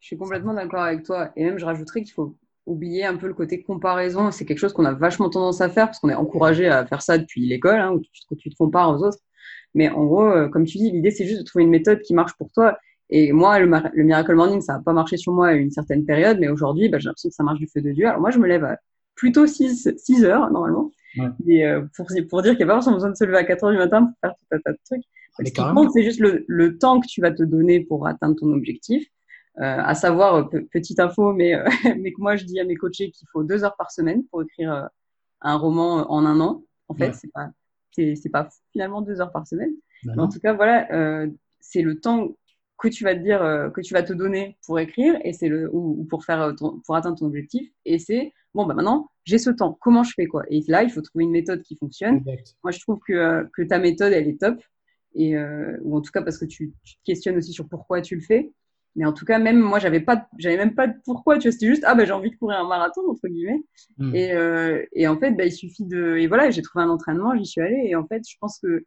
[0.00, 3.26] Je suis complètement d'accord avec toi et même je rajouterais qu'il faut oublier un peu
[3.26, 4.30] le côté comparaison.
[4.30, 7.02] C'est quelque chose qu'on a vachement tendance à faire parce qu'on est encouragé à faire
[7.02, 9.18] ça depuis l'école, hein, où tu, tu, te compares aux autres.
[9.74, 12.14] Mais en gros, euh, comme tu dis, l'idée c'est juste de trouver une méthode qui
[12.14, 12.78] marche pour toi
[13.10, 13.66] et moi, le,
[14.02, 16.98] Miracle Morning, ça n'a pas marché sur moi à une certaine période, mais aujourd'hui, bah,
[16.98, 18.06] j'ai l'impression que ça marche du feu de Dieu.
[18.06, 18.78] Alors moi, je me lève à
[19.14, 20.90] plutôt 6, 6 heures, normalement.
[21.46, 23.44] Et euh, pour, pour dire qu'il n'y a pas forcément besoin de se lever à
[23.44, 25.04] 4 heures du matin pour faire tout un tas de trucs.
[25.38, 28.36] Ce qui compte, c'est juste le, le, temps que tu vas te donner pour atteindre
[28.36, 29.04] ton objectif.
[29.58, 31.64] Euh, à savoir, euh, petite info, mais, euh,
[32.00, 34.42] mais que moi, je dis à mes coachés qu'il faut 2 heures par semaine pour
[34.42, 34.86] écrire euh,
[35.42, 36.64] un roman en un an.
[36.88, 37.50] En fait, c'est pas,
[37.92, 39.72] c'est, pas finalement 2 heures par semaine.
[40.02, 40.88] Bah mais en tout cas, voilà,
[41.60, 42.36] c'est le temps
[42.84, 45.48] que tu vas te dire, euh, que tu vas te donner pour écrire et c'est
[45.48, 46.52] le ou, pour faire euh,
[46.84, 47.68] pour atteindre ton objectif.
[47.84, 49.76] Et c'est bon, bah maintenant j'ai ce temps.
[49.80, 50.44] Comment je fais quoi?
[50.50, 52.22] Et là, il faut trouver une méthode qui fonctionne.
[52.62, 54.60] Moi, je trouve que, que ta méthode, elle est top.
[55.14, 55.34] Et
[55.82, 58.20] ou en tout cas parce que tu, tu, te questionnes aussi sur pourquoi tu le
[58.20, 58.52] fais.
[58.96, 61.38] Mais en tout cas, même moi, j'avais pas, j'avais même pas de pourquoi.
[61.38, 63.62] Tu vois, c'était juste ah ben j'ai envie de courir un marathon entre guillemets.
[63.96, 64.14] Hmm.
[64.14, 67.34] Et, euh, et en fait, bah, il suffit de et voilà, j'ai trouvé un entraînement,
[67.36, 67.86] j'y suis allée.
[67.86, 68.84] Et en fait, je pense que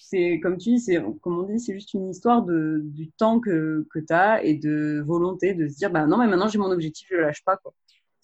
[0.00, 3.38] c'est comme tu dis, c'est comme on dit, c'est juste une histoire de du temps
[3.40, 6.58] que que tu as et de volonté de se dire bah non, mais maintenant j'ai
[6.58, 7.74] mon objectif, je le lâche pas quoi.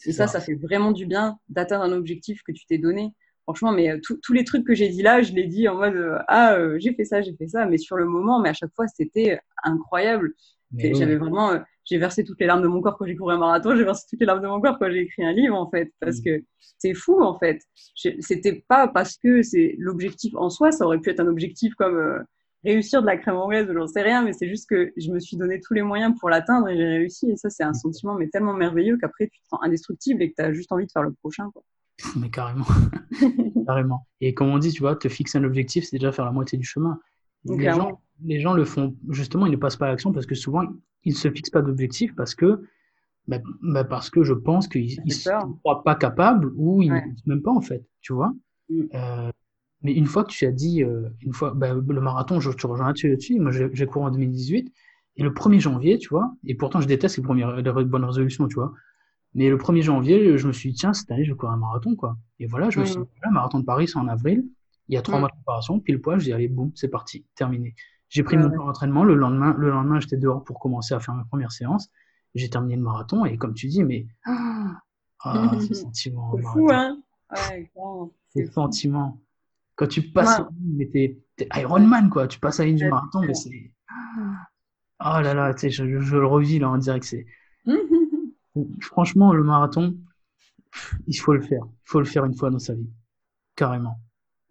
[0.04, 3.12] Et ça, ça fait vraiment du bien d'atteindre un objectif que tu t'es donné.
[3.44, 5.94] Franchement, mais euh, tous les trucs que j'ai dit là, je l'ai dit en mode
[5.94, 8.52] euh, ah euh, j'ai fait ça, j'ai fait ça, mais sur le moment, mais à
[8.52, 10.34] chaque fois c'était incroyable.
[10.76, 13.38] J'avais vraiment, euh, j'ai versé toutes les larmes de mon corps quand j'ai couru un
[13.38, 15.70] marathon, j'ai versé toutes les larmes de mon corps quand j'ai écrit un livre en
[15.70, 16.24] fait, parce mm.
[16.24, 16.44] que
[16.78, 17.60] c'est fou en fait.
[17.94, 21.96] C'était pas parce que c'est l'objectif en soi, ça aurait pu être un objectif comme
[21.96, 22.18] euh,
[22.64, 25.36] réussir de la crème anglaise, j'en sais rien, mais c'est juste que je me suis
[25.36, 27.30] donné tous les moyens pour l'atteindre et j'ai réussi.
[27.30, 27.74] Et ça, c'est un mm.
[27.74, 30.86] sentiment mais tellement merveilleux qu'après tu te sens indestructible et que tu as juste envie
[30.86, 31.50] de faire le prochain.
[31.52, 31.62] Quoi.
[32.16, 32.66] Mais carrément,
[33.66, 34.06] carrément.
[34.20, 36.58] Et comme on dit, tu vois, te fixer un objectif, c'est déjà faire la moitié
[36.58, 36.98] du chemin.
[37.44, 40.34] Les gens, les gens, le font, justement, ils ne passent pas à l'action parce que
[40.34, 40.62] souvent,
[41.04, 42.62] ils ne se fixent pas d'objectif parce que,
[43.28, 47.42] bah, bah, parce que je pense qu'ils ne sont pas capables ou ils ne même
[47.42, 48.32] pas, en fait, tu vois.
[48.68, 48.82] Mm.
[48.94, 49.30] Euh,
[49.82, 52.66] mais une fois que tu as dit, euh, une fois, bah, le marathon, je te
[52.66, 54.72] rejoins là-dessus, moi j'ai couru en 2018,
[55.18, 58.48] et le 1er janvier, tu vois, et pourtant je déteste les, premières, les bonnes résolutions,
[58.48, 58.72] tu vois,
[59.34, 61.58] mais le 1er janvier, je me suis dit, tiens, cette année, je vais courir un
[61.58, 62.16] marathon, quoi.
[62.38, 63.04] Et voilà, je me suis mm.
[63.04, 64.44] dit, le marathon de Paris, c'est en avril,
[64.88, 65.20] il y a trois mm.
[65.20, 67.74] mois de préparation, pile poil, je dis, allez, boum, c'est parti, terminé.
[68.08, 69.04] J'ai pris mon plan d'entraînement.
[69.04, 71.90] Le lendemain, le lendemain j'étais dehors pour commencer à faire ma première séance.
[72.34, 74.80] J'ai terminé le marathon et comme tu dis, mais ah,
[75.20, 76.32] ah ce sentiment.
[76.36, 76.98] C'est fou, hein
[77.50, 77.70] ouais,
[78.30, 79.20] C'est sentiment.
[79.74, 81.22] Quand tu passes, mais t'es,
[81.54, 82.28] Ironman, quoi.
[82.28, 83.72] Tu passes à une du marathon, mais c'est.
[85.00, 87.26] Oh là là, sais, je, je, le revis là, on dirait que c'est.
[88.80, 89.94] Franchement, le marathon,
[91.06, 91.62] il faut le faire.
[91.64, 92.88] Il faut le faire une fois dans sa vie.
[93.54, 93.98] Carrément.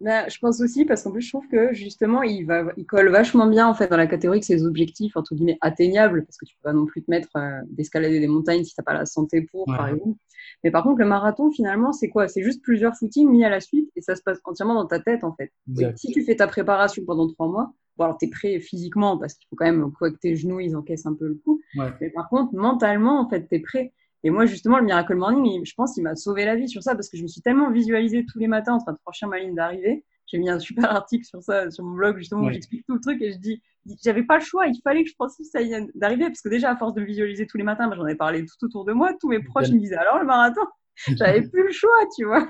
[0.00, 3.08] Bah, je pense aussi parce qu'en plus je trouve que justement il va il colle
[3.08, 6.44] vachement bien en fait dans la catégorie de ses objectifs entre guillemets atteignables parce que
[6.44, 9.06] tu peux pas non plus te mettre euh, d'escalader des montagnes si t'as pas la
[9.06, 10.18] santé pour par exemple.
[10.62, 12.28] Mais par contre le marathon finalement c'est quoi?
[12.28, 15.00] C'est juste plusieurs footings mis à la suite et ça se passe entièrement dans ta
[15.00, 15.50] tête en fait.
[15.96, 19.46] Si tu fais ta préparation pendant trois mois bon alors t'es prêt physiquement parce qu'il
[19.48, 21.62] faut quand même quoi que tes genoux ils encaissent un peu le coup.
[22.02, 23.94] Mais par contre mentalement en fait t'es prêt
[24.26, 26.96] et moi, justement, le Miracle Morning, je pense qu'il m'a sauvé la vie sur ça
[26.96, 29.38] parce que je me suis tellement visualisée tous les matins en train de franchir ma
[29.38, 30.04] ligne d'arrivée.
[30.26, 33.00] J'ai mis un super article sur ça, sur mon blog, justement, où j'explique tout le
[33.00, 33.62] truc et je dis,
[34.02, 35.60] j'avais pas le choix, il fallait que je pense ça
[35.94, 38.64] d'arriver parce que déjà, à force de visualiser tous les matins, j'en ai parlé tout
[38.64, 40.62] autour de moi, tous mes proches me disaient, alors le marathon,
[41.06, 42.48] j'avais plus le choix, tu vois.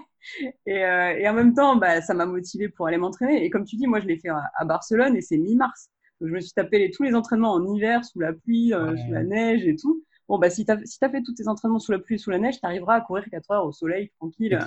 [0.65, 3.45] Et, euh, et en même temps, bah, ça m'a motivée pour aller m'entraîner.
[3.45, 5.91] Et comme tu dis, moi, je l'ai fait à, Barcelone et c'est mi-mars.
[6.23, 8.97] Donc, je me suis tapé les, tous les entraînements en hiver, sous la pluie, euh,
[8.97, 10.06] sous la neige et tout.
[10.29, 12.19] Bon, bah, si tu as, si as fait tous tes entraînements sous la pluie et
[12.19, 14.59] sous la neige, tu arriveras à courir 4 heures au soleil, tranquille,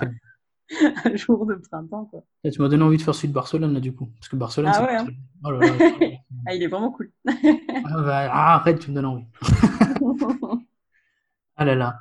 [1.04, 2.06] un jour de printemps.
[2.06, 2.22] Quoi.
[2.44, 4.06] Et tu m'as donné envie de faire celui de Barcelone, là, du coup.
[4.18, 5.06] Parce que Barcelone, ah, ouais, hein.
[5.44, 5.50] oh
[6.46, 7.10] ah, il est vraiment cool.
[7.26, 7.32] ah,
[8.02, 9.26] bah, ah, arrête, tu me donnes envie.
[11.56, 12.00] ah là là.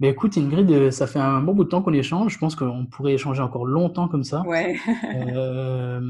[0.00, 2.32] Mais écoute, Ingrid, euh, ça fait un bon bout de temps qu'on échange.
[2.32, 4.42] Je pense qu'on pourrait échanger encore longtemps comme ça.
[4.46, 4.76] Ouais.
[5.14, 6.00] euh,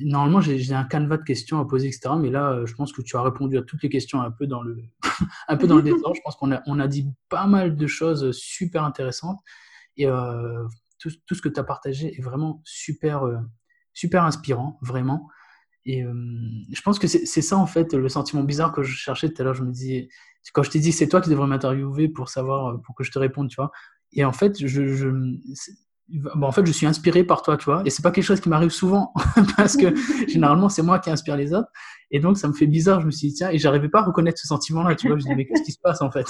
[0.00, 2.10] normalement, j'ai un canevas de questions à poser, etc.
[2.18, 4.48] Mais là, euh, je pense que tu as répondu à toutes les questions un peu
[4.48, 4.82] dans le,
[5.48, 6.16] un peu dans le désordre.
[6.16, 9.38] Je pense qu'on a, on a dit pas mal de choses super intéressantes.
[9.96, 10.66] Et euh,
[10.98, 13.38] tout, tout, ce que tu as partagé est vraiment super, euh,
[13.94, 15.28] super inspirant, vraiment.
[15.86, 16.12] Et euh,
[16.72, 19.44] je pense que c'est ça, en fait, le sentiment bizarre que je cherchais tout à
[19.44, 19.54] l'heure.
[19.54, 20.08] Je me dis,
[20.52, 23.12] quand je t'ai dit, c'est toi qui devrais m'interviewer pour savoir, euh, pour que je
[23.12, 23.70] te réponde, tu vois.
[24.12, 25.08] Et en fait, je, je
[26.08, 27.82] bon, en fait, je suis inspiré par toi, tu vois.
[27.84, 29.12] Et c'est pas quelque chose qui m'arrive souvent
[29.56, 29.94] parce que
[30.28, 31.68] généralement, c'est moi qui inspire les autres.
[32.10, 33.00] Et donc, ça me fait bizarre.
[33.00, 35.18] Je me suis dit, tiens, et j'arrivais pas à reconnaître ce sentiment-là, tu vois.
[35.18, 36.26] Je me dis, mais qu'est-ce qui se passe, en fait?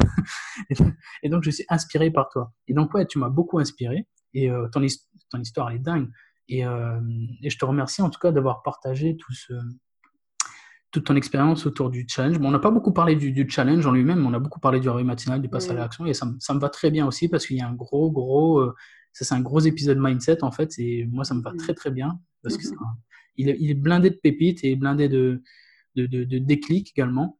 [1.23, 2.53] et donc, je suis inspiré par toi.
[2.69, 4.07] Et donc, ouais, tu m'as beaucoup inspiré.
[4.35, 4.85] Et euh, ton,
[5.31, 6.09] ton histoire, elle est dingue.
[6.49, 7.01] Et, euh,
[7.43, 9.53] et, je te remercie en tout cas d'avoir partagé tout ce,
[10.93, 12.39] toute ton expérience autour du challenge.
[12.39, 14.61] Bon, on n'a pas beaucoup parlé du, du challenge en lui-même, mais on a beaucoup
[14.61, 17.07] parlé du réveil matinal, du passage à l'action, et ça, ça, me va très bien
[17.07, 18.75] aussi parce qu'il y a un gros, gros, euh,
[19.13, 21.91] ça c'est un gros épisode mindset en fait, et moi ça me va très très
[21.91, 22.63] bien parce que
[23.37, 25.43] il, est, il, est, blindé de pépites et blindé de,
[25.97, 27.39] de, de, de déclics également.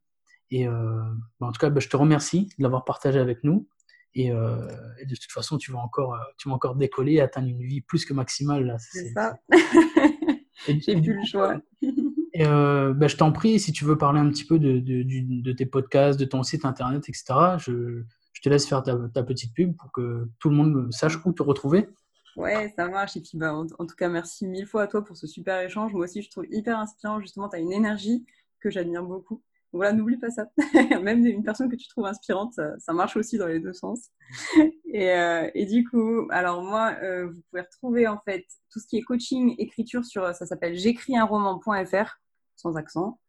[0.51, 1.01] Et euh,
[1.39, 3.67] en tout cas, bah, je te remercie de l'avoir partagé avec nous.
[4.13, 4.67] Et, euh,
[4.99, 7.61] et, de toute façon, tu vas encore, euh, tu vas encore décoller et atteindre une
[7.61, 8.77] vie plus que maximale.
[8.79, 9.37] C'est ça.
[10.67, 11.61] J'ai plus le choix.
[12.33, 15.03] Et euh, ben, je t'en prie, si tu veux parler un petit peu de, de,
[15.41, 17.23] de, tes podcasts, de ton site internet, etc.,
[17.57, 18.03] je,
[18.33, 21.33] je te laisse faire ta, ta, petite pub pour que tout le monde sache où
[21.33, 21.89] te retrouver.
[22.35, 23.17] Ouais, ça marche.
[23.17, 25.59] Et puis, bah, en, en, tout cas, merci mille fois à toi pour ce super
[25.61, 25.93] échange.
[25.93, 27.19] Moi aussi, je trouve hyper inspirant.
[27.19, 28.23] Justement, tu as une énergie
[28.59, 29.41] que j'admire beaucoup.
[29.73, 30.47] Voilà, n'oublie pas ça.
[31.01, 34.09] Même une personne que tu trouves inspirante, ça, marche aussi dans les deux sens.
[34.85, 38.87] et, euh, et, du coup, alors moi, euh, vous pouvez retrouver en fait tout ce
[38.87, 42.19] qui est coaching, écriture sur, ça s'appelle j'écris un roman.fr,
[42.55, 43.19] sans accent.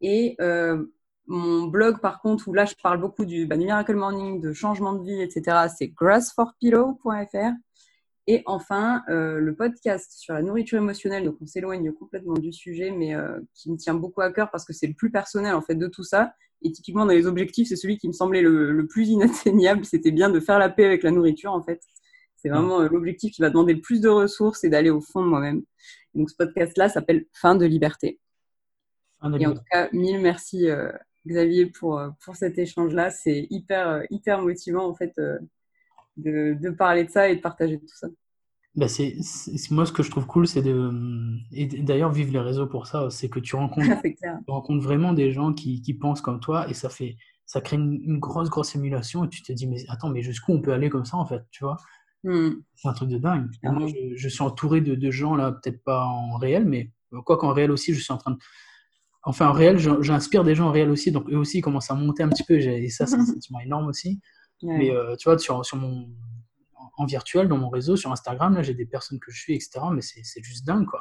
[0.00, 0.84] Et euh,
[1.26, 4.52] mon blog, par contre, où là, je parle beaucoup du, bah, du Miracle Morning, de
[4.52, 7.52] changement de vie, etc., c'est grassforpillow.fr.
[8.26, 12.90] Et enfin, euh, le podcast sur la nourriture émotionnelle, donc on s'éloigne complètement du sujet,
[12.90, 15.60] mais euh, qui me tient beaucoup à cœur parce que c'est le plus personnel en
[15.60, 16.34] fait de tout ça.
[16.62, 19.84] Et typiquement dans les objectifs, c'est celui qui me semblait le, plus inatteignable.
[19.84, 21.82] C'était bien de faire la paix avec la nourriture en fait.
[22.36, 25.22] C'est vraiment euh, l'objectif qui va demander le plus de ressources et d'aller au fond
[25.22, 25.62] de moi-même.
[26.14, 28.20] Donc ce podcast-là s'appelle Fin de liberté.
[29.38, 30.68] et en tout cas, mille merci
[31.26, 33.10] Xavier pour, pour cet échange-là.
[33.10, 35.12] C'est hyper, hyper motivant en fait
[36.16, 38.08] de, parler de ça et de partager tout ça.
[38.76, 39.14] Bah c'est,
[39.70, 40.90] moi, ce que je trouve cool, c'est de.
[41.52, 45.30] Et d'ailleurs, vivre les réseaux pour ça, c'est que tu rencontres, tu rencontres vraiment des
[45.32, 47.16] gens qui, qui, pensent comme toi et ça fait.
[47.46, 50.62] Ça crée une, grosse, grosse émulation et tu te dis, mais attends, mais jusqu'où on
[50.62, 51.76] peut aller comme ça, en fait, tu vois?
[52.24, 52.52] Hmm.
[52.74, 53.50] C'est un truc de dingue.
[53.62, 53.86] Moi,
[54.16, 56.90] je, suis entouré de, de gens, là, peut-être pas en réel, mais
[57.22, 58.38] quoi qu'en réel aussi, je suis en train de.
[59.22, 62.22] Enfin, en réel, j'inspire des gens en réel aussi, donc eux aussi commencent à monter
[62.22, 64.20] un petit peu, et ça, c'est un sentiment énorme aussi.
[64.64, 66.08] Mais euh, tu vois, sur, sur mon,
[66.96, 69.80] en virtuel, dans mon réseau, sur Instagram, là, j'ai des personnes que je suis, etc.
[69.92, 71.00] Mais c'est juste dingue, quoi.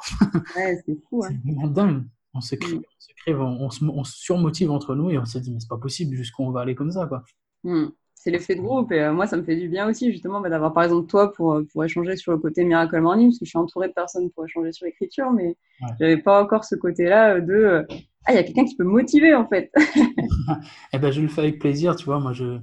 [0.56, 1.23] Ouais, c'est fou.
[1.23, 1.30] Hein.
[1.31, 2.03] C'est vraiment dingue.
[2.34, 3.40] On se crée, mm.
[3.40, 6.15] on, se, on, se, surmotive entre nous et on se dit, mais c'est pas possible,
[6.15, 7.23] jusqu'où on va aller comme ça, quoi.
[7.64, 7.88] Mm.
[8.15, 10.49] C'est l'effet de groupe et euh, moi, ça me fait du bien aussi, justement, bah,
[10.49, 13.45] d'avoir par exemple toi pour, euh, pour échanger sur le côté Miracle Morning, parce que
[13.45, 15.57] je suis entourée de personnes pour échanger sur l'écriture, mais
[15.99, 17.85] j'avais pas encore ce côté-là de
[18.26, 19.69] ah, il y a quelqu'un qui peut me motiver en fait.
[20.94, 22.22] eh ben, je le fais avec plaisir, tu vois.
[22.22, 22.60] Moi, je,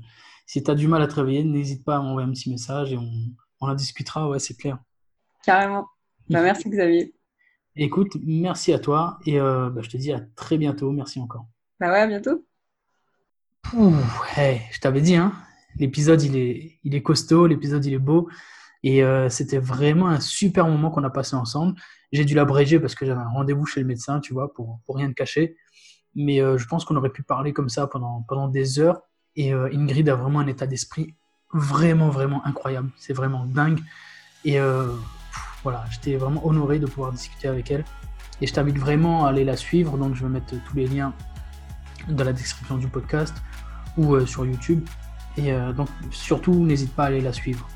[0.50, 2.92] si tu as du mal à te réveiller, n'hésite pas à m'envoyer un petit message
[2.92, 3.08] et on,
[3.60, 4.80] en discutera, ouais, c'est clair.
[5.44, 5.86] Carrément.
[6.28, 7.14] Bah, merci Xavier.
[7.76, 10.90] Écoute, merci à toi et euh, bah, je te dis à très bientôt.
[10.90, 11.46] Merci encore.
[11.78, 12.44] Bah ouais, à bientôt.
[13.72, 15.32] je t'avais dit, hein,
[15.78, 18.28] l'épisode il est, il est costaud, l'épisode il est beau
[18.82, 21.80] et euh, c'était vraiment un super moment qu'on a passé ensemble.
[22.10, 24.96] J'ai dû l'abréger parce que j'avais un rendez-vous chez le médecin, tu vois, pour, pour
[24.96, 25.54] rien te cacher.
[26.16, 29.00] Mais euh, je pense qu'on aurait pu parler comme ça pendant, pendant des heures
[29.36, 31.14] et euh, Ingrid a vraiment un état d'esprit
[31.52, 32.90] vraiment, vraiment incroyable.
[32.96, 33.80] C'est vraiment dingue.
[34.44, 34.88] Et euh,
[35.62, 37.84] voilà, j'étais vraiment honoré de pouvoir discuter avec elle.
[38.40, 39.96] Et je t'invite vraiment à aller la suivre.
[39.98, 41.12] Donc, je vais mettre tous les liens
[42.08, 43.34] dans la description du podcast
[43.96, 44.86] ou euh, sur YouTube.
[45.36, 47.66] Et donc, surtout, n'hésite pas à aller la suivre.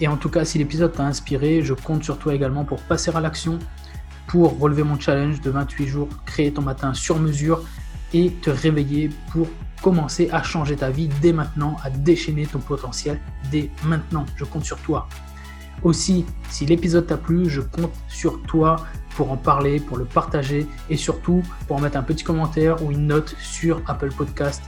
[0.00, 3.14] Et en tout cas, si l'épisode t'a inspiré, je compte sur toi également pour passer
[3.14, 3.58] à l'action,
[4.26, 7.62] pour relever mon challenge de 28 jours, créer ton matin sur mesure
[8.12, 9.48] et te réveiller pour
[9.82, 13.20] commencer à changer ta vie dès maintenant, à déchaîner ton potentiel
[13.50, 14.26] dès maintenant.
[14.36, 15.08] Je compte sur toi.
[15.82, 18.76] Aussi, si l'épisode t'a plu, je compte sur toi
[19.10, 22.90] pour en parler, pour le partager et surtout pour en mettre un petit commentaire ou
[22.90, 24.62] une note sur Apple Podcast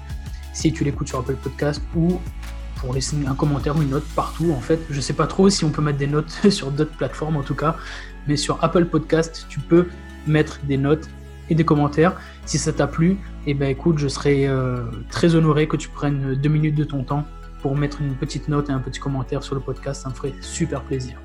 [0.53, 2.21] si tu l'écoutes sur Apple Podcast ou
[2.77, 4.81] pour laisser un commentaire ou une note partout en fait.
[4.91, 7.55] Je sais pas trop si on peut mettre des notes sur d'autres plateformes en tout
[7.55, 7.77] cas,
[8.27, 9.89] mais sur Apple Podcast, tu peux
[10.27, 11.09] mettre des notes
[11.51, 12.15] et des commentaires.
[12.47, 13.11] Si ça t'a plu,
[13.47, 16.85] et eh ben écoute, je serais euh, très honoré que tu prennes deux minutes de
[16.85, 17.27] ton temps
[17.61, 20.03] pour mettre une petite note et un petit commentaire sur le podcast.
[20.03, 21.21] Ça me ferait super plaisir.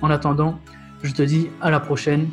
[0.00, 0.60] En attendant,
[1.02, 2.28] je te dis à la prochaine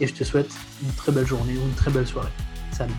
[0.00, 0.50] et je te souhaite
[0.82, 2.32] une très belle journée ou une très belle soirée.
[2.72, 2.92] Salut.